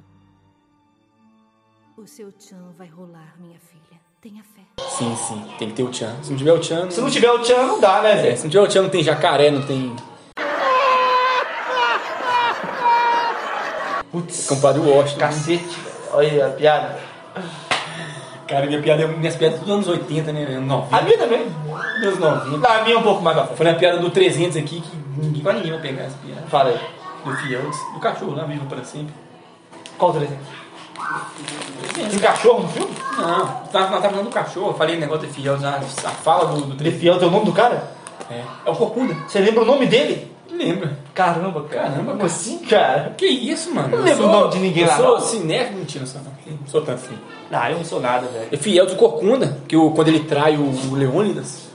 O 1.96 2.06
seu 2.06 2.32
Chan 2.38 2.72
vai 2.78 2.86
rolar, 2.88 3.34
minha 3.38 3.58
filha. 3.58 4.00
Tenha 4.20 4.42
fé. 4.44 4.62
Sim, 4.88 5.16
sim. 5.16 5.54
Tem 5.58 5.68
que 5.70 5.74
ter 5.76 5.82
o 5.82 5.92
Chan. 5.92 6.22
Se 6.22 6.30
não 6.30 6.36
tiver 6.38 6.52
o 6.52 6.62
Chan. 6.62 6.90
Se 6.90 7.00
não 7.00 7.10
tiver 7.10 7.30
o 7.30 7.42
Tchan, 7.42 7.66
não 7.66 7.80
dá, 7.80 8.02
né, 8.02 8.12
É, 8.12 8.22
velho? 8.22 8.36
se 8.36 8.44
não 8.44 8.50
tiver 8.50 8.62
o 8.62 8.70
Chan, 8.70 8.82
não 8.82 8.90
tem 8.90 9.02
jacaré, 9.02 9.50
não 9.50 9.66
tem. 9.66 9.96
Putz, 14.10 14.46
Compadre 14.48 14.80
Washington. 14.82 15.18
cacete. 15.20 15.78
Olha 16.12 16.48
a 16.48 16.50
piada. 16.50 17.09
Cara, 18.50 18.66
minha 18.66 18.82
piada, 18.82 19.06
minhas 19.06 19.36
piadas 19.36 19.60
dos 19.60 19.70
anos 19.70 19.86
80, 19.86 20.32
né? 20.32 20.42
Anos 20.42 20.66
90. 20.66 20.96
A 20.96 21.02
minha 21.02 21.18
também. 21.18 21.46
Anos 22.02 22.18
90. 22.18 22.68
A 22.68 22.82
minha 22.82 22.96
é 22.96 22.98
um 22.98 23.02
pouco 23.02 23.22
mais 23.22 23.36
pra 23.36 23.46
frente. 23.46 23.56
Foi 23.58 23.66
na 23.66 23.74
piada 23.74 23.98
do 23.98 24.10
300 24.10 24.56
aqui 24.56 24.80
que 24.80 24.96
ninguém, 25.16 25.40
quase 25.40 25.58
ninguém 25.58 25.72
vai 25.72 25.80
pegar 25.80 26.02
essa 26.02 26.16
piada. 26.18 26.42
Fala 26.48 26.70
aí. 26.70 26.80
Do 27.24 27.36
Fields. 27.36 27.78
Do 27.94 28.00
cachorro 28.00 28.34
lá, 28.34 28.42
vivo 28.42 28.66
para 28.66 28.82
sempre. 28.82 29.14
Qual 29.96 30.10
o 30.10 30.14
300? 30.14 30.36
Tem 31.94 32.18
cachorro 32.18 32.62
no 32.62 32.68
filme? 32.70 32.92
Não, 33.16 33.38
nós 33.38 33.70
tava 33.70 34.00
falando 34.00 34.24
do 34.24 34.30
cachorro, 34.30 34.70
eu 34.70 34.74
falei 34.74 34.96
negócio 34.96 35.28
de 35.28 35.32
Fields, 35.32 35.64
a, 35.64 35.76
a 35.76 36.10
fala 36.10 36.46
do, 36.46 36.62
do 36.62 36.74
300. 36.74 36.82
Defiel 36.82 37.20
é 37.20 37.24
o 37.24 37.30
nome 37.30 37.44
do 37.44 37.52
cara? 37.52 37.92
É, 38.28 38.42
é 38.66 38.70
o 38.70 38.74
Corcunda. 38.74 39.14
Você 39.28 39.38
lembra 39.38 39.62
o 39.62 39.66
nome 39.66 39.86
dele? 39.86 40.29
Lembra? 40.64 40.98
Caramba, 41.14 41.62
cara. 41.62 41.82
Caramba, 41.84 42.04
Como 42.04 42.16
cara. 42.18 42.26
assim, 42.26 42.58
cara? 42.58 43.14
Que 43.16 43.26
isso, 43.26 43.74
mano? 43.74 43.88
Não 43.88 43.98
Eu 43.98 44.04
lembro 44.04 44.22
sou- 44.24 44.28
o 44.28 44.32
nome 44.40 44.52
de 44.52 44.58
ninguém 44.58 44.82
eu 44.82 44.88
lá, 44.90 44.96
sou 44.96 45.12
não. 45.12 45.20
cinéfilo, 45.20 45.78
mentira, 45.78 46.04
não 46.04 46.12
sou, 46.12 46.20
não. 46.22 46.30
Não 46.60 46.66
sou 46.66 46.80
tanto 46.82 47.04
assim. 47.04 47.18
Ah, 47.50 47.70
eu 47.70 47.78
não 47.78 47.84
sou 47.84 48.00
nada, 48.00 48.26
velho. 48.28 48.48
É 48.52 48.56
Fields 48.56 48.92
o 48.94 48.96
Corcunda, 48.96 49.58
que 49.66 49.76
o, 49.76 49.90
quando 49.92 50.08
ele 50.08 50.20
trai 50.20 50.56
o, 50.56 50.60
o 50.90 50.94
Leônidas, 50.94 51.68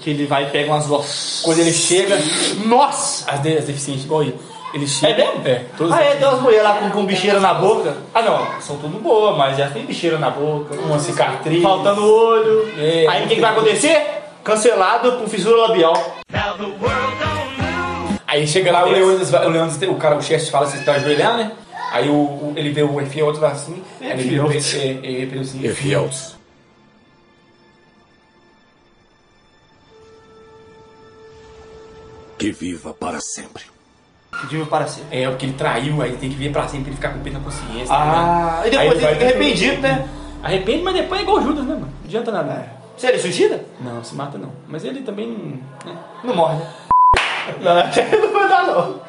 Que 0.00 0.10
ele 0.10 0.26
vai 0.26 0.44
e 0.44 0.50
pega 0.50 0.70
umas 0.72 0.86
vozes. 0.86 1.42
quando 1.44 1.60
ele 1.60 1.72
chega, 1.72 2.18
Nossa! 2.66 3.30
as, 3.30 3.40
de- 3.40 3.56
as 3.56 3.64
deficientes 3.64 4.04
igual 4.04 4.22
ele, 4.22 4.34
ele 4.74 4.86
chega... 4.88 5.22
É 5.22 5.26
mesmo? 5.32 5.48
É, 5.48 5.64
Ah, 5.92 6.02
é, 6.02 6.14
tem 6.16 6.26
umas 6.28 6.40
mulheres 6.40 6.64
lá 6.64 6.74
com, 6.74 6.90
com 6.90 7.06
bicheira 7.06 7.38
na 7.38 7.54
boca. 7.54 7.96
Ah, 8.12 8.20
não, 8.22 8.60
são 8.60 8.76
tudo 8.78 9.00
boas, 9.00 9.36
mas 9.38 9.56
já 9.56 9.70
tem 9.70 9.86
bicheira 9.86 10.18
na 10.18 10.30
boca. 10.30 10.74
uma 10.74 10.98
cicatriz. 10.98 11.62
Faltando 11.62 12.04
olho. 12.04 12.68
É, 12.76 13.06
Aí 13.08 13.24
o 13.24 13.28
que, 13.28 13.36
que 13.36 13.40
vai 13.40 13.52
acontecer? 13.52 14.04
Cancelado 14.42 15.12
por 15.12 15.28
fissura 15.28 15.56
labial. 15.68 15.94
Aí 18.34 18.46
chega 18.48 18.72
lá 18.72 18.84
o 18.84 18.90
Leônidas, 18.90 19.30
vai- 19.30 19.46
o 19.46 19.48
Leônidas, 19.48 19.80
o 19.88 19.94
cara, 19.94 20.16
o 20.16 20.22
chefe 20.22 20.50
fala 20.50 20.66
assim, 20.66 20.78
você 20.78 20.84
tá 20.84 20.94
ajoelhar, 20.94 21.36
né? 21.36 21.52
Aí 21.92 22.08
o, 22.08 22.14
o- 22.14 22.52
ele 22.56 22.70
vê 22.70 22.82
o 22.82 22.98
Fields 23.06 23.40
lá 23.40 23.52
assim, 23.52 23.80
aí 24.00 24.10
ele 24.10 24.22
vira 24.24 24.44
o 24.44 24.50
é, 24.50 24.56
ele 24.56 25.26
vira 25.26 25.40
assim, 25.42 25.68
Fields. 25.72 26.34
Que 32.38 32.50
viva 32.52 32.92
para 32.92 33.20
sempre. 33.20 33.64
Que 34.40 34.46
diva 34.48 34.66
para 34.66 34.86
ser. 34.88 35.02
É, 35.10 35.28
porque 35.28 35.46
ele 35.46 35.54
traiu, 35.54 36.02
aí 36.02 36.16
tem 36.16 36.28
que 36.28 36.34
ver 36.36 36.50
pra 36.50 36.66
sempre, 36.66 36.88
ele 36.88 36.96
ficar 36.96 37.10
com 37.10 37.20
peso 37.20 37.38
na 37.38 37.44
consciência. 37.44 37.94
Ah, 37.94 38.58
tá 38.62 38.66
e 38.66 38.70
depois 38.70 38.90
Aí 38.90 39.04
ele 39.04 39.14
fica 39.14 39.24
arrependido, 39.24 39.80
né? 39.80 40.08
Arrepende, 40.42 40.82
mas 40.82 40.94
depois 40.94 41.20
é 41.20 41.22
igual 41.22 41.40
Judas, 41.42 41.64
né, 41.64 41.74
mano? 41.74 41.86
Não 41.86 42.04
adianta 42.04 42.32
nada. 42.32 42.72
Se 42.96 43.06
ele 43.06 43.18
suicida? 43.18 43.64
Não, 43.80 44.02
se 44.04 44.14
mata 44.14 44.36
não. 44.36 44.50
Mas 44.68 44.84
ele 44.84 45.00
também 45.02 45.28
não. 45.28 45.92
né? 45.92 45.98
Não 46.24 46.34
morre, 46.34 46.56
né? 46.56 46.66
Não, 47.60 47.74
não 48.20 48.32
vai 48.32 48.48
dar, 48.48 48.66
não. 48.66 49.00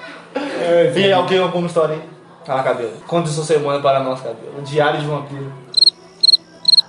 Tem 0.93 1.13
alguém 1.13 1.39
alguma 1.39 1.67
história 1.67 1.95
aí? 1.95 2.01
Fala, 2.45 2.63
cabelo. 2.63 2.91
Conta 3.07 3.29
sua 3.29 3.43
semana 3.43 3.81
para 3.81 4.01
nós, 4.01 4.21
cabelo. 4.21 4.61
Diário 4.61 4.99
de 4.99 5.07
vampiro. 5.07 5.51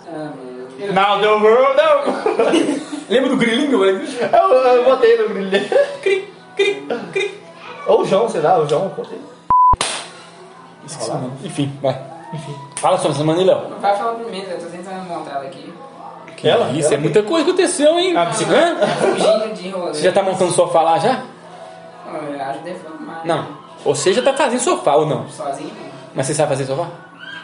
Ah, 0.09 0.31
mano. 0.37 0.93
Não, 0.93 1.21
the 1.21 1.29
world, 1.29 1.77
não. 1.77 2.97
Lembra 3.09 3.31
do 3.31 3.37
grilinho, 3.37 3.79
velho? 3.79 4.03
Eu, 4.33 4.55
eu 4.55 4.85
botei 4.85 5.17
no 5.17 5.29
grilho. 5.29 5.69
Cri, 6.03 6.33
cri, 6.57 6.87
cri. 7.13 7.41
Ou 7.87 8.03
o 8.03 8.05
João, 8.05 8.29
sei 8.29 8.41
lá, 8.41 8.59
o 8.59 8.69
João, 8.69 8.89
botei. 8.89 9.19
Esqueci 10.85 11.11
o 11.11 11.15
nome. 11.15 11.33
Enfim, 11.45 11.73
vai. 11.81 11.99
Enfim. 12.35 12.55
Fala 12.77 12.97
sobre 12.97 13.13
essa 13.13 13.21
semana 13.21 13.43
Léo. 13.43 13.79
Vai 13.81 13.97
falar 13.97 14.15
primeiro, 14.15 14.51
eu 14.51 14.59
tô 14.59 14.67
tentando 14.67 15.09
montar 15.09 15.37
ela 15.37 15.45
aqui. 15.45 15.73
Que 16.37 16.49
Ela? 16.49 16.69
Isso, 16.71 16.89
Ela 16.89 16.97
é 16.97 16.99
muita 16.99 17.23
coisa 17.23 17.45
que 17.45 17.51
aconteceu, 17.51 17.99
hein? 17.99 18.17
A 18.17 18.27
bicicleta? 18.27 18.85
Hã? 18.85 18.87
Fugindo 18.87 19.55
de 19.55 19.69
rolê. 19.71 19.95
Você 19.95 20.03
já 20.03 20.13
tá 20.13 20.23
montando 20.23 20.53
sofá 20.53 20.83
lá 20.83 20.99
já? 20.99 21.23
Eu 22.07 22.41
acho 22.43 22.59
que 22.59 22.65
deve 22.65 22.79
formar. 22.81 23.23
Não. 23.25 23.47
Você 23.85 24.13
já 24.13 24.23
tá 24.23 24.33
fazendo 24.35 24.61
sofá 24.61 24.95
ou 24.97 25.07
não? 25.07 25.29
Sozinho, 25.29 25.69
não. 25.71 25.87
Mas 26.15 26.27
você 26.27 26.35
sabe 26.35 26.49
fazer 26.51 26.65
sofá? 26.65 26.87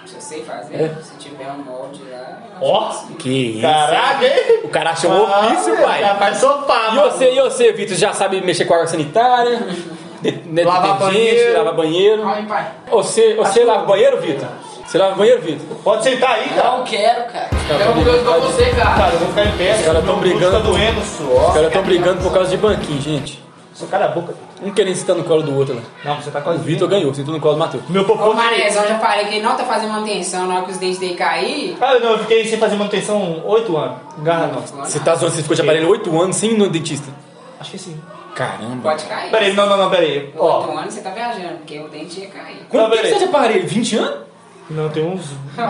Se 0.06 0.14
eu 0.16 0.20
sei 0.20 0.44
fazer, 0.44 0.74
É? 0.74 0.88
se 1.02 1.14
tiver 1.16 1.46
um 1.50 1.58
molde 1.62 2.02
lá. 2.10 2.38
Ó, 2.60 2.90
Que 3.18 3.28
isso? 3.52 3.60
caraca, 3.62 4.24
hein? 4.26 4.60
O 4.64 4.68
cara 4.68 4.90
achou 4.90 5.10
um 5.12 5.22
ofício, 5.22 5.74
Ah, 5.74 5.82
pai. 5.86 6.00
Já 6.00 6.14
faz 6.16 6.38
sofá, 6.38 6.88
E 6.92 6.94
mano. 6.96 7.10
você, 7.10 7.32
e 7.32 7.40
você, 7.40 7.72
Vitor, 7.72 7.96
já 7.96 8.12
sabe 8.12 8.40
mexer 8.40 8.64
com 8.64 8.74
água 8.74 8.86
sanitária? 8.86 9.60
De, 10.22 10.30
de, 10.30 10.62
Lavar 10.62 10.98
detergente, 10.98 11.18
banheiro. 11.34 11.58
Lavar 11.58 11.74
banheiro. 11.74 12.28
Ai, 12.28 12.46
pai. 12.46 12.70
Você, 12.92 13.34
você 13.34 13.64
lava 13.64 13.84
banheiro, 13.86 14.20
Vitor? 14.20 14.46
Você 14.86 14.96
lava 14.96 15.16
banheiro, 15.16 15.42
Vitor? 15.42 15.76
Pode 15.82 16.04
sentar 16.04 16.30
aí, 16.36 16.48
cara. 16.50 16.76
Não 16.76 16.84
quero, 16.84 17.24
cara. 17.24 17.48
Eu 17.68 17.92
vou 18.04 18.14
igual 18.14 18.40
você, 18.40 18.66
cara. 18.70 18.94
Cara, 18.96 19.12
eu 19.14 19.18
vou 19.18 19.28
ficar 19.30 19.46
em 19.46 19.56
pé. 19.58 19.74
Os 19.74 19.84
caras 19.84 20.04
tão 20.04 20.04
meu 20.04 20.14
pulso 20.14 20.20
brigando. 20.38 20.52
Tá 20.52 20.58
doendo, 20.62 21.00
Os 21.00 21.06
suor. 21.08 21.52
caras 21.52 21.66
estão 21.66 21.82
brigando 21.82 22.22
por 22.22 22.32
causa 22.32 22.50
de 22.50 22.56
banquinho, 22.56 23.00
gente. 23.02 23.41
Só 23.82 23.88
cara 23.88 24.04
a 24.04 24.08
boca. 24.08 24.32
Um 24.62 24.70
querendo 24.70 24.94
sentar 24.94 25.16
no 25.16 25.24
colo 25.24 25.42
do 25.42 25.58
outro 25.58 25.74
lá. 25.74 25.82
Não, 26.04 26.22
você 26.22 26.30
tá 26.30 26.38
O 26.38 26.42
quase 26.42 26.62
Vitor 26.62 26.88
ganhou, 26.88 27.12
sentou 27.12 27.34
no 27.34 27.40
colo 27.40 27.54
do 27.54 27.58
Matheus. 27.58 27.82
Meu 27.88 28.02
Ô, 28.02 28.04
popô. 28.04 28.32
Marezão, 28.32 28.86
já 28.86 28.96
falei 28.96 29.26
que 29.26 29.34
ele 29.34 29.42
não 29.44 29.56
tá 29.56 29.64
fazendo 29.64 29.90
manutenção 29.90 30.46
na 30.46 30.54
hora 30.54 30.64
que 30.66 30.70
os 30.70 30.78
dentes 30.78 30.98
dele 30.98 31.14
cair. 31.14 31.76
Ah, 31.80 31.98
não, 31.98 32.12
eu 32.12 32.18
fiquei 32.20 32.46
sem 32.46 32.58
fazer 32.58 32.76
manutenção 32.76 33.42
8 33.44 33.76
anos. 33.76 33.96
Garra 34.18 34.46
não. 34.46 34.84
Você 34.84 35.00
tá 35.00 35.16
zoando, 35.16 35.34
você 35.34 35.42
ficou 35.42 35.56
de 35.56 35.62
aparelho 35.62 35.88
8 35.88 36.22
anos 36.22 36.36
sem 36.36 36.52
ir 36.52 36.58
no 36.58 36.68
dentista. 36.70 37.10
Acho 37.58 37.72
que 37.72 37.78
sim. 37.78 38.00
Caramba. 38.36 38.90
Pode 38.90 39.04
cair. 39.04 39.30
Peraí, 39.32 39.52
não, 39.52 39.68
não, 39.68 39.76
não, 39.76 39.90
peraí. 39.90 40.32
Ó, 40.38 40.60
Oito 40.60 40.78
anos 40.78 40.94
você 40.94 41.00
tá 41.00 41.10
viajando, 41.10 41.58
porque 41.58 41.80
o 41.80 41.88
dente 41.88 42.20
ia 42.20 42.28
cair. 42.28 42.66
Quanto 42.68 42.90
tempo 42.92 43.02
você 43.02 43.12
tá 43.12 43.18
de 43.18 43.24
aparelho? 43.24 43.66
20 43.66 43.96
anos? 43.96 44.22
não, 44.70 44.88
tem 44.88 45.04
uns 45.04 45.24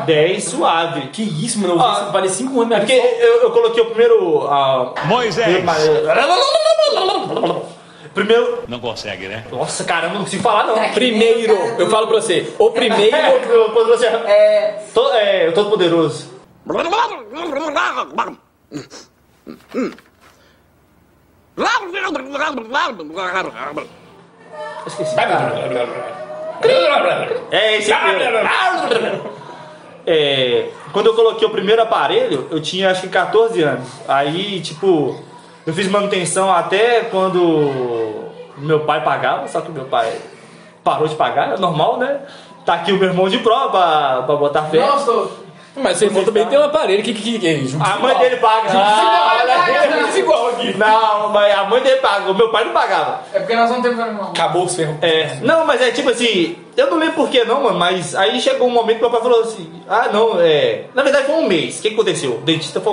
10 0.06 0.44
suave. 0.44 1.08
Que 1.08 1.22
isso, 1.22 1.58
mano. 1.58 1.74
Eu 1.74 1.80
Ah, 1.80 2.10
vale 2.12 2.28
5 2.28 2.52
anos, 2.52 2.66
minha 2.66 2.76
É 2.76 2.80
porque 2.80 2.92
eu, 2.92 3.42
eu 3.42 3.50
coloquei 3.50 3.82
o 3.82 3.86
primeiro. 3.86 4.46
ah, 4.48 4.92
Moisés. 5.06 5.44
Primeiro. 5.44 6.08
Não 8.68 8.78
consegue, 8.78 9.26
né? 9.28 9.44
Nossa, 9.50 9.84
caramba, 9.84 10.14
não 10.14 10.20
consigo 10.22 10.42
falar 10.42 10.66
não. 10.66 10.74
Primeiro, 10.92 11.54
eu 11.78 11.88
falo 11.88 12.06
pra 12.08 12.16
você, 12.20 12.52
o 12.58 12.70
primeiro. 12.70 13.16
É. 14.28 14.82
To- 14.94 15.12
é, 15.12 15.48
o 15.48 15.52
Todo 15.52 15.70
Poderoso. 15.70 16.30
Esqueci. 24.86 25.14
É 27.50 27.76
esse 27.78 27.90
aqui. 27.92 28.06
É, 30.06 30.68
quando 30.92 31.06
eu 31.06 31.14
coloquei 31.14 31.46
o 31.46 31.50
primeiro 31.50 31.80
aparelho, 31.82 32.48
eu 32.50 32.60
tinha 32.60 32.90
acho 32.90 33.02
que 33.02 33.08
14 33.08 33.62
anos. 33.62 33.88
Aí, 34.08 34.60
tipo, 34.60 35.22
eu 35.66 35.72
fiz 35.72 35.88
manutenção 35.88 36.52
até 36.52 37.00
quando 37.02 38.30
meu 38.58 38.80
pai 38.80 39.02
pagava, 39.02 39.46
só 39.48 39.60
que 39.60 39.70
meu 39.70 39.84
pai 39.84 40.12
parou 40.82 41.06
de 41.06 41.14
pagar, 41.14 41.54
é 41.54 41.56
normal, 41.58 41.98
né? 41.98 42.20
Tá 42.64 42.74
aqui 42.74 42.92
o 42.92 42.98
meu 42.98 43.08
irmão 43.08 43.28
de 43.28 43.38
prova 43.38 44.22
pra, 44.24 44.36
botar 44.36 44.62
fé. 44.64 44.78
Nossa. 44.78 45.42
Mas 45.74 45.96
seu 45.96 46.08
irmão 46.08 46.22
também 46.22 46.46
tem 46.46 46.58
um 46.58 46.64
aparelho 46.64 47.02
que. 47.02 47.14
que, 47.14 47.38
que, 47.38 47.38
que 47.38 47.76
A 47.80 47.98
mãe 47.98 48.16
dele 48.18 48.36
paga. 48.36 48.68
Ah, 48.74 49.38
Ah, 49.40 49.70
é 49.70 50.04
desigual 50.04 50.48
aqui. 50.50 50.76
não, 50.76 51.30
mas 51.30 51.58
a 51.58 51.64
mãe 51.64 51.82
dele 51.82 51.96
paga, 51.96 52.30
o 52.30 52.34
meu 52.34 52.50
pai 52.50 52.64
não 52.64 52.72
pagava. 52.72 53.22
É 53.32 53.38
porque 53.38 53.56
nós 53.56 53.70
não 53.70 53.80
temos 53.80 53.98
animal. 53.98 54.30
Acabou 54.30 54.64
os 54.64 54.76
ferros. 54.76 54.96
É, 55.00 55.38
não, 55.40 55.64
mas 55.64 55.80
é 55.80 55.90
tipo 55.90 56.10
assim, 56.10 56.56
eu 56.76 56.90
não 56.90 56.98
lembro 56.98 57.14
por 57.14 57.30
que 57.30 57.42
não, 57.44 57.62
mano, 57.62 57.78
mas 57.78 58.14
aí 58.14 58.38
chegou 58.40 58.68
um 58.68 58.70
momento 58.70 58.96
que 58.96 59.02
meu 59.02 59.10
pai 59.10 59.22
falou 59.22 59.40
assim, 59.40 59.72
ah 59.88 60.08
não, 60.12 60.38
é. 60.40 60.84
Na 60.94 61.02
verdade 61.02 61.26
foi 61.26 61.36
um 61.36 61.48
mês. 61.48 61.78
O 61.78 61.82
que, 61.82 61.88
aconteceu? 61.88 62.34
O 62.34 62.38
dentista 62.38 62.80
foi 62.80 62.92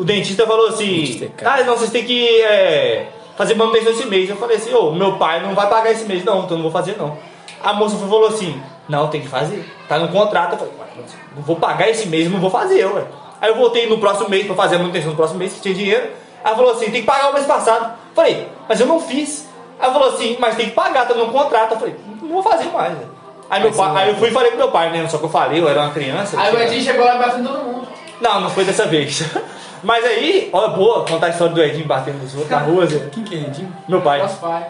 o 0.00 0.04
dentista 0.04 0.46
falou 0.46 0.68
assim, 0.68 0.86
Dentista 0.86 1.24
é 1.26 1.46
ah, 1.46 1.62
não, 1.64 1.76
vocês 1.76 1.90
têm 1.90 2.04
que 2.04 2.40
é, 2.42 3.08
fazer 3.36 3.54
manutenção 3.54 3.92
esse 3.92 4.06
mês. 4.06 4.30
Eu 4.30 4.36
falei 4.36 4.56
assim, 4.56 4.72
ô, 4.72 4.92
meu 4.92 5.16
pai 5.18 5.42
não 5.42 5.54
vai 5.54 5.68
pagar 5.68 5.90
esse 5.90 6.04
mês, 6.04 6.24
não, 6.24 6.44
então 6.44 6.56
não 6.56 6.62
vou 6.62 6.72
fazer 6.72 6.96
não. 6.96 7.18
A 7.62 7.74
moça 7.74 7.96
falou 7.96 8.28
assim, 8.28 8.60
não, 8.88 9.08
tem 9.08 9.20
que 9.20 9.28
fazer. 9.28 9.62
Tá 9.86 9.98
no 9.98 10.08
contrato. 10.08 10.52
Eu 10.52 10.58
falei, 10.58 10.72
"Ué, 10.80 10.86
mas 10.96 11.14
não 11.36 11.42
vou 11.42 11.56
pagar 11.56 11.90
esse 11.90 12.08
mês, 12.08 12.30
não 12.30 12.40
vou 12.40 12.50
fazer, 12.50 12.86
ué. 12.86 13.04
Aí 13.42 13.50
eu 13.50 13.56
voltei 13.56 13.86
no 13.88 13.98
próximo 13.98 14.30
mês 14.30 14.46
pra 14.46 14.54
fazer 14.54 14.76
a 14.76 14.78
manutenção 14.78 15.10
no 15.10 15.16
próximo 15.16 15.38
mês, 15.38 15.52
que 15.52 15.60
tinha 15.60 15.74
dinheiro. 15.74 16.10
Ela 16.42 16.56
falou 16.56 16.72
assim, 16.72 16.90
tem 16.90 17.02
que 17.02 17.06
pagar 17.06 17.30
o 17.30 17.34
mês 17.34 17.44
passado. 17.44 17.84
Eu 17.84 18.14
falei, 18.14 18.48
mas 18.66 18.80
eu 18.80 18.86
não 18.86 18.98
fiz. 18.98 19.46
Ela 19.78 19.92
falou 19.92 20.08
assim, 20.08 20.36
mas 20.40 20.56
tem 20.56 20.66
que 20.70 20.74
pagar, 20.74 21.06
tá 21.06 21.12
no 21.12 21.28
contrato. 21.28 21.72
Eu 21.72 21.78
falei, 21.78 21.96
não 22.22 22.28
vou 22.30 22.42
fazer 22.42 22.70
mais. 22.70 22.92
né? 22.94 23.04
Aí, 23.50 23.60
meu 23.62 23.72
pai, 23.72 24.04
aí 24.04 24.08
eu 24.10 24.16
fui 24.16 24.28
e 24.28 24.32
falei 24.32 24.50
pro 24.50 24.58
meu 24.58 24.70
pai, 24.70 24.90
né? 24.90 25.06
Só 25.08 25.18
que 25.18 25.24
eu 25.24 25.28
falei, 25.28 25.60
eu 25.60 25.68
era 25.68 25.82
uma 25.82 25.90
criança. 25.90 26.40
Aí 26.40 26.54
o 26.54 26.58
Edinho 26.58 26.82
chegou 26.82 27.04
lá 27.04 27.16
e 27.16 27.18
bateu 27.18 27.40
em 27.40 27.44
todo 27.44 27.64
mundo. 27.64 27.88
Não, 28.20 28.40
não 28.40 28.50
foi 28.50 28.64
dessa 28.64 28.86
vez. 28.86 29.22
Mas 29.82 30.04
aí, 30.04 30.50
ó, 30.52 30.68
boa, 30.68 31.04
contar 31.06 31.26
a 31.26 31.30
história 31.30 31.54
do 31.54 31.62
Edinho 31.62 31.86
batendo 31.86 32.18
nos 32.22 32.32
outros 32.34 32.50
na 32.50 32.58
rua, 32.58 32.86
Zé. 32.86 32.98
Quem 33.12 33.24
que 33.24 33.34
é 33.34 33.38
Edinho? 33.38 33.74
Meu 33.88 34.00
pai. 34.02 34.20
Nosso 34.20 34.36
pai. 34.38 34.66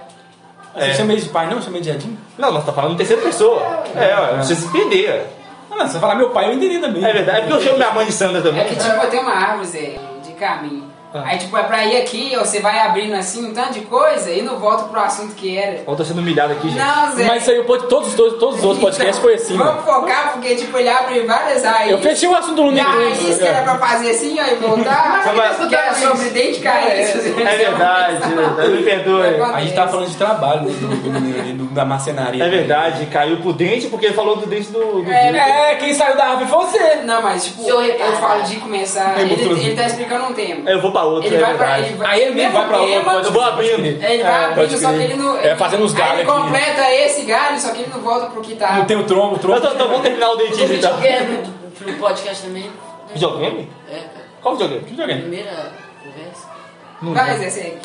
Você 0.74 0.84
É. 0.84 0.94
chama 0.94 1.12
ele 1.12 1.20
de 1.22 1.28
pai, 1.30 1.50
não? 1.50 1.61
Chama 1.61 1.76
ele 1.78 1.84
de 1.84 1.90
Edinho? 1.90 2.18
Não, 2.38 2.52
nós 2.52 2.64
tá 2.64 2.72
falando 2.72 2.92
em 2.94 2.96
terceira 2.96 3.20
pessoa. 3.22 3.61
É, 3.96 4.14
ó, 4.14 4.26
pra 4.28 4.42
você 4.42 4.54
se 4.54 4.66
entender. 4.66 5.26
ó. 5.70 5.74
Ah, 5.74 5.76
não, 5.78 5.86
se 5.86 5.92
você 5.94 5.98
falar 6.00 6.14
meu 6.14 6.30
pai, 6.30 6.48
eu 6.48 6.52
entendi 6.54 6.78
também. 6.78 7.04
É 7.04 7.12
verdade, 7.12 7.38
é 7.38 7.40
porque 7.42 7.54
eu 7.54 7.61
chamo 7.62 7.76
minha 7.78 7.90
mãe 7.92 8.06
de 8.06 8.12
Sandra 8.12 8.38
É 8.38 8.42
também. 8.42 8.64
que 8.66 8.76
tipo, 8.76 9.06
tem 9.08 9.20
uma 9.20 9.32
árvore, 9.34 9.66
Zé, 9.66 9.98
de 10.24 10.32
caminho. 10.32 10.84
Aí, 11.12 11.38
tipo, 11.38 11.56
é 11.56 11.62
pra 11.64 11.84
ir 11.84 11.96
aqui, 11.96 12.32
ó, 12.36 12.44
você 12.44 12.61
vai 12.61 12.78
abrindo 12.78 13.14
assim 13.14 13.44
um 13.46 13.52
tanto 13.52 13.72
de 13.74 13.80
coisa 13.80 14.30
e 14.30 14.42
não 14.42 14.58
volta 14.58 14.84
pro 14.84 15.00
assunto 15.00 15.34
que 15.34 15.58
era. 15.58 15.82
Ó, 15.86 15.94
tô 15.96 16.04
sendo 16.04 16.20
humilhado 16.20 16.52
aqui, 16.52 16.68
gente. 16.68 16.78
Não, 16.78 17.12
Zé. 17.16 17.24
Mas 17.24 17.42
isso 17.42 17.50
aí, 17.50 17.56
eu 17.56 17.64
todos, 17.64 18.14
todos, 18.14 18.38
todos 18.38 18.58
os 18.58 18.64
outros 18.64 18.80
podcasts 18.80 19.18
foi 19.18 19.34
assim. 19.34 19.54
mano. 19.54 19.70
Vamos 19.72 19.84
focar, 19.84 20.32
porque, 20.32 20.54
tipo, 20.54 20.76
ele 20.78 20.88
abre 20.88 21.20
várias 21.20 21.64
raízes. 21.64 21.92
Eu 21.92 21.98
fechei 21.98 22.28
o 22.28 22.34
assunto 22.36 22.54
do 22.56 22.64
Nuno. 22.70 22.80
raiz 22.80 23.38
que 23.38 23.44
era 23.44 23.62
pra 23.62 23.78
fazer 23.78 24.11
assim, 24.11 24.38
ó, 24.40 24.44
e 24.46 24.54
voltar, 24.56 25.22
vai- 25.34 25.68
que 25.68 25.74
era 25.74 25.94
sobre 25.94 26.30
dente 26.30 26.61
carência. 26.61 27.18
É 27.18 27.56
verdade, 27.56 28.16
é 28.22 28.28
verdade, 28.36 28.68
me 28.72 28.82
perdoe. 28.82 29.40
A 29.54 29.61
gente 29.61 29.74
tava 29.74 29.90
falando 29.90 30.08
de 30.08 30.16
trabalho 30.16 30.62
né, 30.62 30.72
do, 30.80 30.86
do 31.02 31.11
menino 31.20 31.40
ali, 31.40 31.52
do- 31.54 31.64
da 31.74 31.84
marcenaria. 31.84 32.44
É 32.44 32.48
verdade, 32.48 33.06
caiu 33.06 33.38
pro 33.38 33.52
dente 33.52 33.88
porque 33.88 34.06
ele 34.06 34.14
falou 34.14 34.36
do 34.36 34.46
dente 34.46 34.70
do. 34.70 35.02
do 35.02 35.11
É, 35.11 35.72
É, 35.72 35.74
quem 35.76 35.92
saiu 35.94 36.16
da 36.16 36.24
árvore 36.26 36.48
foi 36.48 36.58
você. 36.66 36.94
Não, 37.04 37.20
mas, 37.22 37.44
tipo, 37.46 37.68
eu 37.68 37.80
recado. 37.80 38.16
falo 38.18 38.42
de 38.44 38.56
começar. 38.56 39.18
É 39.18 39.22
Ele, 39.22 39.34
ele 39.34 39.74
tá 39.76 39.86
explicando 39.86 40.26
um 40.26 40.32
tema. 40.32 40.68
Eu 40.70 40.80
vou 40.80 40.92
pra 41.01 41.09
outro, 41.09 41.26
Ele 41.28 41.36
é 41.36 41.40
vai 41.40 41.55
pra. 41.57 41.78
Ele 41.80 41.94
vai, 41.96 42.07
Aí 42.14 42.22
ele 42.22 42.34
mesmo 42.34 42.53
vai 42.53 42.66
pra 42.68 42.78
tema, 42.78 43.12
pode 43.12 43.26
Eu 43.26 43.32
vou 43.32 43.42
abrindo. 43.42 43.86
Ele 43.86 43.98
vai 43.98 44.42
É, 44.42 44.44
abrindo, 44.46 44.78
só 44.78 44.88
que 44.92 45.03
ele 45.03 45.14
não. 45.14 45.38
É, 45.38 45.57
fazendo 45.57 45.84
os 45.84 45.92
galhos 45.92 46.20
ele 46.20 46.30
aqui. 46.30 46.40
completa 46.40 46.90
esse 46.94 47.22
galho, 47.22 47.61
só 47.61 47.70
que 47.72 47.80
ele 47.82 47.90
não 47.92 48.01
volta 48.01 48.26
pro 48.26 48.40
que 48.40 48.55
tá. 48.57 48.72
Não 48.72 48.84
tem 48.84 48.96
o 48.96 49.05
tronco, 49.05 49.36
o 49.36 49.38
tronco. 49.38 49.59
Então, 49.59 49.72
então 49.74 49.88
vamos 49.88 50.03
terminar 50.03 50.30
o 50.30 50.36
dentinho 50.36 50.72
então. 50.74 50.96
videogame 50.96 51.38
no 51.86 51.92
podcast 51.94 52.42
também. 52.46 52.70
Videogame? 53.12 53.70
É, 53.88 53.94
cara. 53.94 54.11
Qual 54.42 54.57
videogame? 54.57 54.84
Videogame. 54.88 55.20
Primeira 55.22 55.72
conversa. 56.03 56.51
Vai, 57.03 57.38
Zé, 57.38 57.48
você. 57.51 57.78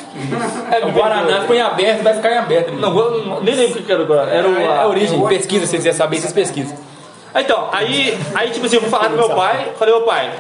É, 0.72 0.86
o 0.86 0.92
Guaraná 0.92 1.42
ficou 1.42 1.56
em 1.56 1.62
aberto, 1.62 2.04
vai 2.04 2.14
ficar 2.14 2.32
em 2.32 2.38
aberto. 2.38 2.74
Não, 2.74 2.98
eu 3.00 3.24
não- 3.26 3.42
nem 3.42 3.56
lembro 3.56 3.80
o 3.80 3.84
que 3.84 3.92
era 3.92 4.02
agora. 4.04 4.30
Era 4.30 4.48
o. 4.48 4.58
É 4.60 4.78
a 4.80 4.88
origem, 4.88 5.26
pesquisa, 5.28 5.66
se 5.66 5.72
você 5.72 5.78
quiser 5.78 5.94
saber, 5.94 6.18
vocês 6.18 6.34
pesquisam. 6.34 6.78
Então, 7.38 7.70
aí, 7.72 8.18
aí 8.34 8.50
tipo 8.52 8.66
assim, 8.66 8.76
eu 8.76 8.82
fui 8.82 8.90
falar 8.90 9.10
com 9.10 9.16
meu 9.16 9.30
pai, 9.30 9.74
falei, 9.78 9.94
meu 9.94 10.04
pai, 10.04 10.32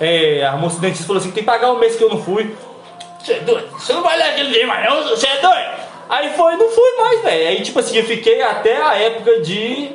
é, 0.00 0.44
a 0.46 0.56
moça 0.56 0.76
do 0.76 0.80
dentista 0.82 1.06
falou 1.06 1.20
assim, 1.20 1.30
tem 1.30 1.42
que 1.42 1.50
pagar 1.50 1.72
o 1.72 1.78
mês 1.78 1.96
que 1.96 2.02
eu 2.04 2.08
não 2.10 2.22
fui. 2.22 2.54
Você 3.20 3.34
é 3.34 3.40
doido? 3.40 3.68
Você 3.78 3.92
não 3.92 4.02
vai 4.02 4.16
ler 4.18 4.24
aquele 4.30 4.50
dia 4.52 4.66
mais 4.66 4.84
não? 4.88 5.02
Você 5.08 5.26
é 5.26 5.40
doido? 5.40 5.84
Aí 6.08 6.30
foi, 6.34 6.56
não 6.56 6.68
fui 6.68 6.96
mais, 7.00 7.22
velho. 7.22 7.48
Aí 7.48 7.62
tipo 7.62 7.78
assim, 7.78 7.96
eu 7.96 8.04
fiquei 8.04 8.42
até 8.42 8.80
a 8.82 8.94
época 8.98 9.40
de. 9.40 9.90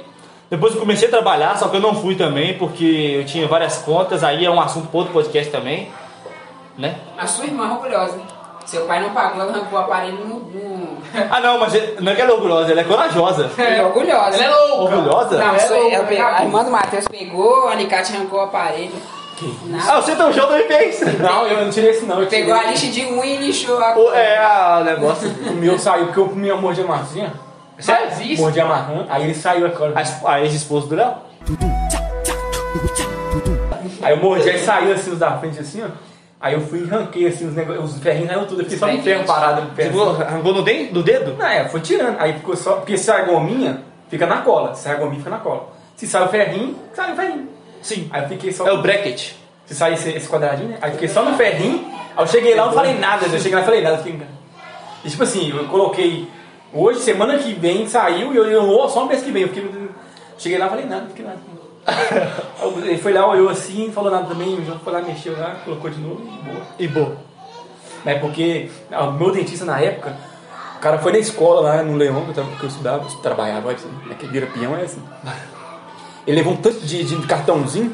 Depois 0.49 0.73
eu 0.73 0.79
comecei 0.79 1.07
a 1.07 1.11
trabalhar, 1.11 1.55
só 1.57 1.67
que 1.67 1.75
eu 1.77 1.79
não 1.79 1.93
fui 1.93 2.15
também, 2.15 2.55
porque 2.57 3.17
eu 3.19 3.23
tinha 3.25 3.47
várias 3.47 3.77
contas, 3.83 4.23
aí 4.23 4.43
é 4.43 4.49
um 4.49 4.59
assunto 4.59 4.87
para 4.87 4.97
outro 4.97 5.13
podcast 5.13 5.51
também, 5.51 5.91
né? 6.75 6.95
A 7.19 7.27
sua 7.27 7.45
irmã 7.45 7.67
é 7.67 7.71
orgulhosa. 7.71 8.19
Seu 8.65 8.85
pai 8.85 8.99
não 8.99 9.11
pagou, 9.11 9.41
ela 9.41 9.51
arrancou 9.51 9.77
o 9.79 9.81
aparelho 9.83 10.17
no. 10.25 10.39
no... 10.39 10.97
Ah 11.29 11.39
não, 11.39 11.59
mas 11.59 11.75
ele- 11.75 11.97
não 12.01 12.11
é 12.11 12.15
que 12.15 12.21
ela 12.21 12.31
é 12.31 12.33
orgulhosa, 12.33 12.71
ela 12.71 12.81
é 12.81 12.83
corajosa. 12.83 13.51
Ela 13.57 13.75
é 13.75 13.83
orgulhosa. 13.85 14.43
Ela 14.43 14.55
é 14.55 14.67
louca. 14.67 14.95
Orgulhosa? 14.95 15.37
Não, 15.37 15.55
É 15.55 15.67
louca, 15.69 15.95
ela 15.95 16.05
pegou- 16.07 16.25
a 16.25 16.41
irmã 16.43 16.63
do 16.63 16.71
Matheus 16.71 17.07
pegou, 17.07 17.65
o 17.65 17.67
alicate 17.67 18.15
arrancou 18.15 18.39
o 18.39 18.43
aparelho. 18.43 18.91
Nada. 19.67 19.83
Ah, 19.91 20.01
você 20.01 20.15
tão 20.15 20.31
show 20.33 20.47
também 20.47 20.67
fez. 20.67 21.01
Não, 21.19 21.47
eu 21.47 21.63
não 21.65 21.71
tirei 21.71 21.91
esse 21.91 22.05
não. 22.05 22.19
Eu 22.19 22.25
tirei. 22.27 22.45
Pegou 22.45 22.59
a 22.59 22.65
lixa 22.71 22.87
de 22.87 23.05
unha 23.05 23.25
e 23.25 23.37
lixou 23.37 23.77
a 23.81 23.97
O- 23.97 24.13
É, 24.13 24.37
a- 24.37 24.79
o 24.81 24.83
negócio. 24.83 25.29
O 25.49 25.53
meu 25.53 25.77
saiu 25.79 26.05
porque 26.05 26.19
eu 26.19 26.29
comi 26.29 26.49
a 26.51 26.55
mordia 26.55 26.85
maçã. 26.85 27.31
Faz 27.79 28.19
isso. 28.19 28.41
Mordia 28.41 28.65
maçã, 28.65 29.05
aí 29.09 29.23
ele 29.23 29.33
saiu 29.33 29.65
agora. 29.65 29.93
A, 29.95 30.31
a 30.33 30.41
ex-esposa 30.41 30.87
do 30.87 30.95
Léo? 30.95 31.13
Aí 34.01 34.13
eu 34.13 34.17
mordi, 34.17 34.49
aí 34.49 34.59
saiu 34.59 34.93
assim 34.93 35.11
os 35.11 35.19
da 35.19 35.37
frente 35.37 35.59
assim, 35.59 35.83
ó. 35.83 35.87
Aí 36.41 36.53
eu 36.53 36.61
fui 36.61 36.79
e 36.79 36.85
ranquei 36.85 37.27
assim 37.27 37.47
os 37.47 37.53
negócios, 37.53 37.95
os 37.95 37.99
ferrinhos 38.01 38.29
saiu 38.29 38.45
tudo. 38.47 38.61
Eu 38.61 38.65
fiquei 38.65 38.77
só 38.79 38.87
no 38.87 39.01
ferro 39.03 39.25
parado 39.25 39.61
no 39.61 39.69
pé. 39.71 39.85
ficou- 39.85 40.09
arrancou 40.11 40.53
no 40.53 40.61
dedo? 40.61 40.93
Do 40.93 41.03
dedo? 41.03 41.35
Não, 41.37 41.45
é, 41.45 41.67
foi 41.67 41.81
tirando. 41.81 42.15
Aí 42.19 42.33
ficou 42.33 42.55
só. 42.55 42.75
Porque 42.75 42.97
se 42.97 43.03
sai 43.05 43.25
gominha, 43.25 43.81
fica 44.09 44.25
na 44.25 44.37
cola. 44.37 44.73
Se 44.73 44.83
sai 44.83 44.95
gominha, 44.97 45.17
fica 45.19 45.29
na 45.29 45.39
cola. 45.39 45.67
Se 45.97 46.07
sai 46.07 46.23
o 46.23 46.29
ferrinho, 46.29 46.77
sai 46.93 47.11
o 47.11 47.15
ferrinho. 47.15 47.49
Sim. 47.81 48.09
Aí 48.11 48.23
eu 48.23 48.29
fiquei 48.29 48.51
só. 48.51 48.67
É 48.67 48.71
o 48.71 48.81
bracket. 48.81 49.33
Se 49.65 49.75
sai 49.75 49.93
esse, 49.93 50.09
esse 50.09 50.27
quadradinho, 50.27 50.69
né? 50.69 50.77
Aí 50.81 50.89
eu 50.89 50.93
fiquei 50.93 51.07
só 51.07 51.23
no 51.23 51.35
ferrinho. 51.35 51.85
Aí 52.15 52.23
eu 52.23 52.27
cheguei 52.27 52.55
lá, 52.55 52.65
não 52.65 52.73
falei 52.73 52.97
nada. 52.97 53.25
Eu 53.25 53.39
cheguei 53.39 53.55
lá 53.55 53.61
e 53.61 53.65
falei 53.65 53.81
nada. 53.81 53.97
Fiquei... 53.97 54.19
E 55.03 55.09
tipo 55.09 55.23
assim, 55.23 55.49
eu 55.51 55.65
coloquei. 55.65 56.27
Hoje, 56.73 56.99
semana 56.99 57.37
que 57.37 57.53
vem, 57.53 57.87
saiu 57.87 58.33
e 58.33 58.37
eu, 58.37 58.45
eu 58.45 58.89
só 58.89 59.05
mês 59.05 59.23
que 59.23 59.31
vem. 59.31 59.43
Eu 59.43 59.49
fiquei. 59.49 59.89
Cheguei 60.37 60.57
lá 60.57 60.67
e 60.67 60.69
falei 60.69 60.85
nada, 60.85 61.07
fiquei 61.07 61.25
nada. 61.25 61.39
Ele 62.85 62.97
foi 62.97 63.13
lá, 63.13 63.27
olhou 63.27 63.49
assim, 63.49 63.91
falou 63.91 64.11
nada 64.11 64.27
também. 64.27 64.55
O 64.55 64.65
João 64.65 64.79
foi 64.79 64.93
lá, 64.93 65.01
mexeu 65.01 65.37
lá, 65.37 65.57
colocou 65.65 65.89
de 65.89 65.99
novo 65.99 66.21
e 66.21 66.47
boa. 66.47 66.65
E 66.79 66.87
boa. 66.87 67.17
É 68.05 68.15
porque 68.15 68.69
o 68.91 69.11
meu 69.11 69.31
dentista 69.31 69.65
na 69.65 69.79
época, 69.79 70.15
o 70.77 70.79
cara 70.79 70.99
foi 70.99 71.11
na 71.11 71.19
escola 71.19 71.61
lá 71.61 71.83
no 71.83 71.97
Leão, 71.97 72.25
que 72.25 72.37
eu, 72.37 72.45
que 72.45 72.65
estudava, 72.65 73.03
eu 73.03 73.17
trabalhava, 73.21 73.71
assim, 73.71 73.89
naquele 74.07 74.31
vira 74.31 74.47
peão 74.47 74.75
é 74.77 74.83
assim. 74.83 75.03
Ele 76.29 76.35
levou 76.37 76.53
um 76.53 76.57
tanto 76.57 76.85
de, 76.85 77.03
de 77.03 77.15
cartãozinho 77.25 77.91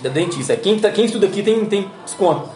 da 0.00 0.08
dentista. 0.08 0.54
Quem, 0.54 0.78
tá, 0.78 0.92
quem 0.92 1.06
estuda 1.06 1.26
aqui 1.26 1.42
tem, 1.42 1.64
tem 1.64 1.90
desconto. 2.04 2.48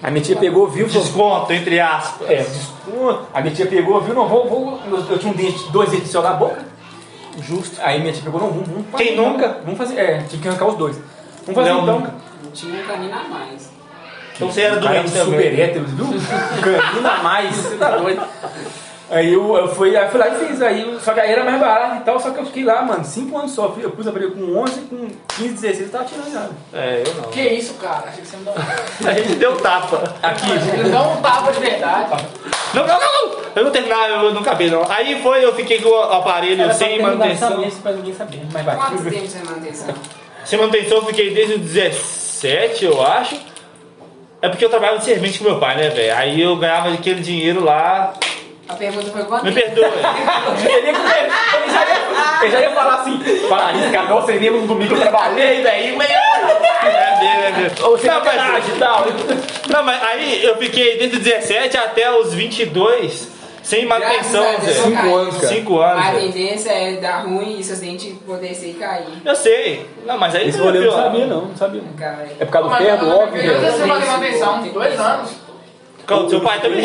A 0.00 0.12
minha 0.12 0.22
tia 0.22 0.36
pegou, 0.36 0.68
viu, 0.68 0.88
falou, 0.88 1.02
Desconto, 1.02 1.52
entre 1.52 1.80
aspas. 1.80 2.30
é, 2.30 2.44
desconto. 2.44 3.26
A 3.34 3.40
minha 3.40 3.52
tia 3.52 3.66
pegou, 3.66 4.00
viu, 4.00 4.14
não, 4.14 4.28
vou, 4.28 4.48
vou, 4.48 4.80
eu, 4.86 5.10
eu 5.10 5.18
tinha 5.18 5.32
um 5.32 5.34
dente, 5.34 5.58
dois 5.72 5.90
dentes 5.90 6.12
só 6.12 6.22
na 6.22 6.34
boca. 6.34 6.64
Justo. 7.42 7.80
Aí 7.82 7.98
minha 8.00 8.12
tia 8.12 8.22
pegou, 8.22 8.40
não, 8.40 8.50
vamos, 8.50 8.68
vamos 8.68 8.86
fazer. 8.92 9.04
Quem 9.04 9.12
então. 9.14 9.32
nunca? 9.32 9.60
Vamos 9.64 9.76
fazer, 9.76 9.98
é, 9.98 10.18
tinha 10.28 10.40
que 10.40 10.46
arrancar 10.48 10.66
os 10.68 10.76
dois. 10.76 10.96
Vamos 11.44 11.54
fazer 11.56 11.70
Não, 11.70 11.82
então. 11.82 11.98
nunca. 11.98 12.14
Tinha 12.54 12.80
um 12.80 12.86
canino 12.86 13.14
a 13.14 13.24
mais. 13.24 13.70
Então 14.36 14.52
você 14.52 14.60
era 14.60 14.76
doente 14.76 15.10
super 15.10 15.58
hétero, 15.58 15.84
viu? 15.84 16.06
Canina 16.62 17.08
a 17.10 17.22
mais, 17.24 17.56
você 17.56 17.74
tá 17.74 17.96
doido. 17.96 18.22
Aí 19.10 19.32
eu, 19.32 19.56
eu, 19.56 19.68
fui, 19.68 19.96
aí 19.96 20.04
eu 20.04 20.10
fui 20.10 20.20
lá 20.20 20.28
e 20.28 20.34
fiz, 20.46 20.60
aí, 20.60 20.82
eu- 20.82 21.00
só 21.00 21.14
que 21.14 21.20
aí 21.20 21.32
era 21.32 21.42
mais 21.42 21.58
barato 21.58 21.96
e 21.96 22.00
tal, 22.00 22.20
só 22.20 22.30
que 22.30 22.40
eu 22.40 22.44
fiquei 22.44 22.62
lá, 22.62 22.82
mano, 22.82 23.02
5 23.02 23.38
anos 23.38 23.52
só. 23.52 23.74
Eu 23.78 23.90
pus 23.90 24.06
aparelho 24.06 24.32
com 24.32 24.54
11, 24.58 24.80
com 24.82 25.08
15, 25.28 25.54
16, 25.54 25.80
eu 25.80 25.88
tava 25.88 26.04
tirando 26.04 26.30
nada. 26.34 26.50
É, 26.74 27.02
eu 27.06 27.14
não. 27.14 27.30
Que 27.30 27.40
isso, 27.40 27.74
cara? 27.74 28.04
Achei 28.08 28.20
que 28.20 28.28
você 28.28 28.36
me 28.36 28.44
dá 28.44 28.50
um... 28.52 28.54
A 29.08 29.12
gente 29.14 29.34
deu 29.36 29.56
tapa. 29.56 30.14
Aqui, 30.22 30.50
Ele 30.78 30.90
dá 30.90 31.02
um 31.02 31.16
tapa 31.22 31.52
de 31.52 31.60
verdade. 31.60 32.24
Não, 32.74 32.86
não, 32.86 33.00
não, 33.00 33.26
não. 33.32 33.38
Eu 33.56 33.64
não 33.64 33.70
terminar, 33.70 34.10
eu 34.10 34.34
não 34.34 34.42
acabei 34.42 34.70
não. 34.70 34.84
Aí 34.90 35.22
foi, 35.22 35.42
eu 35.42 35.54
fiquei 35.54 35.80
com 35.80 35.88
o 35.88 36.00
aparelho 36.02 36.72
sem 36.74 37.00
manutenção. 37.00 37.64
pra 37.82 37.92
ninguém 37.92 38.14
saber, 38.14 38.42
mas 38.52 38.64
vai. 38.64 38.76
Quanto 38.76 39.02
tempo 39.10 39.26
você 39.26 39.38
manutenção? 39.38 39.94
Sem 40.44 40.58
manutenção 40.58 40.98
eu 40.98 41.06
fiquei 41.06 41.32
desde 41.32 41.54
o 41.54 41.58
17, 41.58 42.84
eu 42.84 43.02
acho. 43.04 43.40
É 44.40 44.48
porque 44.48 44.64
eu 44.64 44.68
trabalhava 44.68 44.98
de 44.98 45.04
servente 45.06 45.38
com 45.38 45.44
meu 45.46 45.58
pai, 45.58 45.76
né, 45.76 45.88
velho? 45.88 46.14
Aí 46.16 46.40
eu 46.40 46.54
ganhava 46.56 46.92
aquele 46.92 47.20
dinheiro 47.20 47.64
lá. 47.64 48.12
A 48.68 48.74
pergunta 48.74 49.10
foi 49.10 49.24
quanto 49.24 49.44
Me 49.46 49.52
perdoe. 49.52 49.84
Ele, 49.84 50.72
ele, 50.72 50.88
ele 50.88 50.98
já 51.72 51.88
ia, 51.88 52.42
ele 52.42 52.50
já 52.52 52.60
ia 52.60 52.70
falar 52.72 52.94
assim, 52.96 53.18
falar 53.48 53.74
isso, 53.76 53.90
cara, 53.92 54.14
você 54.20 54.32
lembra 54.32 54.60
no 54.60 54.66
domingo 54.66 54.88
que 54.94 55.00
eu 55.00 55.00
trabalhei, 55.00 55.62
velho, 55.62 55.98
ou 57.82 57.96
você 57.98 58.06
Não, 58.06 58.14
não, 58.16 58.24
mas- 58.24 58.78
tal. 58.78 59.06
Não, 59.68 59.82
mas 59.82 60.02
aí 60.02 60.44
eu 60.44 60.56
fiquei 60.56 60.98
desde 60.98 61.16
os 61.16 61.22
17 61.22 61.76
até 61.76 62.10
os 62.10 62.32
22 62.34 63.36
sem 63.62 63.84
manutenção, 63.84 64.42
Zé. 64.62 64.78
eu 64.86 64.92
caí. 64.92 65.12
anos, 65.12 65.34
cara. 65.36 65.48
Cinco 65.48 65.78
anos. 65.78 66.06
A 66.06 66.10
tendência 66.12 66.70
é 66.70 66.92
dar 66.96 67.24
ruim 67.26 67.58
e 67.58 67.64
seus 67.64 67.80
dentes 67.80 68.14
poder 68.26 68.54
ser 68.54 68.70
e 68.70 68.74
cair. 68.74 69.04
Eu 69.24 69.36
sei. 69.36 69.86
Não, 70.06 70.16
mas 70.16 70.34
aí 70.34 70.48
Esse 70.48 70.56
não 70.56 70.64
rolê 70.66 70.78
eu 70.78 70.84
não 70.90 70.92
sabia, 71.02 71.26
não, 71.26 71.40
não 71.42 71.56
sabia. 71.56 71.82
não. 71.82 71.92
Cara, 71.92 72.26
É 72.40 72.44
por 72.46 72.50
causa 72.52 72.68
do 72.70 72.76
ferro, 72.76 72.98
do 72.98 73.06
eu- 73.10 73.18
óculos, 73.18 73.44
Eu 73.44 73.60
já 73.60 73.72
sei 73.72 73.86
fazer 73.88 74.06
manutenção, 74.06 74.60
uns 74.60 74.72
dois 74.72 74.94
Calma, 76.08 76.28
Seu 76.30 76.40
pai 76.40 76.58
também. 76.60 76.84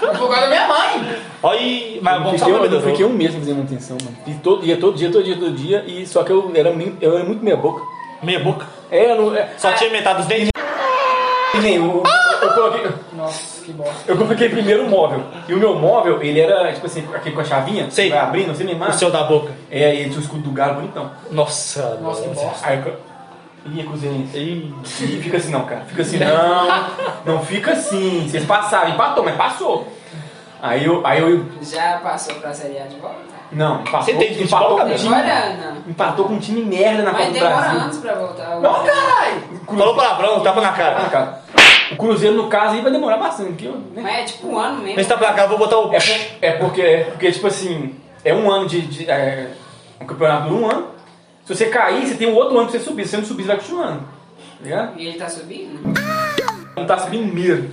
Por 0.00 0.28
causa 0.28 0.40
da 0.42 0.46
minha 0.48 0.68
mãe. 0.68 1.16
Olha 1.42 1.58
aí, 1.58 1.98
mas 2.00 2.14
Eu 2.14 2.22
vamos 2.22 2.40
fiquei, 2.40 2.54
falar 2.54 2.66
eu 2.72 2.80
fiquei 2.82 3.04
um 3.04 3.08
mês 3.10 3.34
fazer 3.34 3.52
manutenção, 3.54 3.96
mano. 4.02 4.16
Fiz 4.24 4.36
todo 4.40 4.62
dia, 4.62 4.76
todo 4.76 4.96
dia, 4.96 5.10
todo 5.10 5.24
dia, 5.24 5.36
todo 5.36 5.50
dia, 5.52 5.84
e 5.86 6.06
só 6.06 6.22
que 6.22 6.30
eu 6.30 6.50
era, 6.54 6.70
muito- 6.72 6.96
eu 7.02 7.16
era 7.16 7.24
muito 7.24 7.44
meia 7.44 7.56
boca. 7.56 7.82
Meia 8.22 8.38
boca. 8.38 8.64
É, 8.90 9.10
eu 9.10 9.16
não. 9.20 9.34
É, 9.36 9.48
Só 9.58 9.72
tinha 9.72 9.90
metade 9.90 10.18
dos 10.20 10.26
dentes. 10.28 10.50
nem 11.60 11.80
o- 11.80 12.02
eu, 12.04 12.48
eu 12.48 12.54
coloquei. 12.54 12.90
Nossa, 13.14 13.64
que 13.64 13.72
bosta. 13.72 13.94
Eu 14.06 14.16
coloquei 14.16 14.48
primeiro 14.48 14.84
o 14.84 14.88
móvel. 14.88 15.22
E 15.48 15.54
o 15.54 15.58
meu 15.58 15.74
móvel, 15.74 16.22
ele 16.22 16.38
era, 16.40 16.72
tipo 16.72 16.86
assim, 16.86 17.04
aquele 17.12 17.34
com 17.34 17.40
a 17.40 17.44
chavinha, 17.44 17.90
Sei. 17.90 18.10
vai 18.10 18.18
abrindo, 18.20 18.52
assim, 18.52 18.62
nem 18.64 18.76
O 18.76 18.78
mais. 18.78 18.94
seu 18.94 19.10
da 19.10 19.24
boca. 19.24 19.50
É, 19.70 19.92
e 19.94 20.04
tinha 20.04 20.18
o 20.18 20.22
escudo 20.22 20.42
do 20.42 20.50
galo 20.52 20.74
bonitão. 20.76 21.10
Nossa, 21.32 21.98
Nossa, 22.00 22.22
que 22.22 22.28
bosta. 22.28 22.66
Aí 22.68 22.80
Ih, 23.66 23.84
cozinha. 23.84 24.26
Ih, 24.34 24.74
E 24.84 25.20
fica 25.22 25.36
assim, 25.36 25.50
não, 25.52 25.64
cara. 25.64 25.82
Fica 25.86 26.02
assim, 26.02 26.18
não. 26.18 26.86
Não 27.24 27.44
fica 27.44 27.72
assim. 27.72 28.28
Vocês 28.28 28.44
passaram, 28.44 28.90
empatou, 28.90 29.24
mas 29.24 29.36
passou. 29.36 29.86
Aí 30.60 30.84
eu. 30.84 31.04
Aí 31.06 31.20
eu 31.20 31.46
já 31.62 31.98
passou 32.02 32.34
pra 32.36 32.52
Série 32.52 32.78
A 32.78 32.86
de 32.86 32.96
volta? 32.96 33.32
não, 33.52 33.82
empatou, 33.82 34.02
Você 34.02 34.14
tem 34.14 34.32
de 34.32 34.42
empatou, 34.44 34.68
com 34.68 34.74
um 34.74 34.78
cara? 34.78 34.94
time, 34.94 35.14
Demora, 35.14 35.56
não. 35.56 35.90
empatou 35.90 36.24
com 36.24 36.32
um 36.34 36.38
time 36.38 36.62
merda 36.64 37.02
na 37.02 37.10
Copa 37.10 37.22
Mas 37.24 37.32
do 37.32 37.34
demora 37.34 37.56
Brasil. 37.56 37.80
anos 37.80 37.96
pra 37.98 38.14
voltar. 38.14 38.60
Não, 38.60 38.72
caralho! 38.84 39.42
Falou 39.66 39.94
palavrão, 39.94 40.40
tapa 40.40 40.60
na 40.60 40.72
cara. 40.72 41.08
cara. 41.10 41.42
O 41.92 41.96
Cruzeiro, 41.96 42.36
no 42.36 42.48
caso, 42.48 42.74
aí 42.74 42.80
vai 42.80 42.90
demorar 42.90 43.18
bastante, 43.18 43.68
né? 43.68 44.02
Mas 44.02 44.14
é 44.18 44.24
tipo 44.24 44.48
um 44.48 44.58
ano 44.58 44.78
mesmo. 44.78 44.94
Mas 44.96 45.06
tá 45.06 45.16
pra 45.18 45.32
cá, 45.34 45.42
eu 45.42 45.48
vou 45.50 45.58
botar 45.58 45.78
o. 45.78 45.92
É, 45.92 45.98
por- 46.00 46.36
é 46.40 46.52
porque, 46.52 46.80
é 46.82 47.04
porque, 47.04 47.30
tipo 47.32 47.46
assim, 47.46 47.94
é 48.24 48.32
um 48.34 48.50
ano 48.50 48.66
de. 48.66 48.80
de 48.82 49.10
é, 49.10 49.48
um 50.00 50.06
campeonato 50.06 50.48
dura 50.48 50.54
um 50.62 50.70
ano. 50.70 50.86
Se 51.44 51.54
você 51.54 51.66
cair, 51.66 52.06
você 52.06 52.14
tem 52.14 52.28
um 52.28 52.34
outro 52.34 52.56
ano 52.58 52.68
pra 52.68 52.78
você 52.78 52.84
subir. 52.84 53.04
Se 53.04 53.10
você 53.10 53.16
não 53.18 53.24
subir, 53.24 53.42
você 53.42 53.48
vai 53.48 53.56
continuando. 53.58 54.00
Tá 54.00 54.64
ligado? 54.64 54.98
E 55.00 55.06
ele 55.08 55.18
tá 55.18 55.28
subindo? 55.28 55.80
Não 56.76 56.86
tá 56.86 56.98
subindo 56.98 57.32
mesmo. 57.34 57.68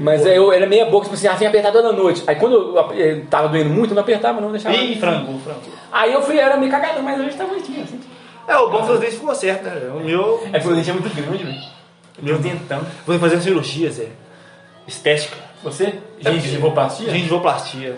Mas 0.00 0.24
é, 0.24 0.38
eu 0.38 0.52
era 0.52 0.66
meia 0.66 0.86
boca, 0.86 1.04
tipo 1.04 1.14
assim, 1.14 1.26
ah, 1.26 1.34
tinha 1.34 1.48
apertado 1.50 1.76
toda 1.82 1.92
noite. 1.92 2.22
Aí 2.26 2.36
quando 2.36 2.54
eu, 2.54 2.78
ap- 2.78 2.92
eh, 2.94 3.22
tava 3.28 3.48
doendo 3.48 3.68
muito, 3.70 3.90
eu 3.90 3.94
não 3.96 4.02
apertava, 4.02 4.40
não 4.40 4.50
deixava. 4.52 4.74
Ih, 4.76 4.96
frango, 4.98 5.38
frango. 5.40 5.60
Aí 5.92 6.12
eu 6.12 6.22
fui, 6.22 6.38
era 6.38 6.56
meio 6.56 6.70
cagadão, 6.70 7.02
mas 7.02 7.20
hoje 7.20 7.36
tá 7.36 7.44
bonitinho, 7.44 7.82
assim. 7.82 8.00
É, 8.46 8.56
o 8.56 8.70
bom 8.70 8.86
que 8.86 8.92
os 8.92 9.00
dentes 9.00 9.16
ficou 9.16 9.34
certo, 9.34 9.64
né? 9.64 9.90
O 9.94 10.00
meu. 10.00 10.42
É 10.52 10.58
porque 10.58 10.68
o 10.72 10.74
dente 10.76 10.88
é 10.88 10.92
muito 10.94 11.14
grande, 11.14 11.44
velho. 11.44 11.58
Meu 12.22 12.38
dentão. 12.38 12.80
Vou 13.06 13.18
fazer 13.18 13.34
uma 13.36 13.42
cirurgia, 13.42 13.90
Zé. 13.90 14.06
Estética. 14.86 15.36
Você? 15.62 15.94
Gengivoplastia? 16.20 17.10
Gengivoplastia. 17.10 17.96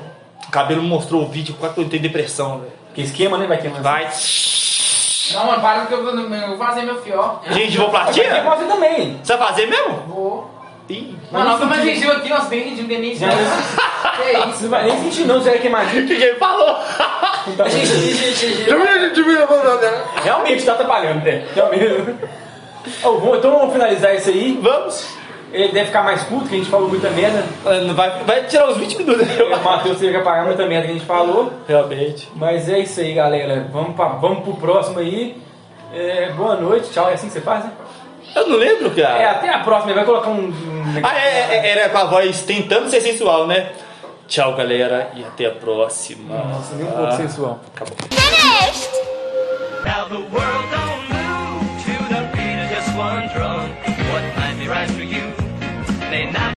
O 0.49 0.51
cabelo 0.51 0.83
mostrou 0.83 1.23
o 1.23 1.29
vídeo, 1.29 1.55
quase 1.61 1.75
que 1.75 1.81
eu 1.83 1.89
tenho 1.89 2.03
depressão, 2.03 2.61
velho. 2.61 2.73
Que 2.95 3.03
esquema, 3.03 3.39
né? 3.39 3.47
Vai 3.47 3.59
queimando. 3.59 3.83
Vai. 3.85 4.09
Não, 5.35 5.47
mano, 5.47 5.61
para 5.61 5.87
que 5.87 5.93
eu 5.95 6.03
vou, 6.05 6.13
eu 6.15 6.49
vou 6.49 6.59
fazer 6.59 6.83
meu 6.83 7.01
fió. 7.03 7.37
Gengivoplastia? 7.51 8.43
Você 8.43 8.65
também. 8.65 9.21
Você 9.23 9.37
vai 9.37 9.49
fazer 9.49 9.67
mesmo? 9.67 9.95
Vou. 10.09 10.51
Ih. 10.89 11.17
Mano, 11.31 11.51
nós 11.51 11.61
mais 11.69 11.83
gengiva 11.85 12.15
aqui, 12.15 12.29
nós 12.29 12.45
bem 12.49 12.71
gengiva, 12.71 12.89
nem 12.89 13.13
isso. 13.13 13.25
Que 13.25 14.33
isso? 14.39 14.57
Você 14.57 14.63
não 14.65 14.71
vai 14.71 14.85
nem 14.85 14.99
sentir 14.99 15.25
não, 15.25 15.41
você 15.41 15.51
é 15.51 15.59
queimadinho. 15.59 16.05
O 16.05 16.07
que 16.09 16.17
que 16.17 16.23
ele 16.25 16.39
falou? 16.39 16.77
Realmente 20.23 20.65
tá 20.65 20.73
atrapalhando, 20.73 21.25
né? 21.25 21.45
Realmente. 21.55 22.15
Vamos- 23.03 23.39
então 23.39 23.53
vamos 23.53 23.73
finalizar 23.73 24.15
isso 24.15 24.31
aí. 24.31 24.59
Vamos. 24.61 25.07
Ele 25.53 25.73
deve 25.73 25.87
ficar 25.87 26.03
mais 26.03 26.23
culto 26.25 26.49
que 26.49 26.55
a 26.55 26.59
gente 26.59 26.71
falou 26.71 26.89
muita 26.89 27.11
merda. 27.11 27.45
É, 27.67 27.93
vai, 27.93 28.11
vai 28.25 28.45
tirar 28.45 28.69
os 28.71 28.77
20 28.77 28.99
minutos. 28.99 29.27
Né? 29.27 29.43
o 29.43 29.65
Matheus 29.65 29.99
teve 29.99 30.13
que 30.13 30.19
apagar 30.19 30.47
muita 30.47 30.67
merda 30.67 30.87
que 30.87 30.93
a 30.93 30.95
gente 30.95 31.07
falou. 31.07 31.53
Realmente. 31.67 32.29
Mas 32.37 32.69
é 32.69 32.79
isso 32.79 33.01
aí, 33.01 33.15
galera. 33.15 33.67
Vamos, 33.73 33.97
pra, 33.97 34.07
vamos 34.09 34.45
pro 34.45 34.55
próximo 34.55 35.01
aí. 35.01 35.41
É, 35.93 36.31
boa 36.33 36.57
noite, 36.57 36.91
tchau. 36.91 37.11
É 37.11 37.15
assim 37.15 37.27
que 37.27 37.33
você 37.33 37.41
faz, 37.41 37.65
né? 37.65 37.73
Eu 38.35 38.49
não 38.49 38.57
lembro, 38.57 38.91
cara. 38.91 39.19
É, 39.19 39.27
até 39.27 39.49
a 39.49 39.59
próxima. 39.59 39.93
Vai 39.93 40.05
colocar 40.05 40.31
um... 40.31 40.49
um... 40.49 41.01
Ah, 41.03 41.19
é, 41.19 41.29
é, 41.29 41.57
é, 41.57 41.71
era 41.71 41.89
com 41.89 41.99
a 41.99 42.05
voz 42.05 42.43
tentando 42.43 42.89
ser 42.89 43.01
sensual, 43.01 43.47
né? 43.47 43.73
Tchau, 44.29 44.55
galera, 44.55 45.11
e 45.17 45.25
até 45.25 45.47
a 45.47 45.51
próxima. 45.51 46.37
Nossa, 46.37 46.77
nem 46.77 46.87
um 46.87 46.91
pouco 46.93 47.07
ah, 47.07 47.17
sensual. 47.17 47.61
Acabou. 47.75 47.97
Finished! 48.09 48.91
Now 49.85 50.09
the 50.09 50.21
world 50.31 50.71
don't 50.71 51.09
move 51.11 51.67
to 51.83 52.15
the 52.15 52.23
beat 52.37 52.63
of 52.63 52.69
just 52.73 52.97
one 52.97 53.27
drum. 53.35 53.50